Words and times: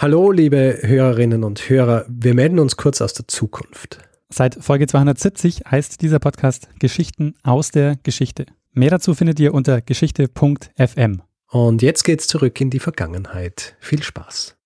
Hallo, 0.00 0.30
liebe 0.30 0.78
Hörerinnen 0.82 1.42
und 1.42 1.68
Hörer. 1.68 2.04
Wir 2.08 2.32
melden 2.32 2.60
uns 2.60 2.76
kurz 2.76 3.00
aus 3.00 3.14
der 3.14 3.26
Zukunft. 3.26 3.98
Seit 4.28 4.54
Folge 4.54 4.86
270 4.86 5.62
heißt 5.68 6.00
dieser 6.02 6.20
Podcast 6.20 6.68
Geschichten 6.78 7.34
aus 7.42 7.72
der 7.72 7.96
Geschichte. 8.04 8.46
Mehr 8.72 8.90
dazu 8.90 9.16
findet 9.16 9.40
ihr 9.40 9.52
unter 9.52 9.80
geschichte.fm. 9.80 11.22
Und 11.48 11.82
jetzt 11.82 12.04
geht's 12.04 12.28
zurück 12.28 12.60
in 12.60 12.70
die 12.70 12.78
Vergangenheit. 12.78 13.74
Viel 13.80 14.00
Spaß. 14.00 14.56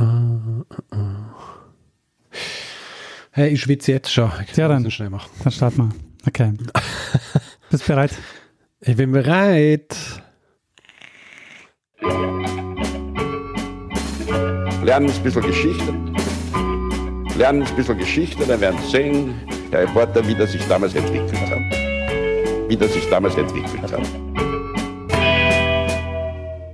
Uh, 0.00 0.02
uh, 0.02 0.96
uh. 0.96 1.06
Hey, 3.30 3.50
ich 3.50 3.60
schwitze 3.60 3.92
jetzt 3.92 4.12
schon. 4.12 4.32
Ich 4.50 4.56
ja, 4.56 4.66
dann, 4.66 4.90
schnell 4.90 5.10
machen. 5.10 5.30
dann 5.44 5.52
starten 5.52 5.76
wir. 5.76 5.90
Okay. 6.26 6.54
Bist 7.70 7.84
du 7.84 7.92
bereit? 7.92 8.18
Ich 8.80 8.96
bin 8.96 9.12
bereit. 9.12 9.94
Lernen 14.86 15.10
ein 15.10 15.22
bisschen 15.24 15.42
Geschichte. 15.42 15.92
Lernen 17.36 17.64
ein 17.64 17.74
bisschen 17.74 17.98
Geschichte, 17.98 18.46
dann 18.46 18.60
werden 18.60 18.78
Sie 18.84 18.90
sehen, 18.92 19.34
der 19.72 19.80
Reporter, 19.80 20.24
wie 20.28 20.34
das 20.36 20.52
sich 20.52 20.64
damals 20.68 20.94
entwickelt 20.94 21.32
hat. 21.50 22.68
Wie 22.68 22.76
das 22.76 22.94
sich 22.94 23.04
damals 23.10 23.36
entwickelt 23.36 23.82
hat. 23.82 24.00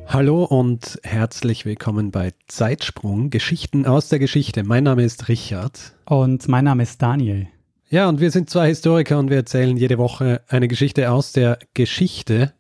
Hallo 0.09 0.45
und 0.45 1.01
herzlich 1.05 1.65
willkommen 1.65 2.11
bei 2.11 2.35
Zeitsprung, 2.49 3.31
Geschichten 3.31 3.87
aus 3.87 4.11
der 4.11 4.19
Geschichte. 4.19 4.63
Mein 4.63 4.85
Name 4.85 5.05
ist 5.05 5.29
Richard. 5.29 5.95
Und 6.05 6.47
mein 6.49 6.67
Name 6.67 6.83
ist 6.83 7.01
Daniel. 7.01 7.49
Ja, 7.89 8.11
und 8.11 8.21
wir 8.21 8.31
sind 8.31 8.51
zwei 8.51 8.69
Historiker 8.69 9.19
und 9.19 9.31
wir 9.31 9.39
erzählen 9.39 9.75
jede 9.79 9.97
Woche 9.97 10.43
eine 10.49 10.69
Geschichte 10.69 11.11
aus 11.11 11.33
der 11.33 11.59
Geschichte. 11.73 12.53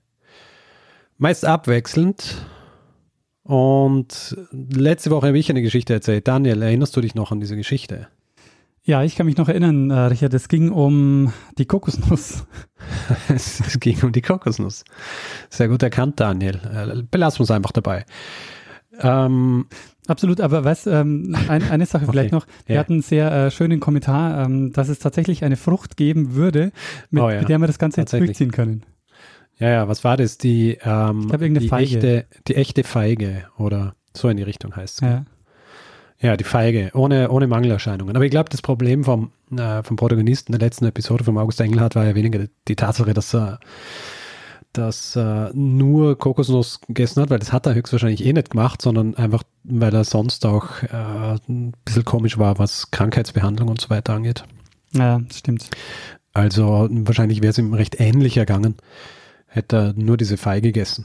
Meist 1.18 1.44
abwechselnd 1.44 2.36
und 3.44 4.36
letzte 4.50 5.10
Woche 5.10 5.28
habe 5.28 5.38
ich 5.38 5.50
eine 5.50 5.62
Geschichte 5.62 5.92
erzählt. 5.92 6.28
Daniel, 6.28 6.62
erinnerst 6.62 6.96
du 6.96 7.00
dich 7.00 7.14
noch 7.14 7.32
an 7.32 7.40
diese 7.40 7.56
Geschichte? 7.56 8.08
Ja, 8.84 9.04
ich 9.04 9.14
kann 9.14 9.26
mich 9.26 9.36
noch 9.36 9.48
erinnern, 9.48 9.90
äh, 9.90 9.98
Richard. 10.06 10.34
Es 10.34 10.48
ging 10.48 10.70
um 10.70 11.32
die 11.56 11.66
Kokosnuss. 11.66 12.44
es 13.28 13.78
ging 13.78 14.02
um 14.02 14.12
die 14.12 14.22
Kokosnuss. 14.22 14.84
Sehr 15.50 15.68
gut 15.68 15.82
erkannt, 15.82 16.18
Daniel. 16.18 16.56
Äh, 16.56 17.02
belassen 17.08 17.40
wir 17.40 17.44
es 17.44 17.50
einfach 17.52 17.72
dabei. 17.72 18.04
Ähm, 18.98 19.66
Absolut, 20.08 20.40
aber 20.40 20.64
was, 20.64 20.86
ähm, 20.88 21.36
ein, 21.48 21.62
eine 21.62 21.86
Sache 21.86 22.06
vielleicht 22.10 22.34
okay. 22.34 22.44
noch. 22.44 22.66
Wir 22.66 22.74
ja. 22.74 22.80
hatten 22.80 22.94
einen 22.94 23.02
sehr 23.02 23.30
äh, 23.30 23.50
schönen 23.50 23.78
Kommentar, 23.78 24.44
ähm, 24.44 24.72
dass 24.72 24.88
es 24.88 24.98
tatsächlich 24.98 25.44
eine 25.44 25.56
Frucht 25.56 25.96
geben 25.96 26.34
würde, 26.34 26.72
mit, 27.10 27.22
oh 27.22 27.30
ja. 27.30 27.40
mit 27.40 27.48
der 27.48 27.58
wir 27.58 27.68
das 27.68 27.78
Ganze 27.78 28.00
jetzt 28.00 28.12
durchziehen 28.12 28.50
können. 28.50 28.84
Ja, 29.62 29.70
ja, 29.70 29.88
was 29.88 30.02
war 30.02 30.16
das? 30.16 30.38
Die, 30.38 30.76
ähm, 30.82 31.30
die, 31.30 31.70
Echte, 31.70 32.26
die 32.48 32.56
echte 32.56 32.82
Feige 32.82 33.44
oder 33.56 33.94
so 34.12 34.28
in 34.28 34.36
die 34.36 34.42
Richtung 34.42 34.74
heißt 34.74 34.96
es. 34.96 35.08
Ja. 35.08 35.24
ja, 36.18 36.36
die 36.36 36.42
Feige, 36.42 36.90
ohne, 36.94 37.30
ohne 37.30 37.46
Mangelerscheinungen. 37.46 38.16
Aber 38.16 38.24
ich 38.24 38.32
glaube, 38.32 38.50
das 38.50 38.60
Problem 38.60 39.04
vom, 39.04 39.30
äh, 39.56 39.84
vom 39.84 39.94
Protagonisten 39.94 40.50
der 40.50 40.58
letzten 40.58 40.84
Episode 40.86 41.22
vom 41.22 41.38
August 41.38 41.60
Engelhardt 41.60 41.94
war 41.94 42.04
ja 42.04 42.16
weniger 42.16 42.46
die 42.66 42.74
Tatsache, 42.74 43.14
dass 43.14 43.32
er 43.34 43.60
dass 44.72 45.16
er 45.16 45.52
nur 45.54 46.18
Kokosnuss 46.18 46.80
gegessen 46.80 47.22
hat, 47.22 47.30
weil 47.30 47.38
das 47.38 47.52
hat 47.52 47.66
er 47.66 47.74
höchstwahrscheinlich 47.74 48.24
eh 48.24 48.32
nicht 48.32 48.50
gemacht, 48.50 48.80
sondern 48.80 49.14
einfach, 49.14 49.44
weil 49.64 49.94
er 49.94 50.02
sonst 50.02 50.44
auch 50.46 50.82
äh, 50.82 51.36
ein 51.48 51.74
bisschen 51.84 52.06
komisch 52.06 52.38
war, 52.38 52.58
was 52.58 52.90
Krankheitsbehandlung 52.90 53.68
und 53.68 53.80
so 53.80 53.90
weiter 53.90 54.14
angeht. 54.14 54.44
Ja, 54.92 55.20
das 55.20 55.38
stimmt. 55.38 55.68
Also 56.32 56.88
wahrscheinlich 56.90 57.42
wäre 57.42 57.50
es 57.50 57.58
ihm 57.58 57.74
recht 57.74 58.00
ähnlich 58.00 58.38
ergangen 58.38 58.76
hätte 59.52 59.76
er 59.76 59.92
nur 59.94 60.16
diese 60.16 60.36
Feige 60.36 60.68
gegessen. 60.68 61.04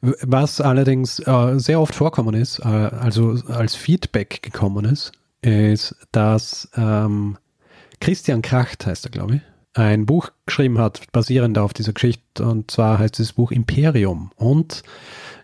Was 0.00 0.60
allerdings 0.60 1.18
äh, 1.20 1.58
sehr 1.58 1.80
oft 1.80 1.94
vorkommen 1.94 2.34
ist, 2.34 2.60
äh, 2.60 2.68
also 2.68 3.36
als 3.48 3.74
Feedback 3.74 4.42
gekommen 4.42 4.84
ist, 4.84 5.12
ist, 5.42 5.96
dass 6.12 6.68
ähm, 6.76 7.38
Christian 8.00 8.42
Kracht, 8.42 8.86
heißt 8.86 9.06
er, 9.06 9.10
glaube 9.10 9.36
ich, 9.36 9.40
ein 9.74 10.06
Buch 10.06 10.30
geschrieben 10.46 10.78
hat, 10.78 11.02
basierend 11.12 11.58
auf 11.58 11.72
dieser 11.72 11.92
Geschichte. 11.92 12.44
Und 12.44 12.70
zwar 12.70 12.98
heißt 12.98 13.18
das 13.18 13.32
Buch 13.32 13.50
Imperium. 13.50 14.30
Und 14.36 14.82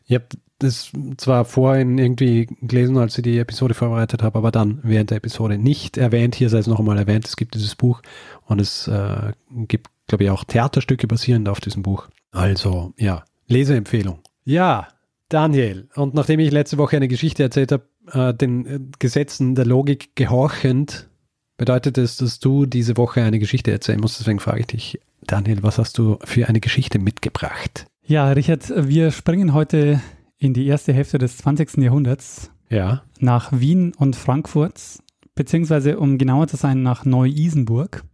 ich 0.06 0.14
habe 0.14 0.26
das 0.60 0.92
zwar 1.16 1.44
vorhin 1.44 1.98
irgendwie 1.98 2.46
gelesen, 2.62 2.96
als 2.96 3.18
ich 3.18 3.24
die 3.24 3.38
Episode 3.38 3.74
vorbereitet 3.74 4.22
habe, 4.22 4.38
aber 4.38 4.50
dann 4.50 4.80
während 4.82 5.10
der 5.10 5.18
Episode 5.18 5.58
nicht 5.58 5.96
erwähnt. 5.98 6.34
Hier 6.34 6.48
sei 6.48 6.58
es 6.58 6.66
noch 6.66 6.78
einmal 6.78 6.98
erwähnt, 6.98 7.26
es 7.26 7.36
gibt 7.36 7.54
dieses 7.54 7.74
Buch 7.74 8.02
und 8.46 8.60
es 8.60 8.86
äh, 8.88 9.32
gibt 9.50 9.88
glaube 10.10 10.24
ich, 10.24 10.30
auch 10.30 10.44
Theaterstücke 10.44 11.06
basierend 11.06 11.48
auf 11.48 11.60
diesem 11.60 11.82
Buch. 11.82 12.08
Also, 12.32 12.92
ja, 12.98 13.24
Leseempfehlung. 13.46 14.18
Ja, 14.44 14.88
Daniel, 15.28 15.88
und 15.94 16.14
nachdem 16.14 16.40
ich 16.40 16.50
letzte 16.50 16.76
Woche 16.76 16.96
eine 16.96 17.08
Geschichte 17.08 17.42
erzählt 17.44 17.72
habe, 17.72 17.84
äh, 18.12 18.34
den 18.34 18.66
äh, 18.66 18.80
Gesetzen 18.98 19.54
der 19.54 19.64
Logik 19.64 20.16
gehorchend, 20.16 21.08
bedeutet 21.56 21.96
es, 21.96 22.16
dass 22.16 22.40
du 22.40 22.66
diese 22.66 22.96
Woche 22.96 23.22
eine 23.22 23.38
Geschichte 23.38 23.70
erzählen 23.70 24.00
musst. 24.00 24.18
Deswegen 24.18 24.40
frage 24.40 24.60
ich 24.60 24.66
dich, 24.66 25.00
Daniel, 25.22 25.62
was 25.62 25.78
hast 25.78 25.96
du 25.98 26.18
für 26.24 26.48
eine 26.48 26.60
Geschichte 26.60 26.98
mitgebracht? 26.98 27.86
Ja, 28.04 28.32
Richard, 28.32 28.72
wir 28.74 29.12
springen 29.12 29.54
heute 29.54 30.00
in 30.40 30.54
die 30.54 30.66
erste 30.66 30.92
Hälfte 30.92 31.18
des 31.18 31.36
20. 31.38 31.76
Jahrhunderts. 31.76 32.50
Ja. 32.68 33.02
Nach 33.20 33.52
Wien 33.52 33.92
und 33.96 34.16
Frankfurt, 34.16 34.98
beziehungsweise 35.34 36.00
um 36.00 36.18
genauer 36.18 36.48
zu 36.48 36.56
sein, 36.56 36.82
nach 36.82 37.04
Neu-Isenburg. 37.04 38.04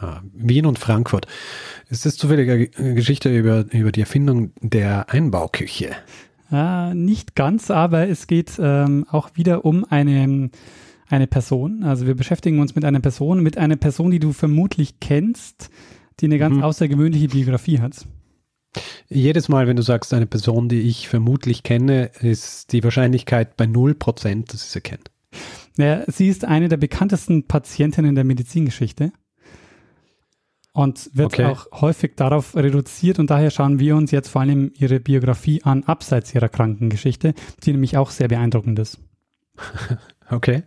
Ah, 0.00 0.22
Wien 0.32 0.66
und 0.66 0.78
Frankfurt. 0.78 1.26
Ist 1.88 2.06
das 2.06 2.16
zufällig 2.16 2.50
eine 2.50 2.94
Geschichte 2.94 3.36
über, 3.36 3.66
über 3.72 3.92
die 3.92 4.00
Erfindung 4.00 4.52
der 4.60 5.10
Einbauküche? 5.10 5.90
Äh, 6.50 6.94
nicht 6.94 7.34
ganz, 7.34 7.70
aber 7.70 8.08
es 8.08 8.26
geht 8.26 8.52
ähm, 8.58 9.06
auch 9.10 9.30
wieder 9.34 9.64
um 9.64 9.84
eine, 9.84 10.50
eine 11.08 11.26
Person. 11.26 11.84
Also 11.84 12.06
wir 12.06 12.14
beschäftigen 12.14 12.58
uns 12.58 12.74
mit 12.74 12.84
einer 12.84 13.00
Person, 13.00 13.42
mit 13.42 13.58
einer 13.58 13.76
Person, 13.76 14.10
die 14.10 14.18
du 14.18 14.32
vermutlich 14.32 14.98
kennst, 15.00 15.70
die 16.20 16.26
eine 16.26 16.38
ganz 16.38 16.56
mhm. 16.56 16.64
außergewöhnliche 16.64 17.28
Biografie 17.28 17.80
hat. 17.80 18.06
Jedes 19.08 19.48
Mal, 19.48 19.66
wenn 19.66 19.76
du 19.76 19.82
sagst, 19.82 20.12
eine 20.14 20.26
Person, 20.26 20.68
die 20.68 20.82
ich 20.82 21.08
vermutlich 21.08 21.62
kenne, 21.62 22.10
ist 22.20 22.72
die 22.72 22.82
Wahrscheinlichkeit 22.82 23.56
bei 23.56 23.64
0%, 23.64 24.50
dass 24.50 24.64
ich 24.64 24.70
sie 24.70 24.80
kenne. 24.80 25.04
Ja, 25.76 26.02
sie 26.06 26.28
ist 26.28 26.44
eine 26.44 26.68
der 26.68 26.76
bekanntesten 26.76 27.46
Patientinnen 27.46 28.14
der 28.14 28.24
Medizingeschichte 28.24 29.12
und 30.72 31.10
wird 31.14 31.34
okay. 31.34 31.46
auch 31.46 31.66
häufig 31.80 32.12
darauf 32.16 32.54
reduziert 32.54 33.18
und 33.18 33.30
daher 33.30 33.50
schauen 33.50 33.78
wir 33.78 33.96
uns 33.96 34.10
jetzt 34.10 34.28
vor 34.28 34.42
allem 34.42 34.72
ihre 34.76 35.00
Biografie 35.00 35.62
an, 35.62 35.84
abseits 35.84 36.34
ihrer 36.34 36.48
Krankengeschichte, 36.48 37.34
die 37.64 37.72
nämlich 37.72 37.96
auch 37.96 38.10
sehr 38.10 38.28
beeindruckend 38.28 38.78
ist. 38.78 38.98
Okay, 40.30 40.62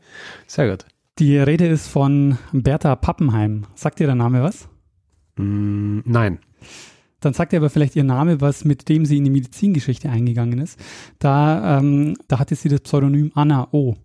sehr 0.46 0.70
gut. 0.70 0.86
Die 1.18 1.36
Rede 1.36 1.66
ist 1.66 1.88
von 1.88 2.38
Bertha 2.52 2.96
Pappenheim. 2.96 3.66
Sagt 3.74 3.98
dir 3.98 4.06
der 4.06 4.16
Name 4.16 4.44
was? 4.44 4.70
Mm, 5.36 6.02
nein. 6.06 6.38
Dann 7.20 7.34
sagt 7.34 7.54
ihr 7.54 7.60
aber 7.60 7.70
vielleicht 7.70 7.96
ihr 7.96 8.04
Name 8.04 8.42
was, 8.42 8.64
mit 8.64 8.90
dem 8.90 9.06
sie 9.06 9.18
in 9.18 9.24
die 9.24 9.30
Medizingeschichte 9.30 10.10
eingegangen 10.10 10.60
ist. 10.60 10.80
Da, 11.20 11.80
ähm, 11.80 12.16
da 12.28 12.40
hatte 12.40 12.56
sie 12.56 12.70
das 12.70 12.82
Pseudonym 12.82 13.32
Anna 13.34 13.68
O. 13.72 13.96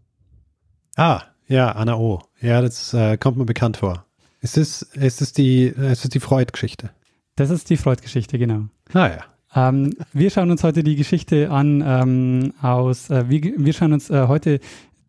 Ah, 0.97 1.23
ja, 1.47 1.73
Anna 1.73 1.97
O. 1.97 2.23
Ja, 2.41 2.63
das 2.63 2.95
äh, 2.95 3.17
kommt 3.19 3.37
mir 3.37 3.45
bekannt 3.45 3.79
vor. 3.79 4.07
Ist 4.41 4.57
es, 4.57 4.83
ist 4.83 5.21
es 5.21 5.33
die, 5.33 5.65
ist 5.67 6.05
es 6.05 6.11
die 6.11 6.21
Freud-Geschichte? 6.21 6.91
Das 7.37 7.51
ist 7.51 7.71
die 7.71 7.77
Freud-Geschichte, 7.77 8.39
genau. 8.39 8.65
Ah 8.93 9.09
ja. 9.09 9.25
Ähm, 9.55 9.95
wir 10.13 10.31
schauen 10.31 10.51
uns 10.51 10.65
heute 10.65 10.83
die 10.83 10.97
Geschichte 10.97 11.51
an 11.51 11.83
ähm, 11.87 12.55
aus, 12.63 13.11
äh, 13.11 13.29
wir, 13.29 13.41
wir 13.43 13.73
schauen 13.73 13.93
uns 13.93 14.11
äh, 14.11 14.27
heute 14.27 14.61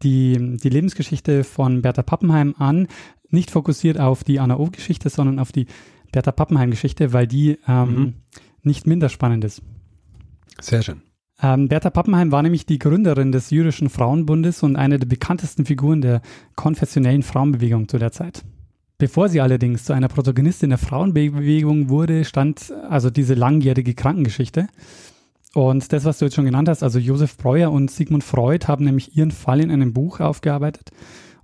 die, 0.03 0.57
die 0.57 0.69
Lebensgeschichte 0.69 1.43
von 1.43 1.81
Bertha 1.81 2.03
Pappenheim 2.03 2.53
an, 2.57 2.87
nicht 3.29 3.51
fokussiert 3.51 3.99
auf 3.99 4.23
die 4.23 4.39
Anna 4.39 4.57
O-Geschichte, 4.57 5.09
sondern 5.09 5.39
auf 5.39 5.51
die 5.51 5.67
Bertha 6.13 6.31
Pappenheim-Geschichte, 6.31 7.11
weil 7.11 7.27
die 7.27 7.59
ähm, 7.67 7.95
mhm. 7.95 8.13
nicht 8.61 8.87
minder 8.87 9.09
spannend 9.09 9.43
ist. 9.43 9.61
Sehr 10.61 10.81
schön. 10.81 11.01
Ähm, 11.41 11.67
Bertha 11.67 11.89
Pappenheim 11.89 12.31
war 12.31 12.41
nämlich 12.41 12.65
die 12.65 12.79
Gründerin 12.79 13.33
des 13.33 13.49
Jüdischen 13.49 13.89
Frauenbundes 13.89 14.63
und 14.63 14.77
eine 14.77 14.99
der 14.99 15.07
bekanntesten 15.07 15.65
Figuren 15.65 15.99
der 15.99 16.21
konfessionellen 16.55 17.23
Frauenbewegung 17.23 17.89
zu 17.89 17.97
der 17.97 18.13
Zeit. 18.13 18.45
Bevor 18.97 19.27
sie 19.27 19.41
allerdings 19.41 19.83
zu 19.83 19.91
einer 19.91 20.07
Protagonistin 20.07 20.69
der 20.69 20.77
Frauenbewegung 20.77 21.89
wurde, 21.89 22.23
stand 22.23 22.71
also 22.89 23.09
diese 23.09 23.33
langjährige 23.33 23.95
Krankengeschichte. 23.95 24.67
Und 25.53 25.91
das, 25.91 26.05
was 26.05 26.19
du 26.19 26.25
jetzt 26.25 26.35
schon 26.35 26.45
genannt 26.45 26.69
hast, 26.69 26.83
also 26.83 26.99
Josef 26.99 27.37
Breuer 27.37 27.71
und 27.71 27.91
Sigmund 27.91 28.23
Freud 28.23 28.67
haben 28.67 28.85
nämlich 28.85 29.17
ihren 29.17 29.31
Fall 29.31 29.59
in 29.59 29.71
einem 29.71 29.93
Buch 29.93 30.19
aufgearbeitet 30.19 30.91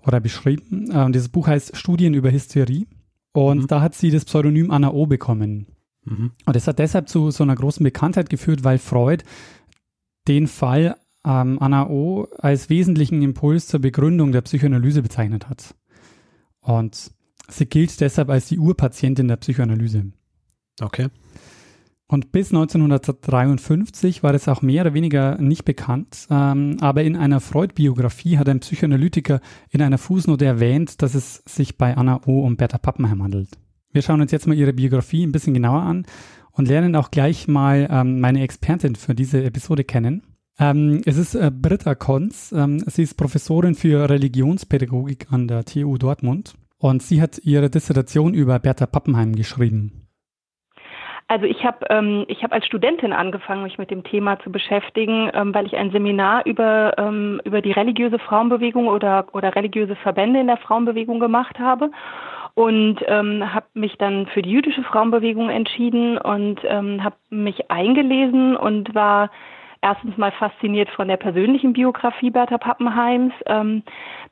oder 0.05 0.19
beschrieben. 0.19 0.89
Und 0.91 1.13
dieses 1.13 1.29
Buch 1.29 1.47
heißt 1.47 1.75
Studien 1.75 2.13
über 2.13 2.31
Hysterie. 2.31 2.85
Und 3.31 3.63
mhm. 3.63 3.67
da 3.67 3.81
hat 3.81 3.95
sie 3.95 4.11
das 4.11 4.25
Pseudonym 4.25 4.71
Anna 4.71 4.91
O 4.91 5.05
bekommen. 5.05 5.67
Mhm. 6.05 6.31
Und 6.45 6.55
das 6.55 6.67
hat 6.67 6.79
deshalb 6.79 7.09
zu 7.09 7.31
so 7.31 7.43
einer 7.43 7.55
großen 7.55 7.83
Bekanntheit 7.83 8.29
geführt, 8.29 8.63
weil 8.63 8.77
Freud 8.77 9.23
den 10.27 10.47
Fall 10.47 10.95
ähm, 11.25 11.57
Anna 11.61 11.87
O 11.89 12.27
als 12.37 12.69
wesentlichen 12.69 13.21
Impuls 13.21 13.67
zur 13.67 13.79
Begründung 13.81 14.31
der 14.31 14.41
Psychoanalyse 14.41 15.01
bezeichnet 15.01 15.49
hat. 15.49 15.75
Und 16.61 17.11
Sie 17.49 17.65
gilt 17.65 17.99
deshalb 17.99 18.29
als 18.29 18.47
die 18.47 18.59
Urpatientin 18.59 19.27
der 19.27 19.37
Psychoanalyse. 19.37 20.11
Okay. 20.79 21.09
Und 22.11 22.31
bis 22.31 22.49
1953 22.49 24.23
war 24.23 24.33
es 24.33 24.47
auch 24.47 24.63
mehr 24.63 24.81
oder 24.81 24.95
weniger 24.95 25.37
nicht 25.37 25.63
bekannt, 25.63 26.25
ähm, 26.31 26.77
aber 26.81 27.03
in 27.03 27.15
einer 27.15 27.39
Freud-Biografie 27.39 28.39
hat 28.39 28.49
ein 28.49 28.61
Psychoanalytiker 28.61 29.41
in 29.69 29.83
einer 29.83 29.99
Fußnote 29.99 30.43
erwähnt, 30.43 31.03
dass 31.03 31.13
es 31.13 31.43
sich 31.47 31.77
bei 31.77 31.95
Anna 31.95 32.21
O. 32.25 32.41
um 32.41 32.57
Bertha 32.57 32.79
Pappenheim 32.79 33.21
handelt. 33.21 33.49
Wir 33.91 34.01
schauen 34.01 34.21
uns 34.21 34.31
jetzt 34.31 34.47
mal 34.47 34.57
ihre 34.57 34.73
Biografie 34.73 35.23
ein 35.23 35.31
bisschen 35.31 35.53
genauer 35.53 35.83
an 35.83 36.07
und 36.51 36.67
lernen 36.67 36.95
auch 36.95 37.11
gleich 37.11 37.47
mal 37.47 37.87
ähm, 37.91 38.19
meine 38.19 38.41
Expertin 38.41 38.95
für 38.95 39.13
diese 39.13 39.43
Episode 39.43 39.83
kennen. 39.83 40.23
Ähm, 40.57 41.01
es 41.05 41.17
ist 41.17 41.35
äh, 41.35 41.51
Britta 41.53 41.93
Konz. 41.93 42.51
Ähm, 42.51 42.83
sie 42.87 43.03
ist 43.03 43.17
Professorin 43.17 43.75
für 43.75 44.09
Religionspädagogik 44.09 45.27
an 45.31 45.47
der 45.47 45.63
TU 45.63 45.95
Dortmund 45.99 46.55
und 46.79 47.03
sie 47.03 47.21
hat 47.21 47.39
ihre 47.43 47.69
Dissertation 47.69 48.33
über 48.33 48.57
Bertha 48.57 48.87
Pappenheim 48.87 49.35
geschrieben. 49.35 49.98
Also 51.29 51.45
ich 51.45 51.63
habe 51.63 51.85
ähm, 51.91 52.25
ich 52.27 52.41
habe 52.41 52.55
als 52.55 52.65
Studentin 52.65 53.13
angefangen, 53.13 53.61
mich 53.61 53.77
mit 53.77 53.91
dem 53.91 54.03
Thema 54.03 54.39
zu 54.39 54.51
beschäftigen, 54.51 55.29
ähm, 55.35 55.53
weil 55.53 55.67
ich 55.67 55.77
ein 55.77 55.91
Seminar 55.91 56.43
über 56.47 56.95
ähm, 56.97 57.39
über 57.43 57.61
die 57.61 57.71
religiöse 57.71 58.17
Frauenbewegung 58.17 58.87
oder 58.87 59.27
oder 59.31 59.55
religiöse 59.55 59.95
Verbände 59.95 60.39
in 60.39 60.47
der 60.47 60.57
Frauenbewegung 60.57 61.19
gemacht 61.19 61.59
habe 61.59 61.91
und 62.55 62.97
ähm, 63.05 63.53
habe 63.53 63.67
mich 63.75 63.95
dann 63.99 64.25
für 64.25 64.41
die 64.41 64.49
jüdische 64.49 64.81
Frauenbewegung 64.81 65.51
entschieden 65.51 66.17
und 66.17 66.61
ähm, 66.63 67.03
habe 67.03 67.15
mich 67.29 67.69
eingelesen 67.69 68.57
und 68.57 68.95
war 68.95 69.29
erstens 69.81 70.17
mal 70.17 70.31
fasziniert 70.31 70.89
von 70.89 71.07
der 71.07 71.17
persönlichen 71.17 71.73
Biografie 71.73 72.29
Bertha 72.29 72.57
Pappenheims. 72.57 73.33
Ähm, 73.45 73.83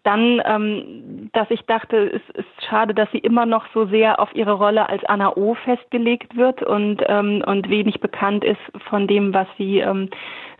dann, 0.03 0.41
ähm, 0.45 1.29
dass 1.33 1.49
ich 1.49 1.61
dachte, 1.65 1.97
es 1.97 2.35
ist 2.35 2.65
schade, 2.69 2.93
dass 2.93 3.11
sie 3.11 3.17
immer 3.19 3.45
noch 3.45 3.65
so 3.73 3.85
sehr 3.85 4.19
auf 4.19 4.33
ihre 4.35 4.53
Rolle 4.53 4.87
als 4.89 5.03
Anna 5.05 5.35
O 5.35 5.55
festgelegt 5.55 6.35
wird 6.35 6.63
und, 6.63 7.01
ähm, 7.07 7.43
und 7.45 7.69
wenig 7.69 7.99
bekannt 7.99 8.43
ist 8.43 8.61
von 8.89 9.07
dem, 9.07 9.33
was 9.33 9.47
sie 9.57 9.79
ähm, 9.79 10.09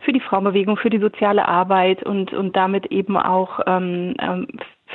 für 0.00 0.12
die 0.12 0.20
Frauenbewegung, 0.20 0.76
für 0.76 0.90
die 0.90 1.00
soziale 1.00 1.46
Arbeit 1.46 2.02
und, 2.02 2.32
und 2.32 2.56
damit 2.56 2.86
eben 2.86 3.16
auch 3.16 3.60
ähm, 3.66 4.14
ähm, 4.20 4.46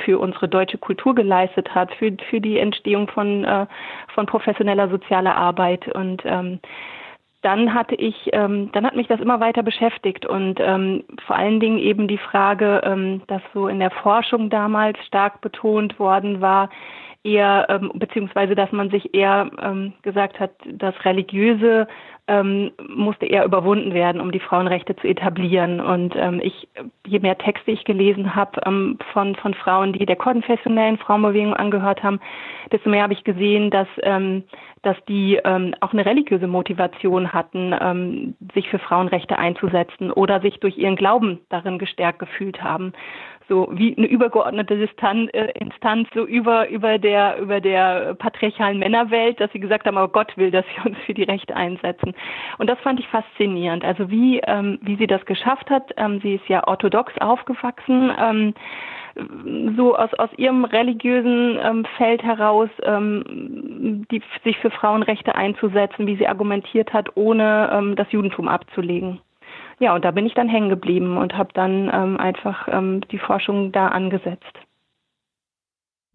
für 0.04 0.18
unsere 0.18 0.48
deutsche 0.48 0.78
Kultur 0.78 1.14
geleistet 1.14 1.74
hat, 1.74 1.94
für, 1.94 2.16
für 2.30 2.40
die 2.40 2.58
Entstehung 2.58 3.08
von, 3.08 3.44
äh, 3.44 3.66
von 4.14 4.26
professioneller 4.26 4.88
sozialer 4.88 5.36
Arbeit. 5.36 5.86
Und 5.94 6.22
ähm, 6.24 6.58
dann 7.44 7.74
hatte 7.74 7.94
ich, 7.94 8.30
ähm, 8.32 8.70
dann 8.72 8.86
hat 8.86 8.96
mich 8.96 9.06
das 9.06 9.20
immer 9.20 9.38
weiter 9.38 9.62
beschäftigt 9.62 10.24
und 10.24 10.58
ähm, 10.60 11.04
vor 11.26 11.36
allen 11.36 11.60
Dingen 11.60 11.78
eben 11.78 12.08
die 12.08 12.18
Frage, 12.18 12.80
ähm, 12.84 13.20
dass 13.26 13.42
so 13.52 13.68
in 13.68 13.80
der 13.80 13.90
Forschung 13.90 14.48
damals 14.48 14.98
stark 15.06 15.42
betont 15.42 15.98
worden 15.98 16.40
war, 16.40 16.70
eher 17.24 17.66
ähm, 17.70 17.90
beziehungsweise 17.94 18.54
dass 18.54 18.70
man 18.70 18.90
sich 18.90 19.14
eher 19.14 19.50
ähm, 19.60 19.94
gesagt 20.02 20.38
hat, 20.38 20.52
das 20.66 20.94
religiöse 21.04 21.88
ähm, 22.26 22.70
musste 22.88 23.26
eher 23.26 23.44
überwunden 23.44 23.92
werden, 23.92 24.20
um 24.20 24.32
die 24.32 24.40
Frauenrechte 24.40 24.96
zu 24.96 25.06
etablieren. 25.06 25.80
Und 25.80 26.14
ähm, 26.16 26.40
ich, 26.42 26.68
je 27.06 27.18
mehr 27.18 27.36
Texte 27.36 27.70
ich 27.70 27.84
gelesen 27.84 28.34
habe 28.34 28.60
ähm, 28.64 28.98
von, 29.12 29.34
von 29.36 29.52
Frauen, 29.52 29.92
die 29.92 30.06
der 30.06 30.16
konfessionellen 30.16 30.96
Frauenbewegung 30.96 31.54
angehört 31.54 32.02
haben, 32.02 32.20
desto 32.72 32.88
mehr 32.88 33.02
habe 33.02 33.12
ich 33.12 33.24
gesehen, 33.24 33.70
dass, 33.70 33.88
ähm, 34.02 34.44
dass 34.80 34.96
die 35.06 35.38
ähm, 35.44 35.74
auch 35.80 35.92
eine 35.92 36.06
religiöse 36.06 36.46
Motivation 36.46 37.34
hatten, 37.34 37.74
ähm, 37.78 38.34
sich 38.54 38.70
für 38.70 38.78
Frauenrechte 38.78 39.38
einzusetzen 39.38 40.10
oder 40.10 40.40
sich 40.40 40.60
durch 40.60 40.78
ihren 40.78 40.96
Glauben 40.96 41.40
darin 41.50 41.78
gestärkt 41.78 42.20
gefühlt 42.20 42.62
haben 42.62 42.94
so 43.48 43.68
wie 43.72 43.96
eine 43.96 44.06
übergeordnete 44.06 44.76
Distanz, 44.76 45.30
äh, 45.32 45.52
Instanz 45.58 46.08
so 46.14 46.24
über 46.24 46.68
über 46.68 46.98
der 46.98 47.38
über 47.38 47.60
der 47.60 48.14
patriarchalen 48.14 48.78
Männerwelt, 48.78 49.40
dass 49.40 49.52
sie 49.52 49.60
gesagt 49.60 49.86
haben, 49.86 49.98
aber 49.98 50.12
Gott 50.12 50.36
will, 50.36 50.50
dass 50.50 50.64
wir 50.76 50.86
uns 50.90 50.98
für 51.04 51.14
die 51.14 51.24
Rechte 51.24 51.54
einsetzen. 51.54 52.14
Und 52.58 52.68
das 52.68 52.78
fand 52.80 53.00
ich 53.00 53.08
faszinierend. 53.08 53.84
Also 53.84 54.10
wie 54.10 54.40
ähm, 54.40 54.78
wie 54.82 54.96
sie 54.96 55.06
das 55.06 55.24
geschafft 55.26 55.70
hat. 55.70 55.92
Ähm, 55.96 56.20
sie 56.22 56.34
ist 56.34 56.48
ja 56.48 56.66
orthodox 56.66 57.12
aufgewachsen. 57.18 58.12
Ähm, 58.18 58.54
so 59.76 59.96
aus, 59.96 60.12
aus 60.14 60.30
ihrem 60.36 60.64
religiösen 60.64 61.58
ähm, 61.62 61.86
Feld 61.96 62.22
heraus 62.22 62.68
ähm, 62.82 64.04
die, 64.10 64.20
sich 64.42 64.58
für 64.58 64.70
Frauenrechte 64.70 65.34
einzusetzen, 65.36 66.06
wie 66.06 66.16
sie 66.16 66.26
argumentiert 66.26 66.92
hat, 66.92 67.16
ohne 67.16 67.70
ähm, 67.72 67.96
das 67.96 68.10
Judentum 68.10 68.48
abzulegen 68.48 69.20
ja, 69.80 69.94
und 69.94 70.04
da 70.04 70.10
bin 70.10 70.26
ich 70.26 70.34
dann 70.34 70.48
hängen 70.48 70.68
geblieben 70.68 71.16
und 71.16 71.34
habe 71.34 71.50
dann 71.54 71.90
ähm, 71.92 72.16
einfach 72.16 72.68
ähm, 72.70 73.02
die 73.10 73.18
Forschung 73.18 73.72
da 73.72 73.88
angesetzt. 73.88 74.52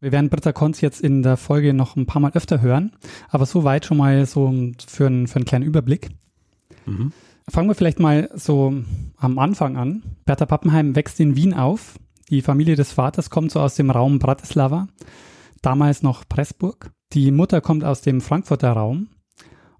Wir 0.01 0.11
werden 0.13 0.29
Britta 0.29 0.53
Konz 0.53 0.79
jetzt 0.79 1.01
in 1.01 1.23
der 1.23 1.35
Folge 1.35 1.73
noch 1.73 1.97
ein 1.97 2.05
paar 2.05 2.21
Mal 2.21 2.31
öfter 2.33 2.61
hören, 2.61 2.93
aber 3.29 3.45
soweit 3.45 3.85
schon 3.85 3.97
mal 3.97 4.25
so 4.25 4.53
für, 4.87 5.07
einen, 5.07 5.27
für 5.27 5.35
einen 5.37 5.45
kleinen 5.45 5.65
Überblick. 5.65 6.09
Mhm. 6.85 7.11
Fangen 7.49 7.67
wir 7.67 7.75
vielleicht 7.75 7.99
mal 7.99 8.29
so 8.33 8.73
am 9.17 9.39
Anfang 9.39 9.75
an. 9.75 10.03
Bertha 10.25 10.45
Pappenheim 10.45 10.95
wächst 10.95 11.19
in 11.19 11.35
Wien 11.35 11.53
auf. 11.53 11.99
Die 12.29 12.41
Familie 12.41 12.75
des 12.75 12.93
Vaters 12.93 13.29
kommt 13.29 13.51
so 13.51 13.59
aus 13.59 13.75
dem 13.75 13.89
Raum 13.89 14.19
Bratislava, 14.19 14.87
damals 15.61 16.03
noch 16.03 16.23
Pressburg. 16.29 16.91
Die 17.11 17.31
Mutter 17.31 17.59
kommt 17.59 17.83
aus 17.83 18.01
dem 18.01 18.21
Frankfurter 18.21 18.71
Raum 18.71 19.09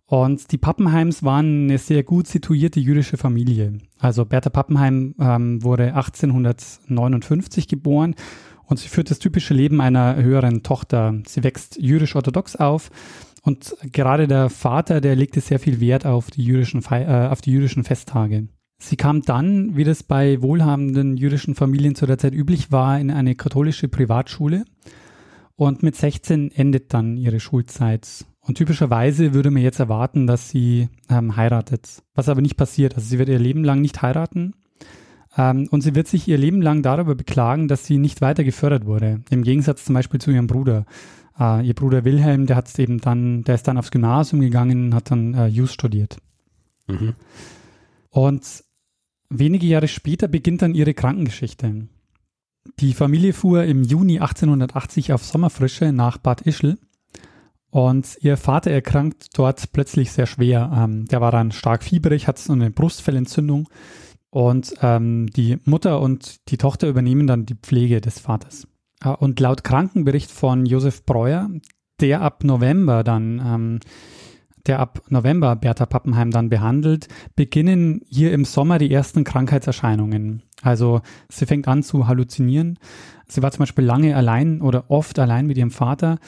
und 0.09 0.51
die 0.51 0.57
Pappenheims 0.57 1.21
waren 1.21 1.65
eine 1.65 1.77
sehr 1.77 2.01
gut 2.01 2.25
situierte 2.25 2.79
jüdische 2.79 3.15
Familie. 3.15 3.77
Also 4.00 4.25
Bertha 4.25 4.50
Pappenheim 4.50 5.13
ähm, 5.19 5.63
wurde 5.63 5.94
1859 5.94 7.67
geboren 7.67 8.15
und 8.65 8.79
sie 8.79 8.89
führt 8.89 9.11
das 9.11 9.19
typische 9.19 9.53
Leben 9.53 9.81
einer 9.81 10.15
höheren 10.15 10.63
Tochter. 10.63 11.21
Sie 11.27 11.44
wächst 11.44 11.77
jüdisch-orthodox 11.79 12.56
auf 12.56 12.89
und 13.44 13.75
gerade 13.91 14.27
der 14.27 14.50
Vater, 14.50 15.00
der 15.00 15.15
legte 15.15 15.41
sehr 15.41 15.59
viel 15.59 15.79
Wert 15.79 16.07
auf 16.07 16.31
die 16.31 16.44
jüdischen, 16.44 16.81
Fe 16.81 17.03
äh, 17.03 17.27
auf 17.27 17.41
die 17.41 17.51
jüdischen 17.51 17.83
Festtage. 17.83 18.47
Sie 18.79 18.95
kam 18.95 19.21
dann, 19.21 19.75
wie 19.75 19.83
das 19.83 20.01
bei 20.01 20.41
wohlhabenden 20.41 21.17
jüdischen 21.17 21.53
Familien 21.53 21.94
zu 21.94 22.07
der 22.07 22.17
Zeit 22.17 22.33
üblich 22.33 22.71
war, 22.71 23.00
in 23.00 23.12
eine 23.12 23.35
katholische 23.35 23.89
Privatschule. 23.89 24.65
Und 25.55 25.83
mit 25.83 25.95
16 25.95 26.51
endet 26.51 26.94
dann 26.95 27.15
ihre 27.17 27.39
Schulzeit. 27.39 28.25
Und 28.50 28.56
typischerweise 28.56 29.36
würde 29.36 29.51
man 29.51 29.62
jetzt 29.62 29.78
erwarten, 29.78 30.25
dass 30.25 30.50
sie 30.50 30.90
ähm, 31.07 31.36
heiratet, 31.36 32.01
was 32.16 32.30
aber 32.30 32.42
nicht 32.42 32.57
passiert. 32.57 32.96
Also 32.96 33.07
sie 33.07 33.19
wird 33.19 33.30
ihr 33.30 33.38
Leben 33.38 33.63
lang 33.63 33.80
nicht 33.80 34.01
heiraten 34.01 34.56
ähm, 35.38 35.68
und 35.69 35.81
sie 35.81 35.94
wird 35.94 36.07
sich 36.07 36.28
ihr 36.28 36.40
Leben 36.40 36.60
lang 36.60 36.81
darüber 36.81 37.13
beklagen, 37.13 37.68
dass 37.68 37.86
sie 37.86 38.00
nicht 38.00 38.22
weiter 38.22 38.44
gefördert 38.44 38.88
wurde. 38.88 39.22
Im 39.30 39.44
Gegensatz 39.44 39.86
zum 39.86 39.94
Beispiel 39.94 40.19
zu 40.19 40.31
ihrem 40.31 40.48
Bruder. 40.48 40.88
Äh, 41.40 41.63
ihr 41.63 41.75
Bruder 41.75 42.06
Wilhelm, 42.06 42.48
der 42.48 42.56
hat 42.56 42.80
eben 42.80 42.98
dann, 42.98 43.44
der 43.44 43.54
ist 43.54 43.68
dann 43.68 43.78
aufs 43.78 43.92
Gymnasium 43.92 44.42
gegangen, 44.42 44.96
hat 44.96 45.12
dann 45.12 45.36
äh, 45.36 45.46
Jus 45.46 45.72
studiert. 45.72 46.18
Mhm. 46.88 47.13
Und 48.10 48.63
wenige 49.30 49.68
Jahre 49.68 49.88
später 49.88 50.28
beginnt 50.28 50.63
dann 50.63 50.74
ihre 50.74 50.96
Krankengeschichte. 50.96 51.88
Die 52.80 52.94
Familie 52.96 53.34
fuhr 53.34 53.65
im 53.65 53.84
Juni 53.84 54.18
1880 54.20 55.13
auf 55.13 55.24
Sommerfrische 55.24 55.91
nach 55.91 56.18
Bad 56.18 56.41
Ischl 56.41 56.79
und 57.71 58.17
ihr 58.21 58.38
Vater 58.38 58.71
erkrankt 58.71 59.38
dort 59.38 59.71
plötzlich 59.71 60.11
sehr 60.11 60.25
schwer. 60.25 60.71
Ähm, 60.75 61.05
der 61.05 61.21
war 61.21 61.31
dann 61.31 61.51
stark 61.51 61.83
fieberig, 61.83 62.27
hat 62.27 62.39
so 62.39 62.53
eine 62.53 62.71
Brustfellentzündung. 62.71 63.67
Und 64.31 64.73
ähm, 64.81 65.27
die 65.27 65.57
Mutter 65.65 66.01
und 66.01 66.49
die 66.49 66.57
Tochter 66.57 66.88
übernehmen 66.88 67.27
dann 67.27 67.45
die 67.45 67.55
Pflege 67.55 68.01
des 68.01 68.19
Vaters. 68.19 68.67
Äh, 69.03 69.09
und 69.09 69.39
laut 69.39 69.63
Krankenbericht 69.63 70.31
von 70.31 70.65
Josef 70.65 71.05
Breuer, 71.05 71.49
der 71.99 72.21
ab 72.21 72.43
November 72.43 73.03
dann, 73.03 73.41
ähm, 73.45 73.79
der 74.65 74.79
ab 74.79 75.01
November 75.09 75.55
Bertha 75.55 75.85
Pappenheim 75.85 76.31
dann 76.31 76.49
behandelt, 76.49 77.07
beginnen 77.35 78.01
hier 78.07 78.33
im 78.33 78.45
Sommer 78.45 78.77
die 78.77 78.91
ersten 78.91 79.23
Krankheitserscheinungen. 79.23 80.43
Also 80.61 81.01
sie 81.29 81.45
fängt 81.45 81.67
an 81.67 81.81
zu 81.81 82.07
halluzinieren. 82.07 82.77
Sie 83.27 83.41
war 83.41 83.51
zum 83.51 83.59
Beispiel 83.59 83.85
lange 83.85 84.15
allein 84.15 84.61
oder 84.61 84.89
oft 84.89 85.17
allein 85.19 85.47
mit 85.47 85.57
ihrem 85.57 85.71
Vater 85.71 86.19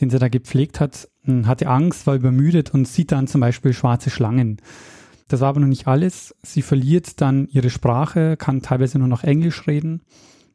den 0.00 0.10
sie 0.10 0.18
da 0.18 0.28
gepflegt 0.28 0.80
hat, 0.80 1.08
hm, 1.22 1.46
hatte 1.46 1.68
Angst, 1.68 2.06
war 2.06 2.14
übermüdet 2.14 2.72
und 2.74 2.86
sieht 2.86 3.12
dann 3.12 3.26
zum 3.26 3.40
Beispiel 3.40 3.72
schwarze 3.72 4.10
Schlangen. 4.10 4.60
Das 5.28 5.40
war 5.40 5.48
aber 5.48 5.60
noch 5.60 5.68
nicht 5.68 5.86
alles. 5.86 6.34
Sie 6.42 6.62
verliert 6.62 7.20
dann 7.20 7.48
ihre 7.48 7.70
Sprache, 7.70 8.36
kann 8.36 8.62
teilweise 8.62 8.98
nur 8.98 9.08
noch 9.08 9.24
Englisch 9.24 9.66
reden. 9.66 10.02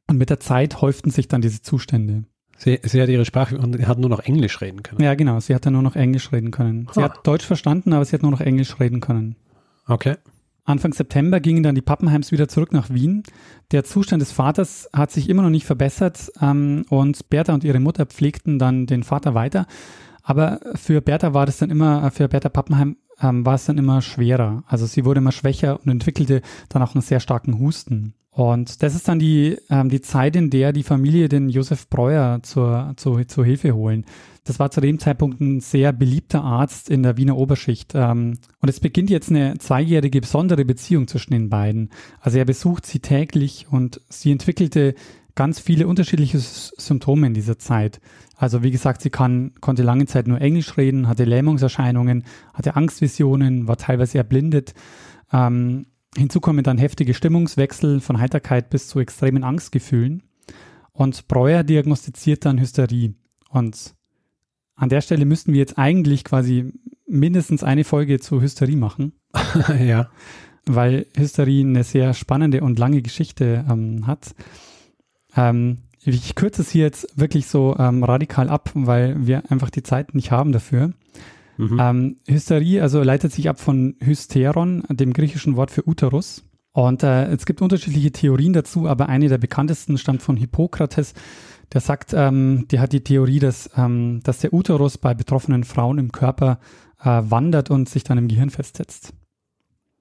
Und 0.07 0.17
mit 0.17 0.29
der 0.29 0.39
Zeit 0.39 0.81
häuften 0.81 1.11
sich 1.11 1.27
dann 1.27 1.41
diese 1.41 1.61
Zustände. 1.61 2.23
Sie, 2.57 2.79
sie 2.83 3.01
hat 3.01 3.09
ihre 3.09 3.25
Sprache 3.25 3.57
und 3.57 3.87
hat 3.87 3.99
nur 3.99 4.09
noch 4.09 4.19
Englisch 4.19 4.59
reden 4.61 4.83
können. 4.83 5.01
Ja, 5.01 5.15
genau. 5.15 5.39
Sie 5.39 5.55
hat 5.55 5.65
dann 5.65 5.73
nur 5.73 5.81
noch 5.81 5.95
Englisch 5.95 6.31
reden 6.31 6.51
können. 6.51 6.87
Sie 6.91 6.99
oh. 6.99 7.03
hat 7.03 7.25
Deutsch 7.25 7.45
verstanden, 7.45 7.93
aber 7.93 8.03
sie 8.03 8.13
hat 8.13 8.21
nur 8.21 8.31
noch 8.31 8.41
Englisch 8.41 8.79
reden 8.79 8.99
können. 8.99 9.35
Okay. 9.87 10.15
Anfang 10.69 10.93
September 10.93 11.39
gingen 11.39 11.63
dann 11.63 11.75
die 11.75 11.81
Pappenheims 11.81 12.31
wieder 12.31 12.47
zurück 12.47 12.71
nach 12.73 12.89
Wien. 12.89 13.23
Der 13.71 13.83
Zustand 13.83 14.21
des 14.21 14.31
Vaters 14.31 14.87
hat 14.93 15.11
sich 15.11 15.27
immer 15.27 15.41
noch 15.41 15.49
nicht 15.49 15.65
verbessert 15.65 16.31
ähm, 16.41 16.85
und 16.89 17.29
Bertha 17.29 17.53
und 17.53 17.63
ihre 17.63 17.79
Mutter 17.79 18.05
pflegten 18.05 18.59
dann 18.59 18.85
den 18.85 19.03
Vater 19.03 19.33
weiter. 19.33 19.65
Aber 20.21 20.59
für 20.75 21.01
Bertha 21.01 21.33
war 21.33 21.47
das 21.47 21.57
dann 21.57 21.71
immer, 21.71 22.05
äh, 22.05 22.11
für 22.11 22.27
Bertha 22.27 22.49
Pappenheim 22.49 22.97
ähm, 23.19 23.45
war 23.45 23.55
es 23.55 23.65
dann 23.65 23.79
immer 23.79 24.01
schwerer. 24.01 24.63
Also 24.67 24.85
sie 24.85 25.05
wurde 25.05 25.19
immer 25.19 25.31
schwächer 25.31 25.79
und 25.83 25.89
entwickelte 25.89 26.41
dann 26.69 26.83
auch 26.83 26.93
einen 26.93 27.01
sehr 27.01 27.19
starken 27.19 27.57
Husten. 27.57 28.13
Und 28.39 28.83
das 28.83 28.95
ist 28.95 29.09
dann 29.09 29.19
die, 29.19 29.57
ähm, 29.69 29.89
die 29.89 29.99
Zeit, 29.99 30.37
in 30.37 30.49
der 30.49 30.71
die 30.71 30.83
Familie 30.83 31.27
den 31.27 31.49
Josef 31.49 31.89
Breuer 31.89 32.39
zur, 32.41 32.93
zur, 32.95 33.27
zur 33.27 33.43
Hilfe 33.43 33.75
holen. 33.75 34.05
Das 34.45 34.59
war 34.59 34.71
zu 34.71 34.79
dem 34.79 34.97
Zeitpunkt 34.97 35.41
ein 35.41 35.59
sehr 35.59 35.91
beliebter 35.91 36.41
Arzt 36.41 36.89
in 36.89 37.03
der 37.03 37.17
Wiener 37.17 37.35
Oberschicht. 37.35 37.91
Ähm, 37.95 38.37
und 38.61 38.69
es 38.69 38.79
beginnt 38.79 39.09
jetzt 39.09 39.29
eine 39.29 39.57
zweijährige 39.57 40.21
besondere 40.21 40.63
Beziehung 40.63 41.09
zwischen 41.09 41.33
den 41.33 41.49
beiden. 41.49 41.89
Also 42.21 42.37
er 42.37 42.45
besucht 42.45 42.85
sie 42.85 43.01
täglich 43.01 43.67
und 43.69 43.99
sie 44.07 44.31
entwickelte 44.31 44.95
ganz 45.35 45.59
viele 45.59 45.85
unterschiedliche 45.85 46.39
Symptome 46.39 47.27
in 47.27 47.33
dieser 47.33 47.59
Zeit. 47.59 47.99
Also 48.37 48.63
wie 48.63 48.71
gesagt, 48.71 49.01
sie 49.01 49.09
kann, 49.09 49.51
konnte 49.59 49.83
lange 49.83 50.05
Zeit 50.05 50.29
nur 50.29 50.39
Englisch 50.39 50.77
reden, 50.77 51.09
hatte 51.09 51.25
Lähmungserscheinungen, 51.25 52.23
hatte 52.53 52.77
Angstvisionen, 52.77 53.67
war 53.67 53.75
teilweise 53.75 54.17
erblindet. 54.17 54.75
Ähm, 55.33 55.87
hinzu 56.15 56.39
kommen 56.39 56.63
dann 56.63 56.77
heftige 56.77 57.13
Stimmungswechsel 57.13 57.99
von 57.99 58.19
Heiterkeit 58.19 58.69
bis 58.69 58.87
zu 58.87 58.99
extremen 58.99 59.43
Angstgefühlen. 59.43 60.23
Und 60.91 61.27
Breuer 61.27 61.63
diagnostiziert 61.63 62.45
dann 62.45 62.59
Hysterie. 62.59 63.13
Und 63.49 63.95
an 64.75 64.89
der 64.89 65.01
Stelle 65.01 65.25
müssten 65.25 65.53
wir 65.53 65.59
jetzt 65.59 65.77
eigentlich 65.77 66.23
quasi 66.23 66.73
mindestens 67.07 67.63
eine 67.63 67.83
Folge 67.83 68.19
zu 68.19 68.41
Hysterie 68.41 68.75
machen. 68.75 69.13
ja. 69.79 70.09
Weil 70.65 71.07
Hysterie 71.17 71.61
eine 71.61 71.83
sehr 71.83 72.13
spannende 72.13 72.61
und 72.61 72.79
lange 72.79 73.01
Geschichte 73.01 73.65
ähm, 73.69 74.07
hat. 74.07 74.35
Ähm, 75.35 75.79
ich 76.01 76.35
kürze 76.35 76.61
es 76.61 76.69
hier 76.69 76.83
jetzt 76.83 77.19
wirklich 77.19 77.47
so 77.47 77.75
ähm, 77.77 78.03
radikal 78.03 78.49
ab, 78.49 78.71
weil 78.73 79.25
wir 79.25 79.51
einfach 79.51 79.69
die 79.69 79.83
Zeit 79.83 80.15
nicht 80.15 80.31
haben 80.31 80.51
dafür. 80.51 80.93
Mhm. 81.59 81.77
Ähm, 81.77 82.15
Hysterie, 82.25 82.81
also 82.81 83.03
leitet 83.03 83.33
sich 83.33 83.49
ab 83.49 83.59
von 83.59 83.97
Hysteron, 83.99 84.83
dem 84.89 85.11
griechischen 85.11 85.57
Wort 85.57 85.71
für 85.71 85.85
Uterus. 85.85 86.45
Und 86.71 87.03
äh, 87.03 87.25
es 87.25 87.45
gibt 87.45 87.61
unterschiedliche 87.61 88.13
Theorien 88.13 88.53
dazu, 88.53 88.87
aber 88.87 89.09
eine 89.09 89.27
der 89.27 89.39
bekanntesten 89.39 89.97
stammt 89.97 90.21
von 90.21 90.37
Hippokrates. 90.37 91.13
Der 91.73 91.81
sagt, 91.81 92.13
ähm, 92.13 92.65
der 92.71 92.79
hat 92.79 92.93
die 92.93 93.03
Theorie, 93.03 93.39
dass, 93.39 93.69
ähm, 93.75 94.21
dass 94.23 94.39
der 94.39 94.53
Uterus 94.53 94.97
bei 94.97 95.13
betroffenen 95.13 95.65
Frauen 95.65 95.97
im 95.97 96.13
Körper 96.13 96.59
äh, 97.01 97.21
wandert 97.25 97.69
und 97.69 97.89
sich 97.89 98.05
dann 98.05 98.17
im 98.17 98.29
Gehirn 98.29 98.51
festsetzt. 98.51 99.13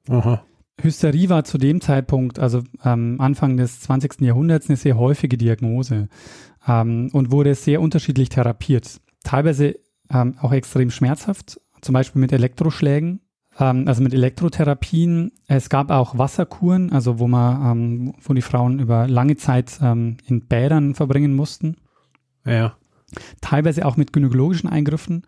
Aha. 0.08 0.44
Hysterie 0.80 1.28
war 1.28 1.42
zu 1.42 1.58
dem 1.58 1.80
Zeitpunkt, 1.80 2.38
also 2.38 2.62
ähm, 2.84 3.16
Anfang 3.20 3.56
des 3.56 3.80
20. 3.80 4.20
Jahrhunderts, 4.20 4.68
eine 4.68 4.76
sehr 4.76 4.96
häufige 4.96 5.36
Diagnose 5.36 6.08
ähm, 6.68 7.10
und 7.12 7.32
wurde 7.32 7.56
sehr 7.56 7.80
unterschiedlich 7.80 8.28
therapiert. 8.28 9.00
Teilweise 9.24 9.74
ähm, 10.12 10.36
auch 10.40 10.52
extrem 10.52 10.90
schmerzhaft, 10.90 11.60
zum 11.80 11.92
Beispiel 11.92 12.20
mit 12.20 12.32
Elektroschlägen, 12.32 13.20
ähm, 13.58 13.86
also 13.86 14.02
mit 14.02 14.14
Elektrotherapien. 14.14 15.32
Es 15.46 15.68
gab 15.68 15.90
auch 15.90 16.18
Wasserkuren, 16.18 16.92
also 16.92 17.18
wo 17.18 17.28
man, 17.28 17.78
ähm, 17.78 18.14
wo 18.20 18.34
die 18.34 18.42
Frauen 18.42 18.78
über 18.78 19.06
lange 19.06 19.36
Zeit 19.36 19.78
ähm, 19.82 20.16
in 20.26 20.46
Bädern 20.46 20.94
verbringen 20.94 21.34
mussten. 21.34 21.76
Ja. 22.44 22.76
Teilweise 23.40 23.86
auch 23.86 23.96
mit 23.96 24.12
gynäkologischen 24.12 24.68
Eingriffen. 24.68 25.22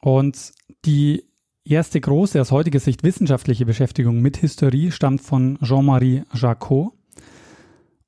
und 0.00 0.52
die 0.84 1.24
erste 1.66 2.00
große, 2.00 2.40
aus 2.40 2.52
heutiger 2.52 2.80
Sicht 2.80 3.02
wissenschaftliche 3.02 3.66
Beschäftigung 3.66 4.20
mit 4.20 4.40
Hysterie 4.42 4.90
stammt 4.90 5.20
von 5.20 5.58
Jean-Marie 5.62 6.22
Jacot. 6.32 6.92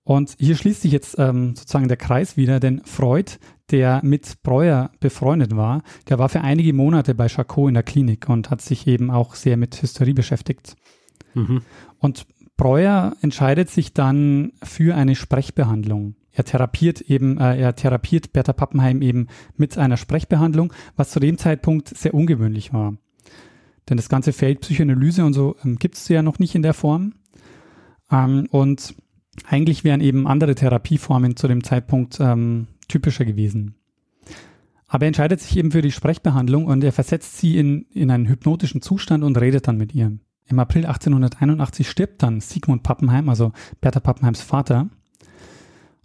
Und 0.05 0.37
hier 0.39 0.57
schließt 0.57 0.83
sich 0.83 0.93
jetzt 0.93 1.17
ähm, 1.19 1.55
sozusagen 1.55 1.89
der 1.89 1.99
Kreis 1.99 2.37
wieder, 2.37 2.61
denn 2.61 2.81
Freud, 2.85 3.33
der 3.71 4.01
mit 4.03 4.43
Breuer 4.43 4.91
befreundet 5.01 5.57
war, 5.57 5.83
der 6.09 6.19
war 6.19 6.29
für 6.29 6.41
einige 6.41 6.73
Monate 6.73 7.15
bei 7.15 7.27
Jacot 7.27 7.69
in 7.69 7.75
der 7.75 7.83
Klinik 7.83 8.29
und 8.29 8.51
hat 8.51 8.61
sich 8.61 8.87
eben 8.87 9.11
auch 9.11 9.35
sehr 9.35 9.57
mit 9.57 9.81
Hysterie 9.81 10.15
beschäftigt. 10.15 10.77
Mhm. 11.35 11.63
Und 11.99 12.27
Breuer 12.57 13.17
entscheidet 13.21 13.71
sich 13.71 13.95
dann 13.95 14.53
für 14.63 14.97
eine 14.97 15.15
Sprechbehandlung. 15.15 16.17
Er 16.33 16.45
therapiert 16.45 17.01
eben, 17.03 17.39
äh, 17.39 17.57
er 17.59 17.75
therapiert 17.75 18.33
Bertha 18.33 18.53
Pappenheim 18.53 19.03
eben 19.03 19.29
mit 19.57 19.79
einer 19.79 19.97
Sprechbehandlung, 19.97 20.73
was 20.97 21.11
zu 21.11 21.21
dem 21.21 21.39
Zeitpunkt 21.39 21.89
sehr 21.89 22.15
ungewöhnlich 22.15 22.73
war. 22.73 22.97
Denn 23.89 23.97
das 23.97 24.09
ganze 24.09 24.33
Feld 24.33 24.61
Psychoanalyse 24.61 25.25
und 25.25 25.33
so 25.33 25.57
ähm, 25.65 25.77
gibt 25.77 25.97
es 25.97 26.09
ja 26.09 26.23
noch 26.23 26.39
nicht 26.39 26.55
in 26.55 26.63
der 26.63 26.75
Form. 26.75 27.15
Ähm, 28.11 28.47
und 28.51 28.95
eigentlich 29.49 29.85
wären 29.85 30.01
eben 30.01 30.27
andere 30.27 30.55
Therapieformen 30.55 31.37
zu 31.37 31.49
dem 31.49 31.65
Zeitpunkt 31.65 32.19
ähm, 32.21 32.67
typischer 32.89 33.25
gewesen. 33.25 33.75
Aber 34.87 35.05
er 35.05 35.09
entscheidet 35.09 35.41
sich 35.41 35.57
eben 35.57 35.71
für 35.71 35.83
die 35.83 35.93
Sprechbehandlung 35.93 36.65
und 36.65 36.83
er 36.83 36.93
versetzt 36.93 37.39
sie 37.39 37.59
in, 37.59 37.83
in 37.93 38.11
einen 38.11 38.27
hypnotischen 38.27 38.81
Zustand 38.81 39.23
und 39.23 39.39
redet 39.39 39.69
dann 39.69 39.77
mit 39.77 39.95
ihr. 39.95 40.19
Im 40.47 40.59
April 40.59 40.87
1881 40.87 41.89
stirbt 41.89 42.23
dann 42.23 42.41
Sigmund 42.41 42.83
Pappenheim, 42.83 43.29
also 43.29 43.53
Bertha 43.83 44.01
Pappenheims 44.01 44.41
Vater. 44.41 44.89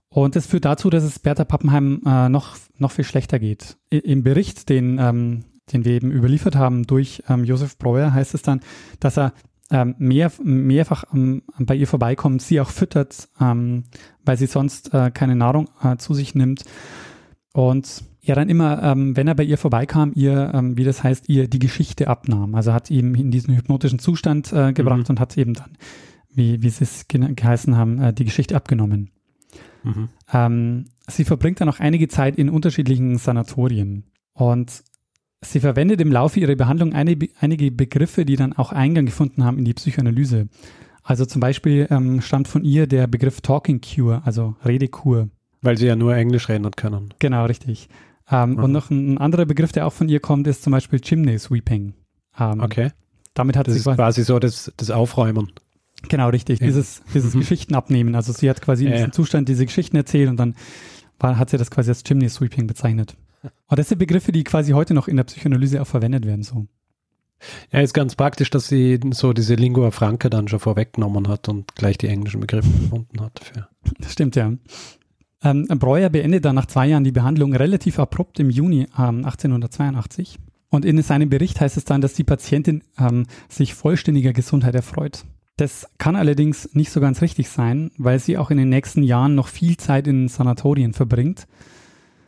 Und 0.09 0.35
das 0.35 0.45
führt 0.45 0.65
dazu, 0.65 0.89
dass 0.89 1.03
es 1.03 1.19
Bertha 1.19 1.45
Pappenheim 1.45 2.01
äh, 2.05 2.27
noch, 2.27 2.57
noch 2.77 2.91
viel 2.91 3.05
schlechter 3.05 3.39
geht. 3.39 3.77
I 3.91 3.99
Im 3.99 4.23
Bericht, 4.23 4.67
den 4.67 4.97
ähm, 4.99 5.45
den 5.71 5.85
wir 5.85 5.93
eben 5.93 6.11
überliefert 6.11 6.55
haben 6.55 6.85
durch 6.85 7.23
ähm, 7.29 7.43
Josef 7.43 7.77
Breuer, 7.77 8.13
heißt 8.13 8.33
es 8.33 8.41
dann, 8.41 8.61
dass 8.99 9.17
er 9.17 9.33
ähm, 9.73 9.95
mehr, 9.97 10.31
mehrfach 10.43 11.03
ähm, 11.13 11.41
bei 11.57 11.75
ihr 11.75 11.87
vorbeikommt, 11.87 12.41
sie 12.41 12.61
auch 12.61 12.69
füttert, 12.69 13.27
ähm, 13.41 13.85
weil 14.23 14.37
sie 14.37 14.45
sonst 14.45 14.93
äh, 14.93 15.11
keine 15.11 15.35
Nahrung 15.35 15.69
äh, 15.81 15.97
zu 15.97 16.13
sich 16.13 16.35
nimmt. 16.35 16.63
Und 17.53 18.03
er 18.21 18.35
dann 18.35 18.49
immer, 18.49 18.81
ähm, 18.83 19.17
wenn 19.17 19.27
er 19.27 19.35
bei 19.35 19.43
ihr 19.43 19.57
vorbeikam, 19.57 20.11
ihr, 20.15 20.51
ähm, 20.53 20.77
wie 20.77 20.83
das 20.83 21.03
heißt, 21.03 21.27
ihr 21.27 21.47
die 21.47 21.59
Geschichte 21.59 22.07
abnahm. 22.07 22.55
Also 22.55 22.71
hat 22.71 22.89
ihm 22.89 23.15
in 23.15 23.31
diesen 23.31 23.55
hypnotischen 23.55 23.99
Zustand 23.99 24.53
äh, 24.53 24.73
gebracht 24.73 25.09
mhm. 25.09 25.09
und 25.09 25.19
hat 25.19 25.37
eben 25.37 25.55
dann, 25.55 25.71
wie, 26.29 26.61
wie 26.61 26.69
sie 26.69 26.83
es 26.83 27.07
ge 27.07 27.33
geheißen 27.33 27.75
haben, 27.75 27.99
äh, 27.99 28.13
die 28.13 28.25
Geschichte 28.25 28.55
abgenommen. 28.55 29.09
Mhm. 29.83 30.09
Ähm, 30.31 30.85
sie 31.07 31.25
verbringt 31.25 31.59
dann 31.59 31.69
auch 31.69 31.79
einige 31.79 32.07
Zeit 32.07 32.37
in 32.37 32.49
unterschiedlichen 32.49 33.17
Sanatorien. 33.17 34.05
Und 34.33 34.83
Sie 35.43 35.59
verwendet 35.59 36.01
im 36.01 36.11
Laufe 36.11 36.39
ihrer 36.39 36.55
Behandlung 36.55 36.93
einige 36.93 37.71
Begriffe, 37.71 38.25
die 38.25 38.35
dann 38.35 38.53
auch 38.53 38.71
Eingang 38.71 39.05
gefunden 39.05 39.43
haben 39.43 39.57
in 39.57 39.65
die 39.65 39.73
Psychoanalyse. 39.73 40.47
Also 41.03 41.25
zum 41.25 41.41
Beispiel 41.41 41.87
ähm, 41.91 42.21
stammt 42.21 42.47
von 42.47 42.63
ihr 42.63 42.87
der 42.87 43.07
Begriff 43.07 43.41
Talking 43.41 43.81
Cure, 43.81 44.21
also 44.25 44.55
Redekur. 44.63 45.29
Weil 45.61 45.77
sie 45.77 45.87
ja 45.87 45.95
nur 45.95 46.15
Englisch 46.15 46.49
reden 46.49 46.71
können. 46.71 47.13
Genau, 47.19 47.45
richtig. 47.45 47.89
Ähm, 48.31 48.57
und 48.57 48.71
noch 48.71 48.89
ein, 48.89 49.13
ein, 49.13 49.17
anderer 49.17 49.45
Begriff, 49.45 49.73
der 49.73 49.85
auch 49.85 49.93
von 49.93 50.07
ihr 50.07 50.21
kommt, 50.21 50.47
ist 50.47 50.63
zum 50.63 50.71
Beispiel 50.71 50.99
Chimney 51.01 51.37
Sweeping. 51.37 51.93
Ähm, 52.39 52.61
okay. 52.61 52.91
Damit 53.33 53.57
hat 53.57 53.67
das 53.67 53.73
sie 53.73 53.79
ist 53.79 53.95
quasi 53.95 54.23
so 54.23 54.39
das, 54.39 54.71
das 54.77 54.91
Aufräumen. 54.91 55.51
Genau, 56.09 56.29
richtig. 56.29 56.59
Ja. 56.59 56.67
Dieses, 56.67 57.01
dieses 57.13 57.33
mhm. 57.33 57.39
Geschichten 57.39 57.75
abnehmen. 57.75 58.15
Also 58.15 58.31
sie 58.31 58.49
hat 58.49 58.61
quasi 58.61 58.85
in 58.85 58.91
diesem 58.91 59.11
Zustand 59.11 59.49
diese 59.49 59.65
Geschichten 59.65 59.97
erzählt 59.97 60.29
und 60.29 60.37
dann 60.37 60.55
war, 61.19 61.37
hat 61.37 61.49
sie 61.49 61.57
das 61.57 61.71
quasi 61.71 61.89
als 61.89 62.03
Chimney 62.03 62.29
Sweeping 62.29 62.67
bezeichnet. 62.67 63.15
Und 63.67 63.79
das 63.79 63.89
sind 63.89 63.97
Begriffe, 63.97 64.31
die 64.31 64.43
quasi 64.43 64.71
heute 64.71 64.93
noch 64.93 65.07
in 65.07 65.17
der 65.17 65.23
Psychoanalyse 65.23 65.81
auch 65.81 65.87
verwendet 65.87 66.25
werden. 66.25 66.43
So. 66.43 66.67
Ja, 67.71 67.81
ist 67.81 67.93
ganz 67.93 68.15
praktisch, 68.15 68.49
dass 68.49 68.67
sie 68.67 68.99
so 69.11 69.33
diese 69.33 69.55
Lingua 69.55 69.91
Franca 69.91 70.29
dann 70.29 70.47
schon 70.47 70.59
vorweggenommen 70.59 71.27
hat 71.27 71.49
und 71.49 71.75
gleich 71.75 71.97
die 71.97 72.07
englischen 72.07 72.39
Begriffe 72.39 72.69
gefunden 72.69 73.21
hat 73.21 73.39
dafür. 73.39 73.69
Das 73.99 74.13
stimmt, 74.13 74.35
ja. 74.35 74.53
Ähm, 75.43 75.67
Breuer 75.67 76.09
beendet 76.09 76.45
dann 76.45 76.55
nach 76.55 76.67
zwei 76.67 76.87
Jahren 76.87 77.03
die 77.03 77.11
Behandlung 77.11 77.53
relativ 77.53 77.99
abrupt 77.99 78.39
im 78.39 78.49
Juni 78.49 78.87
ähm, 78.97 79.25
1882. 79.25 80.39
Und 80.69 80.85
in 80.85 81.01
seinem 81.01 81.29
Bericht 81.29 81.59
heißt 81.59 81.77
es 81.77 81.85
dann, 81.85 82.01
dass 82.01 82.13
die 82.13 82.23
Patientin 82.23 82.83
ähm, 82.97 83.25
sich 83.49 83.73
vollständiger 83.73 84.33
Gesundheit 84.33 84.73
erfreut. 84.73 85.25
Das 85.57 85.87
kann 85.99 86.15
allerdings 86.15 86.73
nicht 86.73 86.91
so 86.91 86.99
ganz 86.99 87.21
richtig 87.21 87.49
sein, 87.49 87.91
weil 87.97 88.19
sie 88.19 88.37
auch 88.37 88.49
in 88.49 88.57
den 88.57 88.69
nächsten 88.69 89.03
Jahren 89.03 89.35
noch 89.35 89.49
viel 89.49 89.77
Zeit 89.77 90.07
in 90.07 90.29
Sanatorien 90.29 90.93
verbringt 90.93 91.45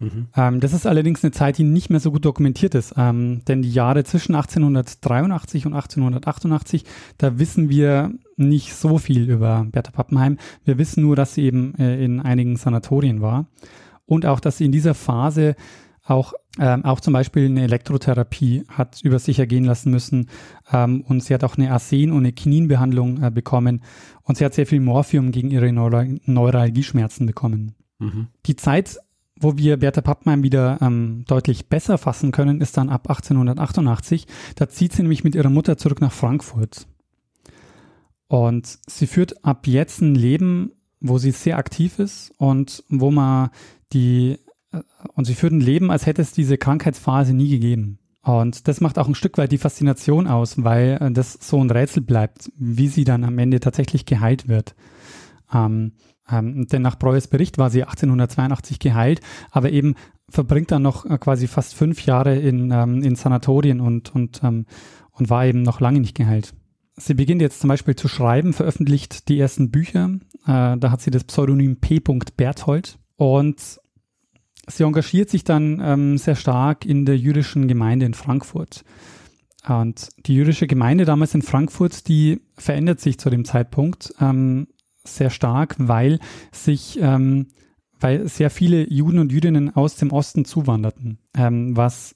Mhm. 0.06 0.28
Ähm, 0.36 0.60
das 0.60 0.74
ist 0.74 0.86
allerdings 0.86 1.24
eine 1.24 1.32
Zeit, 1.32 1.58
die 1.58 1.64
nicht 1.64 1.90
mehr 1.90 2.00
so 2.00 2.12
gut 2.12 2.26
dokumentiert 2.26 2.76
ist, 2.76 2.94
ähm, 2.98 3.42
denn 3.48 3.62
die 3.62 3.72
Jahre 3.72 4.04
zwischen 4.04 4.36
1883 4.36 5.66
und 5.66 5.74
1888, 5.74 6.86
da 7.18 7.40
wissen 7.40 7.70
wir 7.70 8.12
nicht 8.38 8.74
so 8.74 8.98
viel 8.98 9.30
über 9.30 9.66
Bertha 9.72 9.92
Pappenheim. 9.92 10.38
Wir 10.64 10.78
wissen 10.78 11.04
nur, 11.04 11.16
dass 11.16 11.34
sie 11.34 11.44
eben 11.44 11.76
äh, 11.76 12.04
in 12.04 12.20
einigen 12.20 12.58
Sanatorien 12.58 13.22
war 13.22 13.48
und 14.06 14.26
auch, 14.26 14.40
dass 14.40 14.58
sie 14.58 14.66
in 14.66 14.72
dieser 14.72 14.94
Phase 14.94 15.56
auch, 16.04 16.34
ähm, 16.60 16.86
auch 16.86 17.00
zum 17.00 17.14
Beispiel 17.14 17.46
eine 17.46 17.64
Elektrotherapie 17.64 18.64
hat 18.70 19.00
über 19.04 19.18
sich 19.18 19.40
ergehen 19.40 19.66
lassen 19.66 19.90
müssen 19.90 20.30
ähm, 20.72 21.02
und 21.02 21.24
sie 21.24 21.34
hat 21.34 21.44
auch 21.44 21.58
eine 21.58 21.72
Arsen- 21.72 22.12
und 22.12 22.20
eine 22.20 22.32
Kininbehandlung 22.32 23.24
äh, 23.24 23.32
bekommen 23.32 23.82
und 24.24 24.38
sie 24.38 24.46
hat 24.46 24.54
sehr 24.54 24.68
viel 24.68 24.82
Morphium 24.82 25.32
gegen 25.32 25.50
ihre 25.50 25.72
Neura 25.74 26.06
Neuralgieschmerzen 26.26 27.26
bekommen. 27.26 27.74
Mhm. 27.98 28.28
Die 28.46 28.56
Zeit 28.56 29.00
wo 29.40 29.58
wir 29.58 29.78
Bertha 29.78 30.02
Pappenheim 30.02 30.44
wieder 30.44 30.78
ähm, 30.82 31.26
deutlich 31.28 31.68
besser 31.68 31.98
fassen 31.98 32.32
können, 32.32 32.62
ist 32.62 32.78
dann 32.78 32.90
ab 32.90 33.10
1888. 33.10 34.28
Da 34.56 34.70
zieht 34.70 34.94
sie 34.94 35.02
nämlich 35.02 35.24
mit 35.24 35.36
ihrer 35.36 35.50
Mutter 35.50 35.78
zurück 35.78 36.02
nach 36.02 36.14
Frankfurt. 36.14 36.88
Und 38.28 38.80
sie 38.88 39.08
führt 39.08 39.44
ab 39.46 39.68
jetzt 39.68 40.02
ein 40.02 40.16
Leben, 40.16 40.72
wo 41.00 41.18
sie 41.18 41.32
sehr 41.32 41.58
aktiv 41.58 42.00
ist 42.00 42.34
und 42.38 42.84
wo 42.90 43.12
man 43.12 43.50
die, 43.94 44.40
äh, 44.72 44.82
und 45.14 45.26
sie 45.26 45.36
führt 45.36 45.54
ein 45.54 45.62
Leben, 45.62 45.92
als 45.92 46.06
hätte 46.06 46.22
es 46.22 46.32
diese 46.32 46.58
Krankheitsphase 46.58 47.34
nie 47.34 47.50
gegeben. 47.50 48.00
Und 48.24 48.68
das 48.68 48.82
macht 48.82 48.98
auch 48.98 49.08
ein 49.08 49.14
Stück 49.14 49.38
weit 49.38 49.52
die 49.52 49.60
Faszination 49.60 50.28
aus, 50.28 50.64
weil 50.64 50.98
äh, 51.00 51.12
das 51.12 51.34
so 51.34 51.62
ein 51.62 51.70
Rätsel 51.70 52.02
bleibt, 52.02 52.52
wie 52.58 52.88
sie 52.88 53.04
dann 53.04 53.24
am 53.24 53.38
Ende 53.38 53.60
tatsächlich 53.60 54.06
geheilt 54.06 54.48
wird. 54.48 54.76
Ähm, 55.54 55.92
ähm, 56.30 56.68
denn 56.68 56.82
nach 56.82 56.98
Breuers 56.98 57.28
Bericht 57.28 57.58
war 57.58 57.70
sie 57.70 57.84
1882 57.84 58.80
geheilt, 58.80 59.22
aber 59.52 59.72
eben 59.72 59.96
verbringt 60.30 60.72
dann 60.72 60.82
noch 60.82 61.06
äh, 61.06 61.18
quasi 61.18 61.48
fast 61.48 61.76
fünf 61.76 62.06
Jahre 62.06 62.36
in, 62.36 62.72
ähm, 62.72 63.04
in 63.04 63.16
Sanatorien 63.16 63.80
und, 63.80 64.14
und, 64.16 64.42
ähm, 64.44 64.66
und 65.12 65.30
war 65.30 65.46
eben 65.46 65.62
noch 65.62 65.80
lange 65.80 66.00
nicht 66.00 66.16
geheilt. 66.16 66.54
Sie 66.98 67.14
beginnt 67.14 67.42
jetzt 67.42 67.60
zum 67.60 67.68
Beispiel 67.68 67.96
zu 67.96 68.08
schreiben, 68.08 68.54
veröffentlicht 68.54 69.28
die 69.28 69.40
ersten 69.40 69.70
Bücher. 69.70 70.12
Äh, 70.48 70.78
da 70.78 70.92
hat 70.92 71.02
sie 71.02 71.12
das 71.12 71.26
Pseudonym 71.26 71.78
P. 71.78 72.00
Berthold 72.00 72.98
und 73.18 73.80
sie 74.68 74.84
engagiert 74.84 75.30
sich 75.30 75.44
dann 75.44 75.80
ähm, 75.84 76.18
sehr 76.18 76.36
stark 76.36 76.86
in 76.86 77.06
der 77.06 77.18
jüdischen 77.18 77.68
Gemeinde 77.68 78.06
in 78.06 78.14
Frankfurt. 78.14 78.84
Und 79.68 80.10
die 80.26 80.36
jüdische 80.36 80.68
Gemeinde 80.68 81.06
damals 81.06 81.34
in 81.34 81.42
Frankfurt, 81.42 82.08
die 82.08 82.42
verändert 82.56 83.00
sich 83.00 83.18
zu 83.18 83.30
dem 83.30 83.46
Zeitpunkt 83.46 84.14
ähm, 84.22 84.68
sehr 85.06 85.30
stark, 85.30 85.76
weil 85.78 86.20
sich, 86.52 87.00
ähm, 87.02 87.48
weil 88.00 88.28
sehr 88.28 88.50
viele 88.50 88.88
Juden 88.92 89.20
und 89.20 89.32
Jüdinnen 89.32 89.76
aus 89.76 89.96
dem 89.96 90.12
Osten 90.12 90.46
zuwanderten, 90.46 91.20
ähm, 91.36 91.76
was 91.76 92.16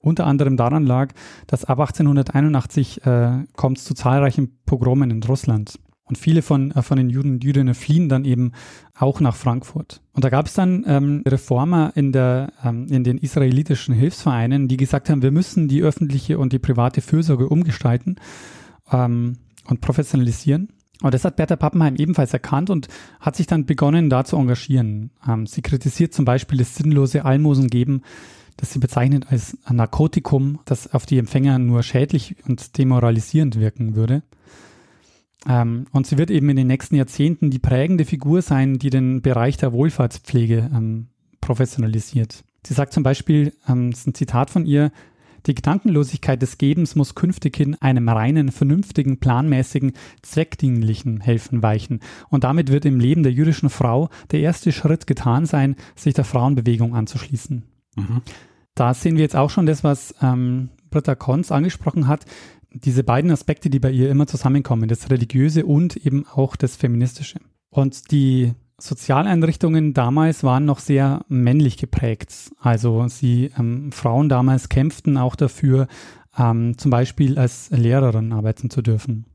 unter 0.00 0.26
anderem 0.26 0.56
daran 0.56 0.86
lag, 0.86 1.12
dass 1.46 1.64
ab 1.64 1.80
1881 1.80 3.04
äh, 3.04 3.44
kommt 3.56 3.78
es 3.78 3.84
zu 3.84 3.94
zahlreichen 3.94 4.60
Pogromen 4.64 5.10
in 5.10 5.22
Russland. 5.22 5.78
Und 6.08 6.16
viele 6.16 6.40
von, 6.40 6.70
äh, 6.70 6.82
von 6.82 6.96
den 6.96 7.10
Juden 7.10 7.32
und 7.32 7.44
Jüdinnen 7.44 7.74
fliehen 7.74 8.08
dann 8.08 8.24
eben 8.24 8.52
auch 8.96 9.20
nach 9.20 9.36
Frankfurt. 9.36 10.00
Und 10.12 10.24
da 10.24 10.30
gab 10.30 10.46
es 10.46 10.54
dann 10.54 10.84
ähm, 10.86 11.22
Reformer 11.26 11.92
in, 11.94 12.12
der, 12.12 12.52
ähm, 12.64 12.86
in 12.88 13.04
den 13.04 13.18
israelitischen 13.18 13.94
Hilfsvereinen, 13.94 14.68
die 14.68 14.78
gesagt 14.78 15.10
haben, 15.10 15.22
wir 15.22 15.30
müssen 15.30 15.68
die 15.68 15.82
öffentliche 15.82 16.38
und 16.38 16.52
die 16.52 16.58
private 16.58 17.02
Fürsorge 17.02 17.48
umgestalten 17.48 18.16
ähm, 18.90 19.36
und 19.66 19.80
professionalisieren. 19.80 20.70
Und 21.02 21.14
das 21.14 21.24
hat 21.24 21.36
Bertha 21.36 21.56
Pappenheim 21.56 21.96
ebenfalls 21.96 22.32
erkannt 22.32 22.70
und 22.70 22.88
hat 23.20 23.36
sich 23.36 23.46
dann 23.46 23.66
begonnen, 23.66 24.10
da 24.10 24.24
zu 24.24 24.36
engagieren. 24.36 25.10
Ähm, 25.26 25.46
sie 25.46 25.62
kritisiert 25.62 26.12
zum 26.12 26.24
Beispiel 26.24 26.58
das 26.58 26.74
sinnlose 26.74 27.24
Almosengeben, 27.24 28.02
das 28.56 28.72
sie 28.72 28.80
bezeichnet 28.80 29.26
als 29.30 29.56
ein 29.64 29.76
Narkotikum, 29.76 30.58
das 30.64 30.92
auf 30.92 31.06
die 31.06 31.18
Empfänger 31.18 31.58
nur 31.60 31.84
schädlich 31.84 32.36
und 32.48 32.76
demoralisierend 32.78 33.60
wirken 33.60 33.94
würde. 33.94 34.22
Ähm, 35.48 35.86
und 35.92 36.06
sie 36.06 36.18
wird 36.18 36.30
eben 36.30 36.48
in 36.48 36.56
den 36.56 36.66
nächsten 36.66 36.96
Jahrzehnten 36.96 37.50
die 37.50 37.60
prägende 37.60 38.04
Figur 38.04 38.42
sein, 38.42 38.78
die 38.78 38.90
den 38.90 39.22
Bereich 39.22 39.56
der 39.56 39.72
Wohlfahrtspflege 39.72 40.70
ähm, 40.74 41.06
professionalisiert. 41.40 42.42
Sie 42.66 42.74
sagt 42.74 42.92
zum 42.92 43.04
Beispiel, 43.04 43.54
ähm, 43.68 43.92
das 43.92 44.00
ist 44.00 44.06
ein 44.08 44.14
Zitat 44.14 44.50
von 44.50 44.66
ihr, 44.66 44.90
die 45.48 45.54
Gedankenlosigkeit 45.54 46.40
des 46.40 46.58
Gebens 46.58 46.94
muss 46.94 47.14
künftig 47.14 47.58
in 47.58 47.74
einem 47.76 48.08
reinen, 48.08 48.52
vernünftigen, 48.52 49.18
planmäßigen, 49.18 49.92
zweckdienlichen 50.22 51.20
Helfen 51.20 51.62
weichen. 51.62 52.00
Und 52.28 52.44
damit 52.44 52.70
wird 52.70 52.84
im 52.84 53.00
Leben 53.00 53.22
der 53.22 53.32
jüdischen 53.32 53.70
Frau 53.70 54.08
der 54.30 54.40
erste 54.40 54.70
Schritt 54.70 55.06
getan 55.06 55.46
sein, 55.46 55.76
sich 55.96 56.14
der 56.14 56.24
Frauenbewegung 56.24 56.94
anzuschließen. 56.94 57.64
Mhm. 57.96 58.22
Da 58.74 58.94
sehen 58.94 59.16
wir 59.16 59.22
jetzt 59.22 59.36
auch 59.36 59.50
schon 59.50 59.66
das, 59.66 59.82
was 59.82 60.14
ähm, 60.22 60.68
Britta 60.90 61.16
Konz 61.16 61.50
angesprochen 61.50 62.06
hat 62.06 62.24
diese 62.70 63.04
beiden 63.04 63.30
Aspekte, 63.30 63.70
die 63.70 63.78
bei 63.78 63.90
ihr 63.90 64.10
immer 64.10 64.26
zusammenkommen, 64.26 64.88
das 64.88 65.10
Religiöse 65.10 65.64
und 65.64 65.96
eben 65.96 66.26
auch 66.26 66.56
das 66.56 66.76
Feministische. 66.76 67.40
Und 67.70 68.10
die 68.10 68.52
Sozialeinrichtungen 68.80 69.92
damals 69.92 70.44
waren 70.44 70.64
noch 70.64 70.78
sehr 70.78 71.24
männlich 71.28 71.76
geprägt. 71.76 72.52
Also 72.60 73.08
sie, 73.08 73.50
ähm, 73.58 73.90
Frauen 73.92 74.28
damals 74.28 74.68
kämpften 74.68 75.16
auch 75.16 75.34
dafür, 75.34 75.88
ähm, 76.38 76.78
zum 76.78 76.90
Beispiel 76.90 77.38
als 77.38 77.70
Lehrerin 77.70 78.32
arbeiten 78.32 78.70
zu 78.70 78.80
dürfen. 78.80 79.26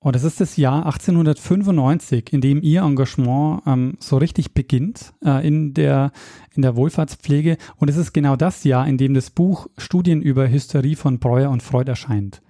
Und 0.00 0.14
es 0.14 0.22
ist 0.22 0.40
das 0.40 0.56
Jahr 0.56 0.86
1895, 0.86 2.32
in 2.32 2.40
dem 2.40 2.62
ihr 2.62 2.82
Engagement 2.82 3.62
ähm, 3.66 3.96
so 3.98 4.16
richtig 4.16 4.54
beginnt 4.54 5.12
äh, 5.24 5.46
in, 5.46 5.74
der, 5.74 6.12
in 6.54 6.62
der 6.62 6.76
Wohlfahrtspflege. 6.76 7.56
Und 7.76 7.90
es 7.90 7.96
ist 7.96 8.12
genau 8.12 8.36
das 8.36 8.62
Jahr, 8.62 8.86
in 8.86 8.96
dem 8.96 9.14
das 9.14 9.30
Buch 9.30 9.68
Studien 9.76 10.22
über 10.22 10.48
Hysterie 10.48 10.94
von 10.94 11.18
Breuer 11.18 11.50
und 11.50 11.62
Freud 11.64 11.90
erscheint. 11.90 12.42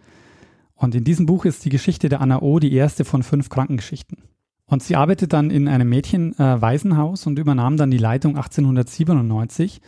Und 0.75 0.95
in 0.95 1.05
diesem 1.05 1.27
Buch 1.27 1.45
ist 1.47 1.65
die 1.65 1.71
Geschichte 1.71 2.09
der 2.09 2.21
Anna 2.21 2.41
O. 2.43 2.59
die 2.59 2.73
erste 2.73 3.05
von 3.05 3.23
fünf 3.23 3.49
Krankengeschichten. 3.49 4.19
Und 4.69 4.83
sie 4.83 4.97
arbeitet 4.97 5.33
dann 5.33 5.51
in 5.51 5.67
einem 5.67 5.89
Mädchenwaisenhaus 5.89 7.25
äh, 7.25 7.29
und 7.29 7.39
übernahm 7.39 7.77
dann 7.79 7.91
die 7.91 7.99
Leitung 7.99 8.37
1897. 8.37 9.81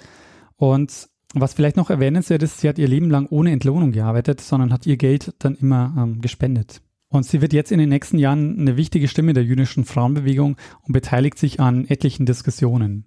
Und 0.56 1.08
was 1.34 1.54
vielleicht 1.54 1.76
noch 1.76 1.90
erwähnenswert 1.90 2.42
ist, 2.42 2.58
sie 2.58 2.68
hat 2.68 2.78
ihr 2.78 2.88
Leben 2.88 3.10
lang 3.10 3.26
ohne 3.30 3.52
Entlohnung 3.52 3.92
gearbeitet, 3.92 4.40
sondern 4.40 4.72
hat 4.72 4.86
ihr 4.86 4.96
Geld 4.96 5.34
dann 5.38 5.54
immer 5.54 5.94
ähm, 5.96 6.20
gespendet. 6.22 6.80
Und 7.08 7.26
sie 7.26 7.42
wird 7.42 7.52
jetzt 7.52 7.72
in 7.72 7.78
den 7.78 7.90
nächsten 7.90 8.18
Jahren 8.18 8.58
eine 8.58 8.76
wichtige 8.76 9.06
Stimme 9.06 9.34
der 9.34 9.44
jüdischen 9.44 9.84
Frauenbewegung 9.84 10.56
und 10.82 10.92
beteiligt 10.92 11.38
sich 11.38 11.60
an 11.60 11.84
etlichen 11.86 12.24
Diskussionen. 12.24 13.04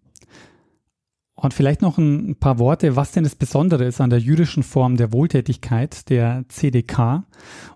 Und 1.35 1.53
vielleicht 1.53 1.81
noch 1.81 1.97
ein 1.97 2.35
paar 2.35 2.59
Worte, 2.59 2.95
was 2.95 3.11
denn 3.11 3.23
das 3.23 3.35
Besondere 3.35 3.85
ist 3.85 3.99
an 3.99 4.11
der 4.11 4.19
jüdischen 4.19 4.61
Form 4.61 4.95
der 4.95 5.11
Wohltätigkeit, 5.11 6.09
der 6.09 6.45
CDK. 6.49 7.23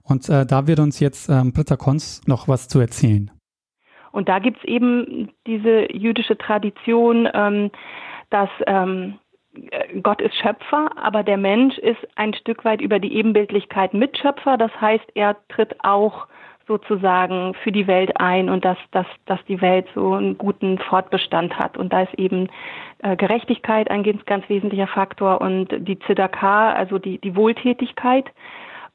Und 0.04 0.30
äh, 0.30 0.46
da 0.46 0.68
wird 0.68 0.80
uns 0.80 1.00
jetzt 1.00 1.30
ähm, 1.30 1.52
Britta 1.52 1.76
Konz 1.76 2.22
noch 2.28 2.48
was 2.48 2.68
zu 2.68 2.80
erzählen. 2.80 3.32
Und 4.18 4.30
da 4.30 4.40
gibt 4.40 4.58
es 4.58 4.64
eben 4.64 5.30
diese 5.46 5.94
jüdische 5.94 6.40
Tradition, 6.40 7.30
ähm, 7.36 7.70
dass 8.32 8.50
ähm, 8.66 9.20
Gott 10.02 10.22
ist 10.22 10.34
Schöpfer, 10.38 10.90
aber 10.96 11.22
der 11.22 11.38
Mensch 11.38 11.78
ist 11.78 12.00
ein 12.16 12.34
Stück 12.34 12.66
weit 12.66 12.82
über 12.82 12.98
die 12.98 13.14
Ebenbildlichkeit 13.14 13.94
Mitschöpfer. 13.94 14.58
Das 14.58 14.72
heißt, 14.82 15.06
er 15.14 15.38
tritt 15.50 15.76
auch 15.84 16.26
sozusagen 16.68 17.54
für 17.62 17.72
die 17.72 17.86
Welt 17.86 18.20
ein 18.20 18.50
und 18.50 18.66
dass, 18.66 18.80
dass, 18.90 19.06
dass 19.28 19.40
die 19.46 19.62
Welt 19.62 19.86
so 19.94 20.14
einen 20.14 20.36
guten 20.36 20.80
Fortbestand 20.80 21.60
hat. 21.60 21.78
Und 21.78 21.94
da 21.94 22.02
ist 22.02 22.16
eben 22.16 22.50
äh, 23.04 23.16
Gerechtigkeit 23.16 23.92
ein 23.92 24.02
ganz, 24.02 24.26
ganz 24.26 24.50
wesentlicher 24.50 24.88
Faktor 24.88 25.42
und 25.42 25.68
die 25.78 26.00
Zedakah, 26.00 26.74
also 26.74 26.98
die, 26.98 27.20
die 27.20 27.36
Wohltätigkeit. 27.36 28.26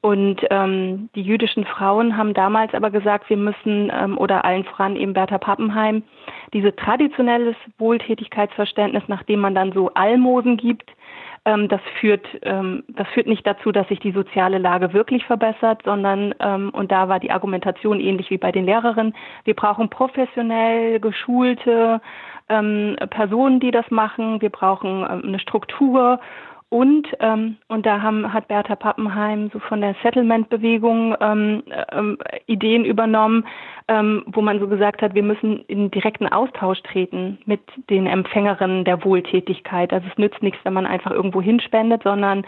Und 0.02 0.40
ähm, 0.50 1.10
die 1.14 1.22
jüdischen 1.22 1.64
Frauen 1.64 2.16
haben 2.16 2.34
damals 2.34 2.74
aber 2.74 2.90
gesagt, 2.90 3.30
wir 3.30 3.36
müssen, 3.36 3.90
ähm, 3.94 4.18
oder 4.18 4.44
allen 4.44 4.64
voran 4.64 4.96
eben 4.96 5.12
Bertha 5.12 5.38
Pappenheim, 5.38 6.02
diese 6.52 6.74
traditionelles 6.74 7.54
Wohltätigkeitsverständnis, 7.78 9.04
nachdem 9.06 9.38
man 9.38 9.54
dann 9.54 9.70
so 9.70 9.94
Almosen 9.94 10.56
gibt, 10.56 10.90
ähm, 11.44 11.68
das 11.68 11.80
führt, 12.00 12.26
ähm, 12.42 12.82
das 12.88 13.06
führt 13.08 13.28
nicht 13.28 13.46
dazu, 13.46 13.70
dass 13.70 13.86
sich 13.86 14.00
die 14.00 14.10
soziale 14.10 14.58
Lage 14.58 14.92
wirklich 14.92 15.24
verbessert, 15.24 15.82
sondern 15.84 16.34
ähm, 16.40 16.70
und 16.70 16.90
da 16.90 17.08
war 17.08 17.20
die 17.20 17.30
Argumentation 17.30 18.00
ähnlich 18.00 18.30
wie 18.30 18.38
bei 18.38 18.50
den 18.50 18.64
Lehrerinnen. 18.64 19.14
Wir 19.44 19.54
brauchen 19.54 19.88
professionell 19.88 20.98
geschulte 20.98 22.00
ähm, 22.48 22.96
Personen, 23.10 23.60
die 23.60 23.70
das 23.70 23.90
machen. 23.90 24.40
Wir 24.40 24.50
brauchen 24.50 25.06
ähm, 25.08 25.22
eine 25.26 25.38
Struktur 25.38 26.20
und, 26.72 27.06
ähm, 27.20 27.58
und 27.68 27.84
da 27.84 28.00
haben, 28.00 28.32
hat 28.32 28.48
Bertha 28.48 28.76
Pappenheim 28.76 29.50
so 29.52 29.58
von 29.58 29.82
der 29.82 29.94
Settlement-Bewegung 30.02 31.14
ähm, 31.20 31.62
ähm, 31.92 32.16
Ideen 32.46 32.86
übernommen, 32.86 33.44
ähm, 33.92 34.24
wo 34.26 34.40
man 34.40 34.58
so 34.58 34.68
gesagt 34.68 35.02
hat, 35.02 35.14
wir 35.14 35.22
müssen 35.22 35.64
in 35.66 35.90
direkten 35.90 36.26
Austausch 36.26 36.80
treten 36.82 37.38
mit 37.44 37.60
den 37.90 38.06
Empfängerinnen 38.06 38.86
der 38.86 39.04
Wohltätigkeit. 39.04 39.92
Also 39.92 40.06
es 40.10 40.16
nützt 40.16 40.42
nichts, 40.42 40.58
wenn 40.62 40.72
man 40.72 40.86
einfach 40.86 41.10
irgendwo 41.10 41.42
hinspendet, 41.42 42.02
sondern 42.02 42.46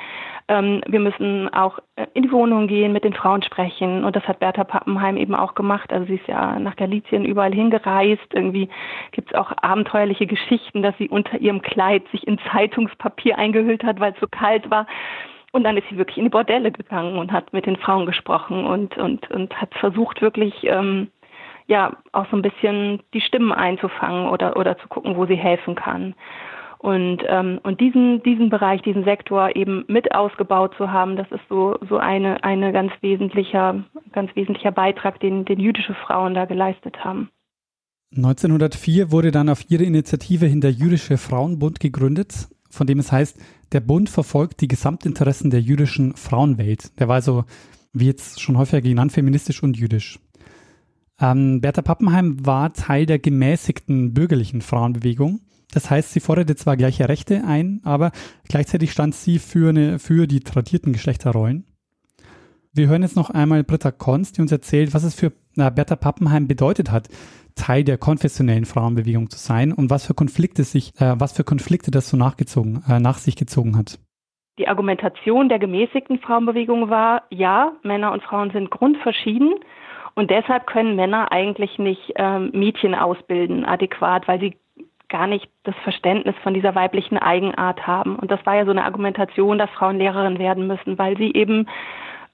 ähm, 0.49 0.81
wir 0.87 1.01
müssen 1.01 1.53
auch 1.53 1.81
in 2.15 2.23
die 2.23 2.33
Wohnung 2.33 2.67
gehen, 2.67 2.95
mit 2.95 3.05
den 3.05 3.13
Frauen 3.13 3.43
sprechen. 3.43 4.05
Und 4.05 4.17
das 4.17 4.27
hat 4.27 4.41
Bertha 4.41 4.65
Pappenheim 4.65 5.19
eben 5.19 5.35
auch 5.35 5.55
gemacht. 5.55 5.93
Also 5.93 6.07
sie 6.07 6.15
ist 6.15 6.27
ja 6.29 6.59
nach 6.59 6.77
Galizien 6.77 7.27
überall 7.27 7.53
hingereist. 7.53 8.33
Irgendwie 8.33 8.71
gibt 9.13 9.31
es 9.31 9.39
auch 9.39 9.53
abenteuerliche 9.61 10.27
Geschichten, 10.27 10.83
dass 10.83 10.97
sie 10.97 11.11
unter 11.11 11.39
ihrem 11.39 11.61
Kleid 11.61 12.05
sich 12.11 12.27
in 12.27 12.39
Zeitungspapier 12.53 13.37
eingehüllt 13.37 13.85
hat, 13.85 14.01
weil 14.01 14.13
es 14.13 14.21
so 14.21 14.27
kalt 14.31 14.71
war. 14.71 14.87
Und 15.55 15.63
dann 15.63 15.77
ist 15.77 15.89
sie 15.89 15.97
wirklich 15.97 16.19
in 16.19 16.25
die 16.25 16.31
Bordelle 16.31 16.73
gegangen 16.73 17.17
und 17.17 17.31
hat 17.31 17.53
mit 17.53 17.65
den 17.65 17.77
Frauen 17.77 18.07
gesprochen 18.07 18.67
und, 18.67 18.99
und, 18.99 19.31
und 19.31 19.61
hat 19.61 19.73
versucht, 19.75 20.21
wirklich 20.21 20.53
ähm, 20.65 21.13
ja 21.67 21.97
auch 22.13 22.27
so 22.31 22.37
ein 22.37 22.43
bisschen 22.43 23.01
die 23.13 23.21
Stimmen 23.21 23.53
einzufangen 23.53 24.29
oder, 24.29 24.57
oder 24.57 24.79
zu 24.79 24.89
gucken, 24.89 25.17
wo 25.17 25.27
sie 25.27 25.37
helfen 25.37 25.75
kann. 25.75 26.15
Und, 26.85 27.23
ähm, 27.29 27.61
und 27.63 27.81
diesen, 27.81 28.23
diesen 28.25 28.51
Bereich, 28.51 28.83
diesen 28.83 29.05
Sektor 29.05 29.57
eben 29.57 29.87
mit 29.89 30.15
ausgebaut 30.15 30.75
zu 30.77 30.93
haben, 30.93 31.17
das 31.17 31.27
ist 31.31 31.41
so, 31.49 31.79
so 31.89 31.97
eine, 31.97 32.45
eine 32.45 32.73
ganz 32.73 32.93
wesentlicher, 33.01 33.83
ganz 34.13 34.37
wesentlicher 34.37 34.71
Beitrag, 34.71 35.19
den, 35.21 35.47
den 35.47 35.61
jüdische 35.61 35.95
Frauen 35.95 36.35
da 36.35 36.45
geleistet 36.45 37.03
haben. 37.03 37.31
1904 38.15 39.11
wurde 39.11 39.31
dann 39.31 39.49
auf 39.49 39.71
ihre 39.71 39.83
Initiative 39.83 40.45
hin 40.45 40.61
der 40.61 40.73
Jüdische 40.73 41.17
Frauenbund 41.17 41.81
gegründet, 41.81 42.49
von 42.69 42.87
dem 42.87 42.99
es 42.99 43.11
heißt, 43.11 43.41
der 43.73 43.81
Bund 43.81 44.11
verfolgt 44.11 44.61
die 44.61 44.69
Gesamtinteressen 44.69 45.51
der 45.51 45.61
jüdischen 45.61 46.15
Frauenwelt. 46.17 47.01
Der 47.01 47.09
war 47.09 47.15
also, 47.15 47.45
wie 47.95 48.07
jetzt 48.07 48.43
schon 48.43 48.59
häufiger 48.59 48.83
genannt, 48.83 49.13
feministisch 49.13 49.63
und 49.63 49.77
jüdisch. 49.77 50.21
Ähm, 51.21 51.61
Bertha 51.61 51.83
Pappenheim 51.83 52.45
war 52.45 52.73
Teil 52.73 53.07
der 53.07 53.19
gemäßigten 53.19 54.15
bürgerlichen 54.15 54.61
Frauenbewegung. 54.61 55.41
Das 55.73 55.91
heißt, 55.91 56.13
sie 56.13 56.21
forderte 56.21 56.57
zwar 56.57 56.77
gleiche 56.77 57.09
Rechte 57.09 57.43
ein, 57.47 57.81
aber 57.85 58.13
gleichzeitig 58.49 58.93
stand 58.93 59.15
sie 59.15 59.39
für, 59.39 59.71
eine, 59.71 59.99
für 59.99 60.27
die 60.27 60.41
tradierten 60.41 60.93
Geschlechterrollen. 60.93 61.67
Wir 62.73 62.89
hören 62.89 63.03
jetzt 63.03 63.17
noch 63.17 63.31
einmal 63.31 63.63
Britta 63.63 63.93
Konz, 63.93 64.33
die 64.33 64.41
uns 64.41 64.51
erzählt, 64.51 64.95
was 64.95 65.05
es 65.05 65.15
für 65.15 65.33
äh, 65.57 65.71
Bertha 65.71 65.97
Pappenheim 65.97 66.49
bedeutet 66.49 66.91
hat, 66.91 67.09
Teil 67.55 67.85
der 67.85 67.99
konfessionellen 67.99 68.65
Frauenbewegung 68.65 69.31
zu 69.31 69.39
sein 69.39 69.73
und 69.73 69.91
was 69.91 70.07
für 70.07 70.15
Konflikte 70.15 70.65
sich, 70.65 70.93
äh, 71.01 71.15
was 71.19 71.33
für 71.33 71.45
Konflikte 71.45 71.91
das 71.91 72.09
so 72.09 72.17
nachgezogen, 72.17 72.83
äh, 72.89 72.99
nach 72.99 73.19
sich 73.19 73.37
gezogen 73.37 73.77
hat. 73.77 74.01
Die 74.59 74.69
Argumentation 74.69 75.49
der 75.49 75.59
gemäßigten 75.59 76.21
Frauenbewegung 76.21 76.89
war, 76.89 77.23
ja, 77.31 77.73
Männer 77.83 78.13
und 78.13 78.23
Frauen 78.23 78.51
sind 78.53 78.71
grundverschieden 78.71 79.55
und 80.15 80.31
deshalb 80.31 80.67
können 80.67 80.97
Männer 80.97 81.33
eigentlich 81.33 81.79
nicht 81.79 82.13
ähm, 82.17 82.51
Mädchen 82.53 82.95
ausbilden 82.95 83.65
adäquat, 83.65 84.29
weil 84.29 84.41
sie 84.41 84.57
gar 85.09 85.27
nicht 85.27 85.49
das 85.65 85.75
Verständnis 85.83 86.35
von 86.43 86.55
dieser 86.55 86.75
weiblichen 86.75 87.19
Eigenart 87.19 87.87
haben. 87.87 88.17
Und 88.17 88.31
das 88.31 88.45
war 88.47 88.57
ja 88.57 88.65
so 88.65 88.71
eine 88.71 88.85
Argumentation, 88.85 89.59
dass 89.59 89.71
Frauen 89.71 89.99
Lehrerin 89.99 90.39
werden 90.39 90.67
müssen, 90.67 90.99
weil 90.99 91.17
sie 91.17 91.33
eben 91.33 91.69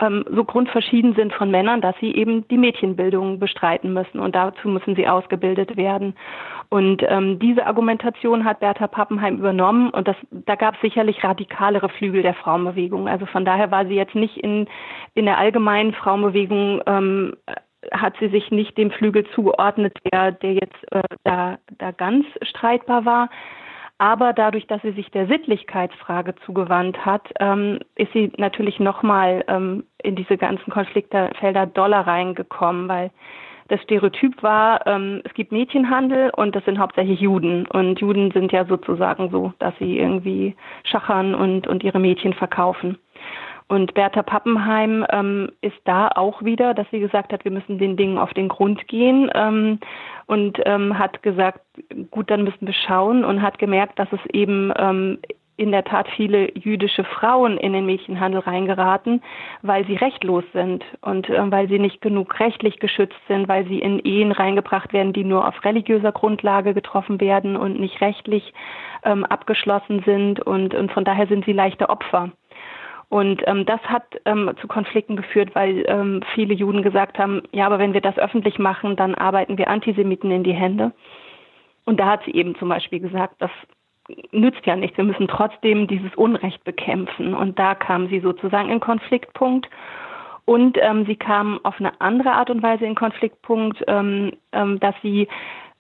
ähm, 0.01 0.25
so 0.31 0.45
grundverschieden 0.45 1.15
sind 1.15 1.33
von 1.33 1.51
Männern, 1.51 1.81
dass 1.81 1.95
sie 2.01 2.15
eben 2.15 2.47
die 2.49 2.57
Mädchenbildung 2.59 3.39
bestreiten 3.39 3.93
müssen 3.93 4.19
und 4.19 4.35
dazu 4.35 4.69
müssen 4.69 4.95
sie 4.97 5.09
ausgebildet 5.09 5.77
werden. 5.77 6.15
Und 6.69 7.03
ähm, 7.07 7.39
diese 7.39 7.67
Argumentation 7.67 8.45
hat 8.45 8.61
Bertha 8.61 8.87
Pappenheim 8.87 9.39
übernommen 9.39 9.91
und 9.91 10.09
das, 10.09 10.17
da 10.31 10.55
gab 10.55 10.77
es 10.77 10.81
sicherlich 10.81 11.23
radikalere 11.23 11.89
Flügel 11.89 12.23
der 12.23 12.35
Frauenbewegung. 12.35 13.09
Also 13.09 13.27
von 13.27 13.45
daher 13.45 13.71
war 13.71 13.87
sie 13.87 13.95
jetzt 13.95 14.15
nicht 14.15 14.37
in, 14.37 14.69
in 15.15 15.27
der 15.27 15.39
allgemeinen 15.39 15.93
Frauenbewegung 15.93 16.81
ähm, 16.87 17.35
hat 17.93 18.15
sie 18.21 18.29
sich 18.29 18.51
nicht 18.51 18.77
dem 18.77 18.91
Flügel 18.91 19.27
zugeordnet, 19.35 19.97
der, 20.13 20.33
der 20.33 20.55
jetzt 20.55 20.93
äh, 20.93 21.03
da, 21.25 21.59
da 21.79 21.91
ganz 21.93 22.27
streitbar 22.43 23.05
war. 23.05 23.31
Aber 23.99 24.33
dadurch, 24.33 24.67
dass 24.67 24.81
sie 24.81 24.93
sich 24.93 25.11
der 25.11 25.27
Sittlichkeitsfrage 25.27 26.35
zugewandt 26.47 27.05
hat, 27.05 27.29
ähm, 27.39 27.81
ist 27.97 28.13
sie 28.15 28.33
natürlich 28.39 28.81
nochmal 28.81 29.45
ähm, 29.47 29.85
in 30.03 30.17
diese 30.17 30.39
ganzen 30.39 30.71
Konfliktfelder 30.73 31.67
doller 31.67 32.07
reingekommen, 32.07 32.89
weil 32.89 33.11
das 33.69 33.81
Stereotyp 33.83 34.43
war, 34.43 34.87
ähm, 34.87 35.21
es 35.25 35.35
gibt 35.35 35.53
Mädchenhandel 35.53 36.31
und 36.35 36.57
das 36.57 36.65
sind 36.65 36.79
hauptsächlich 36.79 37.21
Juden. 37.21 37.67
Und 37.67 38.01
Juden 38.01 38.31
sind 38.33 38.53
ja 38.53 38.65
sozusagen 38.65 39.31
so, 39.31 39.53
dass 39.59 39.75
sie 39.79 39.99
irgendwie 39.99 40.57
schachern 40.83 41.35
und, 41.35 41.67
und 41.67 41.85
ihre 41.85 42.01
Mädchen 42.01 42.33
verkaufen. 42.33 42.99
Und 43.71 43.95
Bertha 43.95 44.25
Pappenheim 44.25 45.07
ähm, 45.11 45.53
ist 45.61 45.81
da 45.85 46.09
auch 46.09 46.43
wieder, 46.43 46.75
dass 46.75 46.91
sie 46.91 46.99
gesagt 46.99 47.33
hat, 47.33 47.45
wir 47.45 47.53
müssen 47.53 47.79
den 47.79 47.97
Dingen 47.97 48.19
auf 48.19 48.35
den 48.35 48.49
Grund 48.49 48.89
gehen 48.89 49.31
ähm, 49.33 49.79
und 50.27 50.59
ähm, 50.67 50.99
hat 50.99 51.23
gesagt, 51.23 51.61
gut, 52.11 52.33
dann 52.33 52.43
müssen 52.43 52.67
wir 52.67 52.75
schauen 52.75 53.25
und 53.25 53.43
hat 53.43 53.61
gemerkt, 53.61 54.01
dass 54.01 54.09
es 54.11 54.19
eben 54.33 54.73
ähm, 54.77 55.19
in 55.57 55.71
der 55.71 55.85
Tat 55.85 56.09
viele 56.17 56.51
jüdische 56.59 57.05
Frauen 57.05 57.59
in 57.59 57.73
den 57.73 57.87
Mädchenhandel 57.87 58.41
reingeraten, 58.41 59.23
weil 59.63 59.87
sie 59.87 59.95
rechtlos 59.95 60.43
sind 60.53 60.85
und 61.01 61.31
äh, 61.31 61.51
weil 61.53 61.69
sie 61.69 61.79
nicht 61.79 62.01
genug 62.01 62.41
rechtlich 62.41 62.81
geschützt 62.81 63.21
sind, 63.29 63.47
weil 63.47 63.69
sie 63.69 63.79
in 63.79 64.01
Ehen 64.01 64.33
reingebracht 64.33 64.93
werden, 64.93 65.13
die 65.13 65.23
nur 65.23 65.47
auf 65.47 65.65
religiöser 65.65 66.11
Grundlage 66.11 66.75
getroffen 66.75 67.21
werden 67.21 67.57
und 67.57 67.79
nicht 67.79 68.01
rechtlich 68.01 68.53
ähm, 69.05 69.25
abgeschlossen 69.25 70.03
sind 70.05 70.41
und, 70.41 70.75
und 70.75 70.91
von 70.91 71.05
daher 71.05 71.29
sind 71.29 71.45
sie 71.45 71.53
leichte 71.53 71.89
Opfer. 71.89 72.33
Und 73.11 73.43
ähm, 73.47 73.67
das 73.67 73.81
hat 73.83 74.05
ähm, 74.25 74.53
zu 74.61 74.69
Konflikten 74.69 75.17
geführt, 75.17 75.51
weil 75.55 75.85
ähm, 75.89 76.23
viele 76.33 76.55
Juden 76.55 76.83
gesagt 76.83 77.19
haben, 77.19 77.43
ja, 77.51 77.67
aber 77.67 77.81
wenn 77.81 77.93
wir 77.93 78.01
das 78.01 78.17
öffentlich 78.17 78.61
machen, 78.61 78.95
dann 78.95 79.17
arbeiten 79.17 79.59
wir 79.59 79.69
Antisemiten 79.69 80.31
in 80.31 80.45
die 80.45 80.55
Hände. 80.55 80.93
Und 81.85 81.99
da 81.99 82.07
hat 82.07 82.25
sie 82.25 82.31
eben 82.31 82.55
zum 82.55 82.69
Beispiel 82.69 83.01
gesagt, 83.01 83.35
das 83.41 83.51
nützt 84.31 84.65
ja 84.65 84.77
nichts, 84.77 84.97
wir 84.97 85.05
müssen 85.05 85.27
trotzdem 85.27 85.89
dieses 85.89 86.15
Unrecht 86.15 86.63
bekämpfen. 86.63 87.35
Und 87.35 87.59
da 87.59 87.75
kam 87.75 88.09
sie 88.09 88.21
sozusagen 88.21 88.71
in 88.71 88.79
Konfliktpunkt. 88.79 89.69
Und 90.45 90.79
ähm, 90.81 91.05
sie 91.07 91.17
kam 91.17 91.59
auf 91.65 91.81
eine 91.81 92.01
andere 92.01 92.31
Art 92.31 92.49
und 92.49 92.63
Weise 92.63 92.87
in 92.87 92.95
Konfliktpunkt, 92.95 93.83
ähm, 93.89 94.33
ähm, 94.53 94.79
dass 94.79 94.95
sie, 95.03 95.27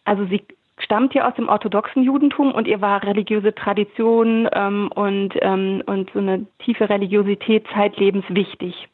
also 0.04 0.24
sie 0.26 0.42
stammt 0.82 1.14
ja 1.14 1.28
aus 1.28 1.34
dem 1.34 1.48
orthodoxen 1.48 2.02
Judentum 2.02 2.52
und 2.52 2.66
ihr 2.66 2.80
war 2.80 3.02
religiöse 3.02 3.54
Tradition 3.54 4.48
ähm, 4.52 4.90
und, 4.94 5.34
ähm, 5.40 5.82
und 5.86 6.10
so 6.12 6.18
eine 6.18 6.46
tiefe 6.58 6.88
Religiosität 6.88 7.66
zeitlebens 7.74 8.24
wichtig. 8.28 8.88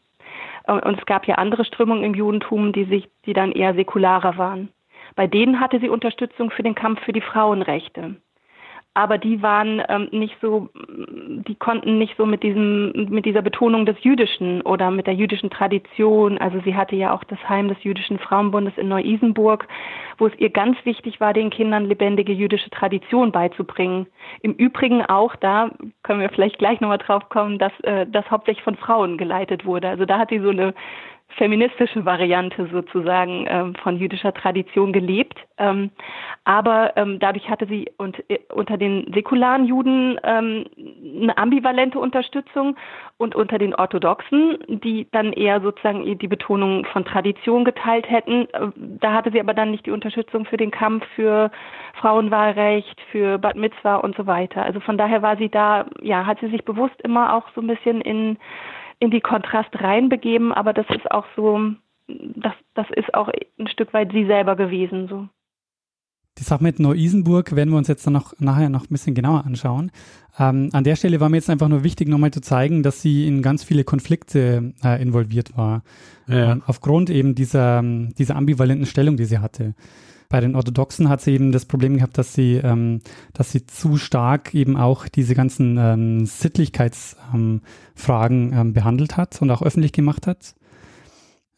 Und 0.66 0.98
es 0.98 1.06
gab 1.06 1.28
ja 1.28 1.36
andere 1.36 1.64
Strömungen 1.64 2.02
im 2.02 2.14
Judentum, 2.14 2.72
die 2.72 2.84
sich, 2.84 3.08
die 3.24 3.34
dann 3.34 3.52
eher 3.52 3.74
säkularer 3.74 4.36
waren. 4.36 4.68
Bei 5.14 5.28
denen 5.28 5.60
hatte 5.60 5.78
sie 5.78 5.88
Unterstützung 5.88 6.50
für 6.50 6.64
den 6.64 6.74
Kampf 6.74 7.00
für 7.04 7.12
die 7.12 7.20
Frauenrechte 7.20 8.16
aber 8.96 9.18
die 9.18 9.42
waren 9.42 9.82
ähm, 9.90 10.08
nicht 10.10 10.38
so, 10.40 10.70
die 10.74 11.54
konnten 11.54 11.98
nicht 11.98 12.16
so 12.16 12.24
mit 12.24 12.42
diesem, 12.42 13.10
mit 13.10 13.26
dieser 13.26 13.42
Betonung 13.42 13.84
des 13.84 14.02
Jüdischen 14.02 14.62
oder 14.62 14.90
mit 14.90 15.06
der 15.06 15.12
jüdischen 15.12 15.50
Tradition. 15.50 16.38
Also 16.38 16.60
sie 16.64 16.74
hatte 16.74 16.96
ja 16.96 17.12
auch 17.12 17.22
das 17.24 17.38
Heim 17.46 17.68
des 17.68 17.76
jüdischen 17.84 18.18
Frauenbundes 18.18 18.72
in 18.78 18.88
Neu-Isenburg, 18.88 19.68
wo 20.16 20.28
es 20.28 20.32
ihr 20.38 20.48
ganz 20.48 20.78
wichtig 20.84 21.20
war, 21.20 21.34
den 21.34 21.50
Kindern 21.50 21.84
lebendige 21.84 22.32
jüdische 22.32 22.70
Tradition 22.70 23.32
beizubringen. 23.32 24.06
Im 24.40 24.54
Übrigen 24.54 25.04
auch 25.04 25.36
da 25.36 25.72
können 26.02 26.20
wir 26.20 26.30
vielleicht 26.30 26.58
gleich 26.58 26.80
nochmal 26.80 26.96
drauf 26.96 27.28
kommen, 27.28 27.58
dass 27.58 27.78
äh, 27.82 28.06
das 28.06 28.30
hauptsächlich 28.30 28.64
von 28.64 28.76
Frauen 28.76 29.18
geleitet 29.18 29.66
wurde. 29.66 29.90
Also 29.90 30.06
da 30.06 30.18
hat 30.18 30.30
sie 30.30 30.40
so 30.40 30.48
eine 30.48 30.72
feministische 31.36 32.04
Variante 32.04 32.68
sozusagen 32.72 33.46
ähm, 33.48 33.74
von 33.76 33.98
jüdischer 33.98 34.32
Tradition 34.32 34.92
gelebt. 34.92 35.38
Ähm, 35.58 35.90
aber 36.44 36.96
ähm, 36.96 37.18
dadurch 37.18 37.48
hatte 37.48 37.66
sie 37.66 37.90
und, 37.98 38.18
äh, 38.30 38.38
unter 38.52 38.76
den 38.76 39.10
säkularen 39.12 39.66
Juden 39.66 40.18
ähm, 40.22 40.64
eine 41.22 41.36
ambivalente 41.36 41.98
Unterstützung 41.98 42.76
und 43.18 43.34
unter 43.34 43.58
den 43.58 43.74
Orthodoxen, 43.74 44.58
die 44.68 45.06
dann 45.12 45.32
eher 45.32 45.60
sozusagen 45.60 46.18
die 46.18 46.28
Betonung 46.28 46.84
von 46.86 47.04
Tradition 47.04 47.64
geteilt 47.64 48.08
hätten, 48.08 48.48
äh, 48.52 48.68
da 48.76 49.12
hatte 49.12 49.30
sie 49.30 49.40
aber 49.40 49.54
dann 49.54 49.70
nicht 49.70 49.86
die 49.86 49.92
Unterstützung 49.92 50.46
für 50.46 50.56
den 50.56 50.70
Kampf 50.70 51.06
für 51.14 51.50
Frauenwahlrecht, 52.00 53.00
für 53.10 53.38
Bad 53.38 53.56
Mitzvah 53.56 53.96
und 53.96 54.16
so 54.16 54.26
weiter. 54.26 54.62
Also 54.62 54.80
von 54.80 54.98
daher 54.98 55.22
war 55.22 55.36
sie 55.36 55.48
da, 55.48 55.86
ja, 56.00 56.26
hat 56.26 56.40
sie 56.40 56.48
sich 56.48 56.64
bewusst 56.64 57.00
immer 57.02 57.34
auch 57.34 57.44
so 57.54 57.60
ein 57.60 57.66
bisschen 57.66 58.00
in 58.00 58.38
in 58.98 59.10
die 59.10 59.20
Kontrast 59.20 59.70
reinbegeben, 59.74 60.52
aber 60.52 60.72
das 60.72 60.86
ist 60.90 61.10
auch 61.10 61.26
so, 61.36 61.72
das, 62.08 62.54
das 62.74 62.86
ist 62.94 63.12
auch 63.14 63.28
ein 63.58 63.68
Stück 63.68 63.92
weit 63.92 64.12
sie 64.12 64.26
selber 64.26 64.56
gewesen. 64.56 65.08
So. 65.08 65.28
Die 66.38 66.44
Sache 66.44 66.62
mit 66.62 66.78
Neu-Isenburg 66.78 67.56
werden 67.56 67.70
wir 67.70 67.78
uns 67.78 67.88
jetzt 67.88 68.06
dann 68.06 68.12
noch 68.12 68.34
nachher 68.38 68.68
noch 68.68 68.84
ein 68.84 68.90
bisschen 68.90 69.14
genauer 69.14 69.44
anschauen. 69.46 69.90
Ähm, 70.38 70.68
an 70.72 70.84
der 70.84 70.96
Stelle 70.96 71.18
war 71.20 71.30
mir 71.30 71.36
jetzt 71.36 71.48
einfach 71.48 71.68
nur 71.68 71.82
wichtig, 71.82 72.08
nochmal 72.08 72.30
zu 72.30 72.42
zeigen, 72.42 72.82
dass 72.82 73.00
sie 73.00 73.26
in 73.26 73.40
ganz 73.40 73.64
viele 73.64 73.84
Konflikte 73.84 74.74
äh, 74.84 75.00
involviert 75.00 75.56
war. 75.56 75.82
Ja. 76.26 76.52
Ähm, 76.52 76.62
aufgrund 76.66 77.08
eben 77.08 77.34
dieser, 77.34 77.82
dieser 77.82 78.36
ambivalenten 78.36 78.86
Stellung, 78.86 79.16
die 79.16 79.24
sie 79.24 79.38
hatte. 79.38 79.74
Bei 80.28 80.40
den 80.40 80.56
Orthodoxen 80.56 81.08
hat 81.08 81.20
sie 81.20 81.32
eben 81.32 81.52
das 81.52 81.66
Problem 81.66 81.96
gehabt, 81.96 82.18
dass 82.18 82.34
sie, 82.34 82.56
ähm, 82.56 83.00
dass 83.32 83.52
sie 83.52 83.66
zu 83.66 83.96
stark 83.96 84.54
eben 84.54 84.76
auch 84.76 85.08
diese 85.08 85.34
ganzen 85.34 85.76
ähm, 85.78 86.26
Sittlichkeitsfragen 86.26 88.52
ähm, 88.52 88.52
ähm, 88.52 88.72
behandelt 88.72 89.16
hat 89.16 89.40
und 89.40 89.50
auch 89.50 89.62
öffentlich 89.62 89.92
gemacht 89.92 90.26
hat. 90.26 90.54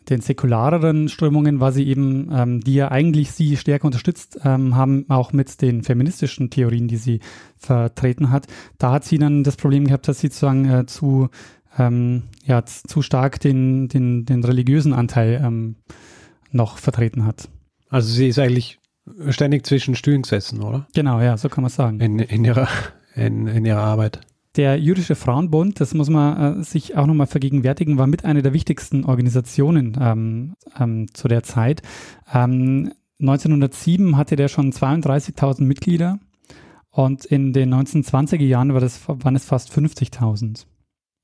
Den 0.09 0.21
säkulareren 0.23 1.09
Strömungen 1.09 1.61
war 1.61 1.73
sie 1.73 1.87
eben, 1.87 2.31
ähm, 2.33 2.61
die 2.61 2.75
ja 2.75 2.91
eigentlich 2.91 3.33
sie 3.33 3.59
stärker 3.59 3.87
unterstützt 3.87 4.39
ähm, 4.43 4.75
haben, 4.75 5.05
auch 5.09 5.33
mit 5.33 5.61
den 5.61 5.83
feministischen 5.83 6.49
Theorien, 6.49 6.89
die 6.89 6.97
sie 6.97 7.21
vertreten 7.57 8.31
hat. 8.31 8.47
Da 8.79 8.93
hat 8.93 9.05
sie 9.05 9.19
dann 9.19 9.45
das 9.45 9.57
Problem 9.57 9.87
gehabt, 9.87 10.09
dass 10.09 10.21
sie 10.21 10.29
sozusagen 10.29 10.71
äh, 10.71 10.87
zu, 10.87 11.29
ähm, 11.79 12.23
ja, 12.45 12.65
zu 12.65 13.03
stark 13.03 13.39
den, 13.41 13.89
den, 13.89 14.25
den 14.25 14.45
religiösen 14.45 14.95
Anteil 14.95 15.43
ähm, 15.45 15.77
noch 16.53 16.79
vertreten 16.79 17.27
hat. 17.27 17.51
Also 17.89 18.13
sie 18.13 18.29
ist 18.29 18.39
eigentlich 18.39 18.79
ständig 19.31 19.67
zwischen 19.67 19.95
Stühlen 19.95 20.23
gesessen, 20.23 20.63
oder? 20.63 20.87
Genau, 20.95 21.21
ja, 21.21 21.37
so 21.37 21.49
kann 21.49 21.63
man 21.63 21.71
sagen. 21.71 22.01
In, 22.01 22.19
in, 22.19 22.45
ihrer, 22.45 22.69
in, 23.15 23.47
in 23.47 23.65
ihrer 23.65 23.83
Arbeit. 23.83 24.21
Der 24.57 24.79
Jüdische 24.79 25.15
Frauenbund, 25.15 25.81
das 25.81 25.95
muss 25.95 26.11
man 26.11 26.61
äh, 26.61 26.65
sich 26.65 26.97
auch 26.97 27.07
nochmal 27.07 27.27
vergegenwärtigen, 27.27 27.99
war 27.99 28.07
mit 28.07 28.25
einer 28.25 28.43
der 28.43 28.53
wichtigsten 28.53 29.05
Organisationen 29.05 29.97
ähm, 30.01 30.55
ähm, 30.79 31.07
zu 31.15 31.29
der 31.29 31.43
Zeit. 31.43 31.83
Ähm, 32.33 32.93
1907 33.21 34.17
hatte 34.17 34.37
der 34.37 34.49
schon 34.49 34.73
32.000 34.73 35.63
Mitglieder 35.63 36.19
und 36.91 37.25
in 37.25 37.53
den 37.53 37.73
1920er 37.73 38.45
Jahren 38.45 38.75
war 38.75 38.81
das, 38.81 39.01
waren 39.07 39.37
es 39.37 39.45
fast 39.45 39.71
50.000. 39.71 40.67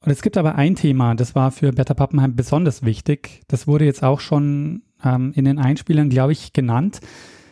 Und 0.04 0.10
es 0.10 0.22
gibt 0.22 0.36
aber 0.36 0.56
ein 0.56 0.76
Thema, 0.76 1.14
das 1.14 1.34
war 1.34 1.50
für 1.50 1.72
Bertha 1.72 1.94
Pappenheim 1.94 2.36
besonders 2.36 2.84
wichtig. 2.84 3.42
Das 3.48 3.66
wurde 3.66 3.86
jetzt 3.86 4.02
auch 4.02 4.20
schon 4.20 4.82
ähm, 5.04 5.32
in 5.34 5.44
den 5.44 5.58
Einspielern, 5.58 6.08
glaube 6.08 6.32
ich, 6.32 6.52
genannt. 6.52 7.00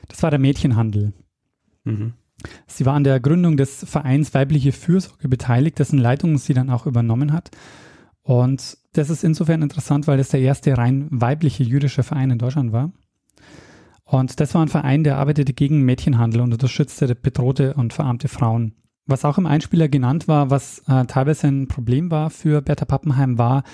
Das 0.08 0.22
war 0.22 0.30
der 0.30 0.38
Mädchenhandel. 0.38 1.12
Mhm. 1.84 2.14
Sie 2.66 2.86
war 2.86 2.94
an 2.94 3.04
der 3.04 3.20
Gründung 3.20 3.56
des 3.56 3.84
Vereins 3.88 4.34
Weibliche 4.34 4.72
Fürsorge 4.72 5.28
beteiligt, 5.28 5.78
dessen 5.78 5.98
Leitung 5.98 6.38
sie 6.38 6.54
dann 6.54 6.70
auch 6.70 6.86
übernommen 6.86 7.32
hat. 7.32 7.50
Und 8.22 8.78
das 8.92 9.10
ist 9.10 9.24
insofern 9.24 9.62
interessant, 9.62 10.06
weil 10.06 10.18
das 10.18 10.28
der 10.28 10.40
erste 10.40 10.76
rein 10.76 11.08
weibliche 11.10 11.64
jüdische 11.64 12.02
Verein 12.02 12.30
in 12.30 12.38
Deutschland 12.38 12.72
war. 12.72 12.92
Und 14.04 14.40
das 14.40 14.54
war 14.54 14.62
ein 14.62 14.68
Verein, 14.68 15.04
der 15.04 15.18
arbeitete 15.18 15.52
gegen 15.52 15.82
Mädchenhandel 15.82 16.40
und 16.40 16.52
unterstützte 16.52 17.14
bedrohte 17.14 17.74
und 17.74 17.92
verarmte 17.92 18.28
Frauen. 18.28 18.74
Was 19.06 19.24
auch 19.24 19.38
im 19.38 19.46
Einspieler 19.46 19.88
genannt 19.88 20.28
war, 20.28 20.50
was 20.50 20.80
äh, 20.86 21.06
teilweise 21.06 21.48
ein 21.48 21.66
Problem 21.66 22.10
war 22.10 22.30
für 22.30 22.62
Bertha 22.62 22.84
Pappenheim, 22.84 23.38
war, 23.38 23.64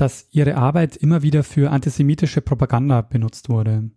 dass 0.00 0.28
ihre 0.30 0.56
Arbeit 0.56 0.96
immer 0.96 1.22
wieder 1.22 1.44
für 1.44 1.70
antisemitische 1.70 2.40
Propaganda 2.40 3.02
benutzt 3.02 3.48
wurde. 3.48 3.90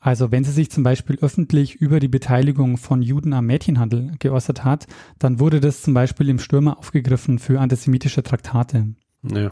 Also 0.00 0.30
wenn 0.30 0.44
sie 0.44 0.52
sich 0.52 0.70
zum 0.70 0.84
Beispiel 0.84 1.18
öffentlich 1.20 1.74
über 1.74 1.98
die 1.98 2.08
Beteiligung 2.08 2.76
von 2.76 3.02
Juden 3.02 3.32
am 3.32 3.46
Mädchenhandel 3.46 4.12
geäußert 4.20 4.64
hat, 4.64 4.86
dann 5.18 5.40
wurde 5.40 5.60
das 5.60 5.82
zum 5.82 5.92
Beispiel 5.92 6.28
im 6.28 6.38
Stürmer 6.38 6.78
aufgegriffen 6.78 7.38
für 7.38 7.60
antisemitische 7.60 8.22
Traktate. 8.22 8.94
Ja. 9.22 9.50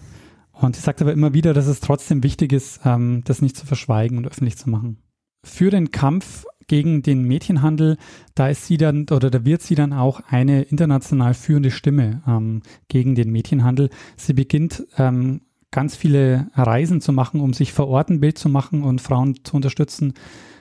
Und 0.52 0.76
sie 0.76 0.82
sagt 0.82 1.02
aber 1.02 1.12
immer 1.12 1.34
wieder, 1.34 1.52
dass 1.52 1.66
es 1.66 1.80
trotzdem 1.80 2.22
wichtig 2.22 2.52
ist, 2.52 2.80
ähm, 2.84 3.22
das 3.24 3.42
nicht 3.42 3.56
zu 3.56 3.66
verschweigen 3.66 4.18
und 4.18 4.26
öffentlich 4.26 4.56
zu 4.56 4.70
machen. 4.70 4.98
Für 5.42 5.70
den 5.70 5.90
Kampf 5.90 6.46
gegen 6.68 7.02
den 7.02 7.22
Mädchenhandel, 7.24 7.96
da 8.34 8.48
ist 8.48 8.66
sie 8.66 8.76
dann 8.76 9.06
oder 9.10 9.30
da 9.30 9.44
wird 9.44 9.62
sie 9.62 9.74
dann 9.74 9.92
auch 9.92 10.20
eine 10.28 10.62
international 10.62 11.34
führende 11.34 11.70
Stimme 11.70 12.22
ähm, 12.26 12.62
gegen 12.88 13.14
den 13.14 13.30
Mädchenhandel. 13.30 13.90
Sie 14.16 14.32
beginnt 14.32 14.86
ähm, 14.96 15.42
ganz 15.76 15.94
viele 15.94 16.48
Reisen 16.54 17.02
zu 17.02 17.12
machen, 17.12 17.38
um 17.42 17.52
sich 17.52 17.74
vor 17.74 17.88
Ort 17.88 18.08
ein 18.08 18.18
Bild 18.18 18.38
zu 18.38 18.48
machen 18.48 18.82
und 18.82 19.02
Frauen 19.02 19.44
zu 19.44 19.56
unterstützen. 19.56 20.14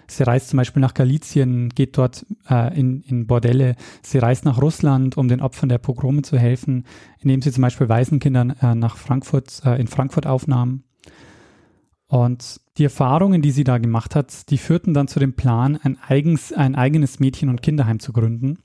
Sie 0.07 0.23
reist 0.23 0.49
zum 0.49 0.57
Beispiel 0.57 0.81
nach 0.81 0.93
Galizien, 0.93 1.69
geht 1.69 1.97
dort 1.97 2.25
äh, 2.49 2.77
in, 2.77 2.99
in 2.99 3.25
Bordelle. 3.25 3.77
Sie 4.03 4.17
reist 4.17 4.43
nach 4.43 4.61
Russland, 4.61 5.15
um 5.15 5.29
den 5.29 5.39
Opfern 5.39 5.69
der 5.69 5.77
Pogrome 5.77 6.21
zu 6.23 6.37
helfen, 6.37 6.83
indem 7.19 7.41
sie 7.41 7.53
zum 7.53 7.61
Beispiel 7.61 7.87
Waisenkindern 7.87 8.55
äh, 8.61 8.75
nach 8.75 8.97
Frankfurt, 8.97 9.61
äh, 9.63 9.79
in 9.79 9.87
Frankfurt 9.87 10.27
aufnahm. 10.27 10.83
Und 12.07 12.59
die 12.77 12.83
Erfahrungen, 12.83 13.41
die 13.41 13.51
sie 13.51 13.63
da 13.63 13.77
gemacht 13.77 14.15
hat, 14.15 14.49
die 14.49 14.57
führten 14.57 14.93
dann 14.93 15.07
zu 15.07 15.21
dem 15.21 15.37
Plan, 15.37 15.79
ein, 15.81 15.97
eigens, 16.05 16.51
ein 16.51 16.75
eigenes 16.75 17.21
Mädchen- 17.21 17.49
und 17.49 17.61
Kinderheim 17.61 18.01
zu 18.01 18.11
gründen, 18.11 18.59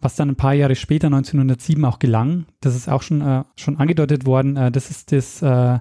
was 0.00 0.16
dann 0.16 0.28
ein 0.30 0.36
paar 0.36 0.54
Jahre 0.54 0.74
später, 0.74 1.06
1907, 1.06 1.84
auch 1.84 1.98
gelang. 1.98 2.46
Das 2.60 2.76
ist 2.76 2.88
auch 2.88 3.02
schon, 3.02 3.20
äh, 3.20 3.44
schon 3.56 3.76
angedeutet 3.76 4.26
worden. 4.26 4.56
Äh, 4.56 4.70
das 4.70 4.90
ist 4.90 5.12
das, 5.12 5.42
äh, 5.42 5.78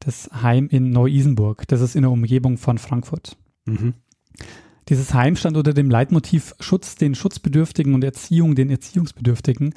das 0.00 0.30
Heim 0.42 0.68
in 0.68 0.90
Neu-Isenburg. 0.90 1.66
Das 1.68 1.80
ist 1.80 1.94
in 1.94 2.02
der 2.02 2.10
Umgebung 2.10 2.58
von 2.58 2.78
Frankfurt. 2.78 3.36
Mhm. 3.66 3.94
Dieses 4.88 5.14
Heim 5.14 5.36
stand 5.36 5.56
unter 5.56 5.74
dem 5.74 5.90
Leitmotiv 5.90 6.54
Schutz 6.58 6.96
den 6.96 7.14
Schutzbedürftigen 7.14 7.94
und 7.94 8.02
Erziehung 8.02 8.54
den 8.54 8.68
Erziehungsbedürftigen. 8.68 9.74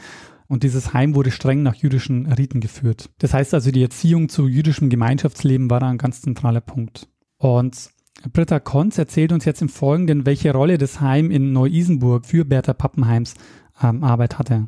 Und 0.47 0.63
dieses 0.63 0.93
Heim 0.93 1.15
wurde 1.15 1.31
streng 1.31 1.63
nach 1.63 1.75
jüdischen 1.75 2.31
Riten 2.31 2.59
geführt. 2.59 3.09
Das 3.19 3.33
heißt 3.33 3.53
also, 3.53 3.71
die 3.71 3.81
Erziehung 3.81 4.29
zu 4.29 4.47
jüdischem 4.47 4.89
Gemeinschaftsleben 4.89 5.69
war 5.69 5.79
da 5.79 5.89
ein 5.89 5.97
ganz 5.97 6.21
zentraler 6.21 6.61
Punkt. 6.61 7.07
Und 7.37 7.89
Britta 8.31 8.59
Konz 8.59 8.97
erzählt 8.97 9.31
uns 9.31 9.45
jetzt 9.45 9.61
im 9.61 9.69
Folgenden, 9.69 10.25
welche 10.25 10.51
Rolle 10.51 10.77
das 10.77 11.01
Heim 11.01 11.31
in 11.31 11.51
Neu-Isenburg 11.51 12.25
für 12.25 12.45
Bertha 12.45 12.73
Pappenheims 12.73 13.35
ähm, 13.83 14.03
Arbeit 14.03 14.39
hatte 14.39 14.67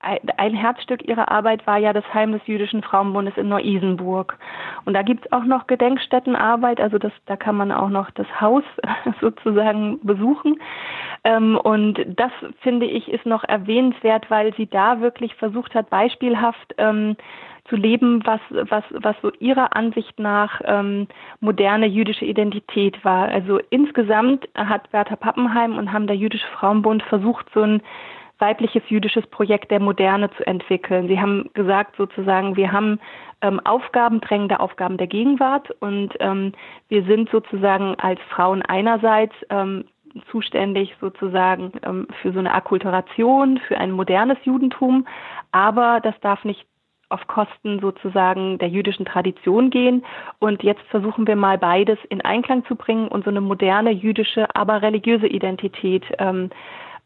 ein 0.00 0.54
Herzstück 0.54 1.06
ihrer 1.08 1.30
Arbeit 1.30 1.66
war 1.66 1.78
ja 1.78 1.92
das 1.92 2.04
Heim 2.14 2.32
des 2.32 2.46
Jüdischen 2.46 2.82
Frauenbundes 2.82 3.36
in 3.36 3.48
Neu-Isenburg. 3.48 4.38
Und 4.84 4.94
da 4.94 5.02
gibt 5.02 5.26
es 5.26 5.32
auch 5.32 5.44
noch 5.44 5.66
Gedenkstättenarbeit, 5.66 6.80
also 6.80 6.98
das, 6.98 7.12
da 7.26 7.36
kann 7.36 7.56
man 7.56 7.72
auch 7.72 7.88
noch 7.88 8.10
das 8.12 8.26
Haus 8.40 8.62
sozusagen 9.20 9.98
besuchen. 10.02 10.60
Ähm, 11.24 11.56
und 11.56 11.98
das 12.16 12.30
finde 12.60 12.86
ich 12.86 13.08
ist 13.08 13.26
noch 13.26 13.42
erwähnenswert, 13.44 14.30
weil 14.30 14.54
sie 14.54 14.66
da 14.66 15.00
wirklich 15.00 15.34
versucht 15.34 15.74
hat, 15.74 15.90
beispielhaft 15.90 16.74
ähm, 16.78 17.16
zu 17.68 17.76
leben, 17.76 18.24
was, 18.24 18.40
was, 18.50 18.84
was 18.90 19.16
so 19.20 19.30
ihrer 19.40 19.76
Ansicht 19.76 20.18
nach 20.18 20.60
ähm, 20.64 21.08
moderne 21.40 21.86
jüdische 21.86 22.24
Identität 22.24 23.04
war. 23.04 23.28
Also 23.28 23.60
insgesamt 23.70 24.48
hat 24.54 24.90
Bertha 24.92 25.16
Pappenheim 25.16 25.76
und 25.76 25.92
haben 25.92 26.06
der 26.06 26.16
Jüdische 26.16 26.46
Frauenbund 26.58 27.02
versucht, 27.02 27.46
so 27.52 27.62
ein 27.62 27.82
weibliches 28.38 28.82
jüdisches 28.88 29.26
Projekt 29.26 29.70
der 29.70 29.80
Moderne 29.80 30.30
zu 30.32 30.46
entwickeln. 30.46 31.08
Sie 31.08 31.20
haben 31.20 31.50
gesagt 31.54 31.96
sozusagen, 31.96 32.56
wir 32.56 32.72
haben 32.72 33.00
ähm, 33.42 33.60
Aufgaben, 33.64 34.20
drängende 34.20 34.60
Aufgaben 34.60 34.96
der 34.96 35.06
Gegenwart 35.06 35.70
und 35.80 36.14
ähm, 36.20 36.52
wir 36.88 37.04
sind 37.04 37.30
sozusagen 37.30 37.94
als 37.96 38.20
Frauen 38.30 38.62
einerseits 38.62 39.34
ähm, 39.50 39.84
zuständig 40.30 40.94
sozusagen 41.00 41.72
ähm, 41.82 42.06
für 42.22 42.32
so 42.32 42.38
eine 42.38 42.54
Akkulturation, 42.54 43.58
für 43.58 43.78
ein 43.78 43.90
modernes 43.90 44.38
Judentum, 44.44 45.06
aber 45.52 46.00
das 46.00 46.18
darf 46.20 46.44
nicht 46.44 46.66
auf 47.10 47.26
Kosten 47.26 47.80
sozusagen 47.80 48.58
der 48.58 48.68
jüdischen 48.68 49.06
Tradition 49.06 49.70
gehen. 49.70 50.04
Und 50.40 50.62
jetzt 50.62 50.82
versuchen 50.90 51.26
wir 51.26 51.36
mal 51.36 51.56
beides 51.56 51.98
in 52.10 52.20
Einklang 52.20 52.66
zu 52.66 52.76
bringen 52.76 53.08
und 53.08 53.24
so 53.24 53.30
eine 53.30 53.40
moderne 53.40 53.90
jüdische, 53.90 54.46
aber 54.54 54.82
religiöse 54.82 55.26
Identität 55.26 56.04
ähm, 56.18 56.50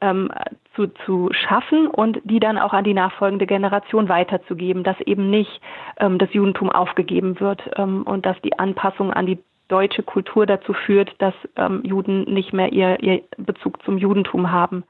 ähm, 0.02 0.30
zu, 0.74 0.88
zu 1.06 1.30
schaffen 1.32 1.86
und 1.86 2.18
die 2.24 2.40
dann 2.40 2.58
auch 2.58 2.72
an 2.72 2.84
die 2.84 2.94
nachfolgende 2.94 3.46
Generation 3.46 4.08
weiterzugeben, 4.08 4.84
dass 4.84 5.00
eben 5.00 5.30
nicht 5.30 5.60
ähm, 5.98 6.18
das 6.18 6.32
Judentum 6.32 6.70
aufgegeben 6.70 7.40
wird 7.40 7.62
ähm, 7.76 8.02
und 8.02 8.26
dass 8.26 8.36
die 8.42 8.58
Anpassung 8.58 9.12
an 9.12 9.26
die 9.26 9.38
deutsche 9.68 10.02
Kultur 10.02 10.44
dazu 10.44 10.74
führt, 10.74 11.14
dass 11.18 11.34
ähm, 11.56 11.82
Juden 11.84 12.24
nicht 12.24 12.52
mehr 12.52 12.72
ihr, 12.72 13.02
ihr 13.02 13.22
Bezug 13.38 13.82
zum 13.84 13.96
Judentum 13.96 14.50
haben. 14.50 14.84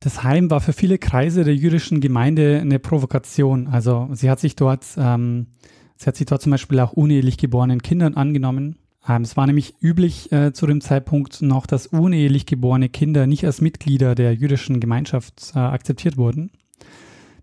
Das 0.00 0.22
Heim 0.22 0.50
war 0.50 0.60
für 0.60 0.72
viele 0.72 0.98
Kreise 0.98 1.44
der 1.44 1.54
jüdischen 1.54 2.00
Gemeinde 2.00 2.58
eine 2.60 2.78
Provokation. 2.78 3.68
Also 3.68 4.08
sie 4.12 4.30
hat 4.30 4.38
sich 4.40 4.56
dort, 4.56 4.84
ähm, 4.98 5.48
sie 5.96 6.06
hat 6.06 6.16
sich 6.16 6.26
dort 6.26 6.42
zum 6.42 6.52
Beispiel 6.52 6.80
auch 6.80 6.92
unehelich 6.92 7.38
geborenen 7.38 7.82
Kindern 7.82 8.14
angenommen 8.14 8.78
es 9.06 9.36
war 9.36 9.46
nämlich 9.46 9.74
üblich 9.80 10.32
äh, 10.32 10.52
zu 10.52 10.66
dem 10.66 10.80
Zeitpunkt 10.80 11.42
noch, 11.42 11.66
dass 11.66 11.86
unehelich 11.86 12.46
geborene 12.46 12.88
Kinder 12.88 13.26
nicht 13.26 13.44
als 13.44 13.60
Mitglieder 13.60 14.14
der 14.14 14.34
jüdischen 14.34 14.80
Gemeinschaft 14.80 15.52
äh, 15.54 15.58
akzeptiert 15.58 16.16
wurden. 16.16 16.50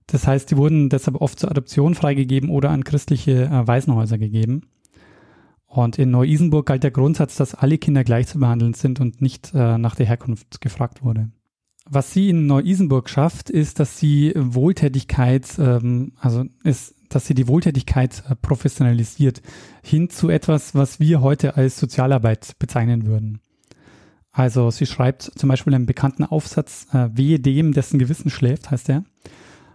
Das 0.07 0.27
heißt, 0.27 0.49
die 0.51 0.57
wurden 0.57 0.89
deshalb 0.89 1.21
oft 1.21 1.39
zur 1.39 1.51
Adoption 1.51 1.95
freigegeben 1.95 2.49
oder 2.49 2.71
an 2.71 2.83
christliche 2.83 3.45
äh, 3.45 3.67
Waisenhäuser 3.67 4.17
gegeben. 4.17 4.63
Und 5.67 5.97
in 5.97 6.11
Neu-Isenburg 6.11 6.65
galt 6.65 6.83
der 6.83 6.91
Grundsatz, 6.91 7.37
dass 7.37 7.55
alle 7.55 7.77
Kinder 7.77 8.03
gleich 8.03 8.27
zu 8.27 8.39
behandeln 8.39 8.73
sind 8.73 8.99
und 8.99 9.21
nicht 9.21 9.53
äh, 9.53 9.77
nach 9.77 9.95
der 9.95 10.05
Herkunft 10.05 10.59
gefragt 10.59 11.03
wurde. 11.03 11.29
Was 11.89 12.11
sie 12.11 12.29
in 12.29 12.45
Neu-Isenburg 12.45 13.09
schafft, 13.09 13.49
ist, 13.49 13.79
dass 13.79 13.97
sie 13.97 14.33
Wohltätigkeit, 14.35 15.47
ähm, 15.59 16.13
also 16.19 16.43
ist 16.63 16.95
dass 17.15 17.27
sie 17.27 17.33
die 17.33 17.47
Wohltätigkeit 17.47 18.23
äh, 18.29 18.35
professionalisiert, 18.35 19.41
hin 19.83 20.09
zu 20.09 20.29
etwas, 20.29 20.75
was 20.75 20.99
wir 20.99 21.21
heute 21.21 21.57
als 21.57 21.79
Sozialarbeit 21.79 22.57
bezeichnen 22.59 23.05
würden. 23.05 23.39
Also 24.31 24.71
sie 24.71 24.85
schreibt 24.85 25.23
zum 25.35 25.49
Beispiel 25.49 25.75
einen 25.75 25.85
bekannten 25.85 26.23
Aufsatz, 26.23 26.87
äh, 26.93 27.09
Wehe 27.13 27.39
dem, 27.39 27.73
dessen 27.73 27.99
Gewissen 27.99 28.29
schläft, 28.29 28.71
heißt 28.71 28.89
er, 28.89 29.03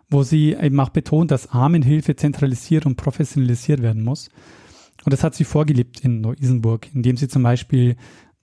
wo 0.08 0.22
sie 0.22 0.54
eben 0.54 0.80
auch 0.80 0.88
betont, 0.88 1.30
dass 1.30 1.50
Armenhilfe 1.50 2.16
zentralisiert 2.16 2.86
und 2.86 2.96
professionalisiert 2.96 3.82
werden 3.82 4.02
muss. 4.02 4.30
Und 5.04 5.12
das 5.12 5.22
hat 5.22 5.34
sie 5.34 5.44
vorgelebt 5.44 6.00
in 6.00 6.20
Neu-Isenburg, 6.20 6.88
indem 6.94 7.16
sie 7.16 7.28
zum 7.28 7.42
Beispiel 7.42 7.96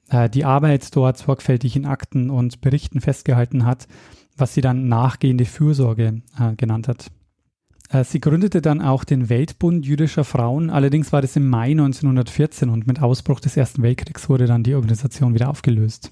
äh, 0.10 0.30
die 0.30 0.46
Arbeit 0.46 0.96
dort 0.96 1.18
sorgfältig 1.18 1.76
in 1.76 1.86
Akten 1.86 2.30
und 2.30 2.62
Berichten 2.62 3.02
festgehalten 3.02 3.66
hat, 3.66 3.88
was 4.38 4.54
sie 4.54 4.62
dann 4.62 4.88
nachgehende 4.88 5.46
Fürsorge 5.46 6.22
äh, 6.40 6.56
genannt 6.56 6.88
hat. 6.88 7.12
Äh, 7.94 8.04
sie 8.04 8.20
gründete 8.20 8.62
dann 8.62 8.82
auch 8.82 9.04
den 9.04 9.30
Weltbund 9.30 9.86
jüdischer 9.86 10.24
Frauen, 10.24 10.70
allerdings 10.70 11.14
war 11.14 11.22
das 11.22 11.36
im 11.36 11.48
Mai 11.48 11.72
1914 11.72 12.70
und 12.70 12.88
mit 12.88 13.02
Ausbruch 13.02 13.40
des 13.40 13.56
Ersten 13.56 13.84
Weltkriegs 13.84 14.28
wurde 14.30 14.48
dann 14.48 14.64
die 14.64 14.76
Organisation 14.76 15.36
wieder 15.36 15.50
aufgelöst. 15.50 16.12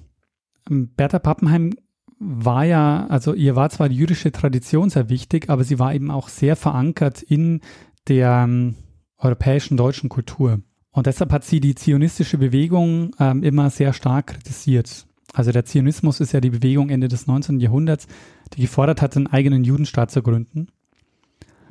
Ähm, 0.69 0.89
Bertha 0.95 1.19
Pappenheim 1.19 1.73
war 2.19 2.65
ja, 2.65 3.07
also 3.07 3.33
ihr 3.33 3.55
war 3.55 3.71
zwar 3.71 3.89
die 3.89 3.95
jüdische 3.95 4.31
Tradition 4.31 4.91
sehr 4.91 5.09
wichtig, 5.09 5.49
aber 5.49 5.63
sie 5.63 5.79
war 5.79 5.93
eben 5.95 6.11
auch 6.11 6.29
sehr 6.29 6.55
verankert 6.55 7.23
in 7.23 7.61
der 8.07 8.43
ähm, 8.43 8.75
europäischen 9.17 9.75
deutschen 9.75 10.07
Kultur. 10.07 10.61
Und 10.91 11.07
deshalb 11.07 11.31
hat 11.31 11.43
sie 11.43 11.59
die 11.59 11.73
zionistische 11.73 12.37
Bewegung 12.37 13.15
ähm, 13.17 13.41
immer 13.41 13.71
sehr 13.71 13.93
stark 13.93 14.27
kritisiert. 14.27 15.07
Also 15.33 15.51
der 15.51 15.65
Zionismus 15.65 16.19
ist 16.19 16.33
ja 16.33 16.41
die 16.41 16.49
Bewegung 16.49 16.89
Ende 16.89 17.07
des 17.07 17.25
19. 17.25 17.59
Jahrhunderts, 17.59 18.05
die 18.53 18.61
gefordert 18.61 19.01
hat, 19.01 19.15
einen 19.15 19.27
eigenen 19.27 19.63
Judenstaat 19.63 20.11
zu 20.11 20.21
gründen 20.21 20.67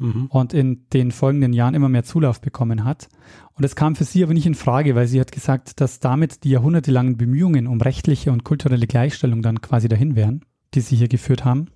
mhm. 0.00 0.26
und 0.26 0.52
in 0.52 0.86
den 0.92 1.12
folgenden 1.12 1.52
Jahren 1.52 1.74
immer 1.74 1.88
mehr 1.88 2.02
Zulauf 2.02 2.40
bekommen 2.40 2.84
hat. 2.84 3.08
Und 3.54 3.64
es 3.64 3.76
kam 3.76 3.94
für 3.94 4.04
sie 4.04 4.24
aber 4.24 4.34
nicht 4.34 4.46
in 4.46 4.54
Frage, 4.54 4.94
weil 4.94 5.06
sie 5.06 5.20
hat 5.20 5.30
gesagt, 5.30 5.80
dass 5.80 6.00
damit 6.00 6.44
die 6.44 6.50
jahrhundertelangen 6.50 7.16
Bemühungen 7.16 7.66
um 7.66 7.80
rechtliche 7.80 8.32
und 8.32 8.42
kulturelle 8.44 8.86
Gleichstellung 8.86 9.42
dann 9.42 9.60
quasi 9.60 9.88
dahin 9.88 10.16
wären, 10.16 10.44
die 10.74 10.80
sie 10.80 10.96
hier 10.96 11.08
geführt 11.08 11.44
haben. 11.44 11.68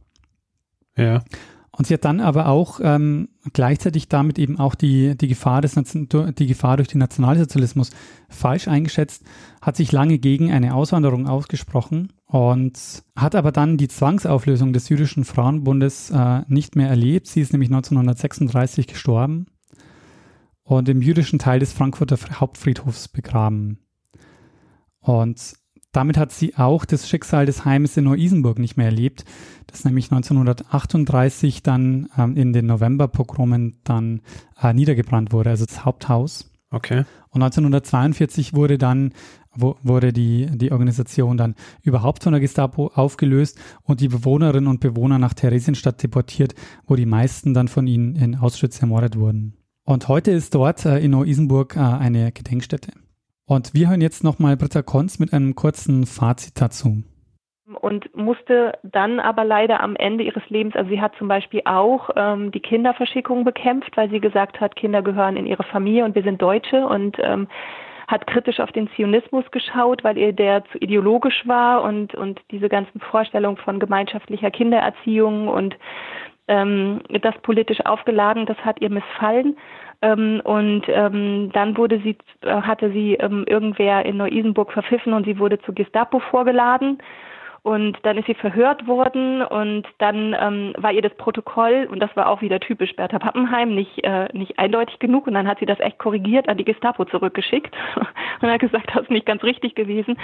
Ja. 0.97 1.23
Und 1.77 1.87
sie 1.87 1.95
hat 1.95 2.05
dann 2.05 2.21
aber 2.21 2.47
auch 2.47 2.79
ähm, 2.83 3.29
gleichzeitig 3.53 4.09
damit 4.09 4.39
eben 4.39 4.61
auch 4.61 4.77
die, 4.77 5.17
die, 5.17 5.27
Gefahr 5.27 5.61
des, 5.61 5.75
die 5.75 6.47
Gefahr 6.47 6.77
durch 6.77 6.89
den 6.89 7.01
Nationalsozialismus 7.01 7.91
falsch 8.29 8.69
eingeschätzt, 8.69 9.25
hat 9.61 9.77
sich 9.77 9.91
lange 9.91 10.19
gegen 10.19 10.53
eine 10.53 10.75
Auswanderung 10.75 11.27
ausgesprochen 11.27 12.13
und 12.27 12.79
hat 13.17 13.35
aber 13.35 13.51
dann 13.51 13.77
die 13.77 13.89
Zwangsauflösung 13.89 14.73
des 14.73 14.89
jüdischen 14.89 15.25
Frauenbundes 15.25 16.11
äh, 16.11 16.43
nicht 16.47 16.77
mehr 16.77 16.89
erlebt. 16.89 17.27
Sie 17.27 17.41
ist 17.41 17.53
nämlich 17.53 17.71
1936 17.71 18.87
gestorben 18.87 19.47
und 20.63 20.89
im 20.89 21.03
jüdischen 21.03 21.41
Teil 21.41 21.59
des 21.59 21.73
Frankfurter 21.73 22.19
Hauptfriedhofs 22.41 23.09
begraben. 23.09 23.79
Und 25.01 25.55
damit 25.97 26.17
hat 26.17 26.33
sie 26.33 26.57
auch 26.57 26.85
das 26.85 27.09
Schicksal 27.09 27.47
des 27.47 27.65
Heimes 27.65 27.97
in 27.97 28.05
Neu-Isenburg 28.05 28.59
nicht 28.59 28.77
mehr 28.77 28.87
erlebt, 28.87 29.25
das 29.67 29.85
nämlich 29.85 30.11
1938 30.11 31.63
dann 31.63 32.09
ähm, 32.19 32.37
in 32.37 32.53
den 32.53 32.67
Novemberpogromen 32.67 33.81
dann 33.85 34.21
äh, 34.61 34.73
niedergebrannt 34.73 35.33
wurde, 35.33 35.51
also 35.51 35.65
das 35.65 35.85
Haupthaus. 35.85 36.51
Okay. 36.71 37.05
Und 37.31 37.43
1942 37.43 38.55
wurde 38.55 38.79
dann 38.79 39.13
wo, 39.57 39.77
wurde 39.83 40.13
die, 40.13 40.47
die 40.47 40.73
Organisation 40.73 41.37
dann 41.37 41.55
überhaupt 41.83 42.25
von 42.25 42.33
der 42.33 42.41
Gestapo 42.41 42.89
aufgelöst 42.95 43.59
und 43.83 44.01
die 44.01 44.09
Bewohnerinnen 44.09 44.69
und 44.69 44.81
Bewohner 44.81 45.19
nach 45.19 45.35
Theresienstadt 45.35 46.03
deportiert, 46.03 46.55
wo 46.87 46.97
die 46.97 47.07
meisten 47.07 47.55
dann 47.55 47.69
von 47.69 47.87
ihnen 47.87 48.17
in 48.17 48.37
Auschwitz 48.37 48.81
ermordet 48.81 49.17
wurden. 49.17 49.55
Und 49.85 50.09
heute 50.09 50.31
ist 50.31 50.55
dort 50.55 50.85
äh, 50.87 50.99
in 50.99 51.11
Neu-Isenburg 51.11 51.77
äh, 51.77 51.81
eine 51.81 52.33
Gedenkstätte. 52.33 52.93
Und 53.47 53.75
wir 53.75 53.91
hören 53.91 54.01
jetzt 54.01 54.25
nochmal 54.25 54.57
Britta 54.57 54.83
Konz 54.83 55.19
mit 55.19 55.33
einem 55.33 55.55
kurzen 55.55 56.07
Fazit 56.07 56.61
dazu. 56.61 57.03
Und 57.81 58.15
musste 58.17 58.79
dann 58.83 59.21
aber 59.21 59.45
leider 59.45 59.81
am 59.81 59.97
Ende 59.97 60.25
ihres 60.25 60.49
Lebens, 60.49 60.77
also 60.77 60.91
sie 60.91 61.01
hat 61.01 61.15
zum 61.17 61.29
Beispiel 61.29 61.63
auch 61.65 62.11
ähm, 62.15 62.51
die 62.53 62.61
Kinderverschickung 62.61 63.45
bekämpft, 63.45 63.97
weil 63.97 64.11
sie 64.11 64.21
gesagt 64.21 64.61
hat, 64.61 64.77
Kinder 64.77 65.03
gehören 65.03 65.37
in 65.37 65.47
ihre 65.47 65.63
Familie 65.65 66.05
und 66.05 66.15
wir 66.15 66.23
sind 66.23 66.41
Deutsche 66.41 66.87
und 66.87 67.17
ähm, 67.21 67.49
hat 68.07 68.27
kritisch 68.27 68.61
auf 68.61 68.71
den 68.73 68.89
Zionismus 68.95 69.51
geschaut, 69.51 70.05
weil 70.05 70.19
ihr 70.19 70.33
der 70.33 70.65
zu 70.67 70.79
ideologisch 70.79 71.47
war 71.47 71.83
und, 71.83 72.15
und 72.15 72.41
diese 72.51 72.69
ganzen 72.69 73.01
Vorstellungen 73.01 73.57
von 73.57 73.81
gemeinschaftlicher 73.81 74.51
Kindererziehung 74.51 75.49
und 75.49 75.77
ähm, 76.49 77.01
das 77.23 77.35
politisch 77.43 77.85
aufgeladen, 77.87 78.47
das 78.47 78.59
hat 78.59 78.81
ihr 78.81 78.91
missfallen. 78.91 79.57
Ähm, 80.05 80.43
und 80.45 80.83
ähm, 80.88 81.51
dann 81.53 81.79
wurde 81.79 81.99
sie, 82.01 82.17
äh, 82.43 82.61
hatte 82.61 82.93
sie 82.93 83.14
ähm, 83.14 83.45
irgendwer 83.49 84.05
in 84.05 84.19
Neu-Isenburg 84.19 84.71
verpfiffen 84.71 85.14
und 85.14 85.25
sie 85.25 85.38
wurde 85.38 85.59
zu 85.62 85.73
Gestapo 85.73 86.19
vorgeladen. 86.19 86.99
Und 87.62 87.97
dann 88.03 88.19
ist 88.19 88.27
sie 88.27 88.35
verhört 88.35 88.87
worden 88.87 89.40
und 89.40 89.87
dann 89.97 90.37
ähm, 90.38 90.75
war 90.77 90.93
ihr 90.93 91.01
das 91.01 91.14
Protokoll, 91.14 91.88
und 91.90 91.99
das 92.01 92.14
war 92.14 92.29
auch 92.29 92.43
wieder 92.43 92.61
typisch 92.61 92.95
Bertha 92.95 93.19
Pappenheim, 93.19 93.75
nicht, 93.75 94.05
äh, 94.05 94.29
nicht 94.35 94.59
eindeutig 94.59 94.99
genug. 94.99 95.27
Und 95.27 95.33
dann 95.33 95.49
hat 95.49 95.61
sie 95.61 95.64
das 95.64 95.81
echt 95.81 95.99
korrigiert 95.99 96.47
an 96.51 96.59
die 96.59 96.67
Gestapo 96.67 97.07
zurückgeschickt 97.07 97.75
und 98.43 98.51
hat 98.51 98.61
gesagt, 98.61 98.90
das 98.93 99.05
ist 99.05 99.11
nicht 99.11 99.25
ganz 99.25 99.43
richtig 99.43 99.75
gewesen. 99.75 100.19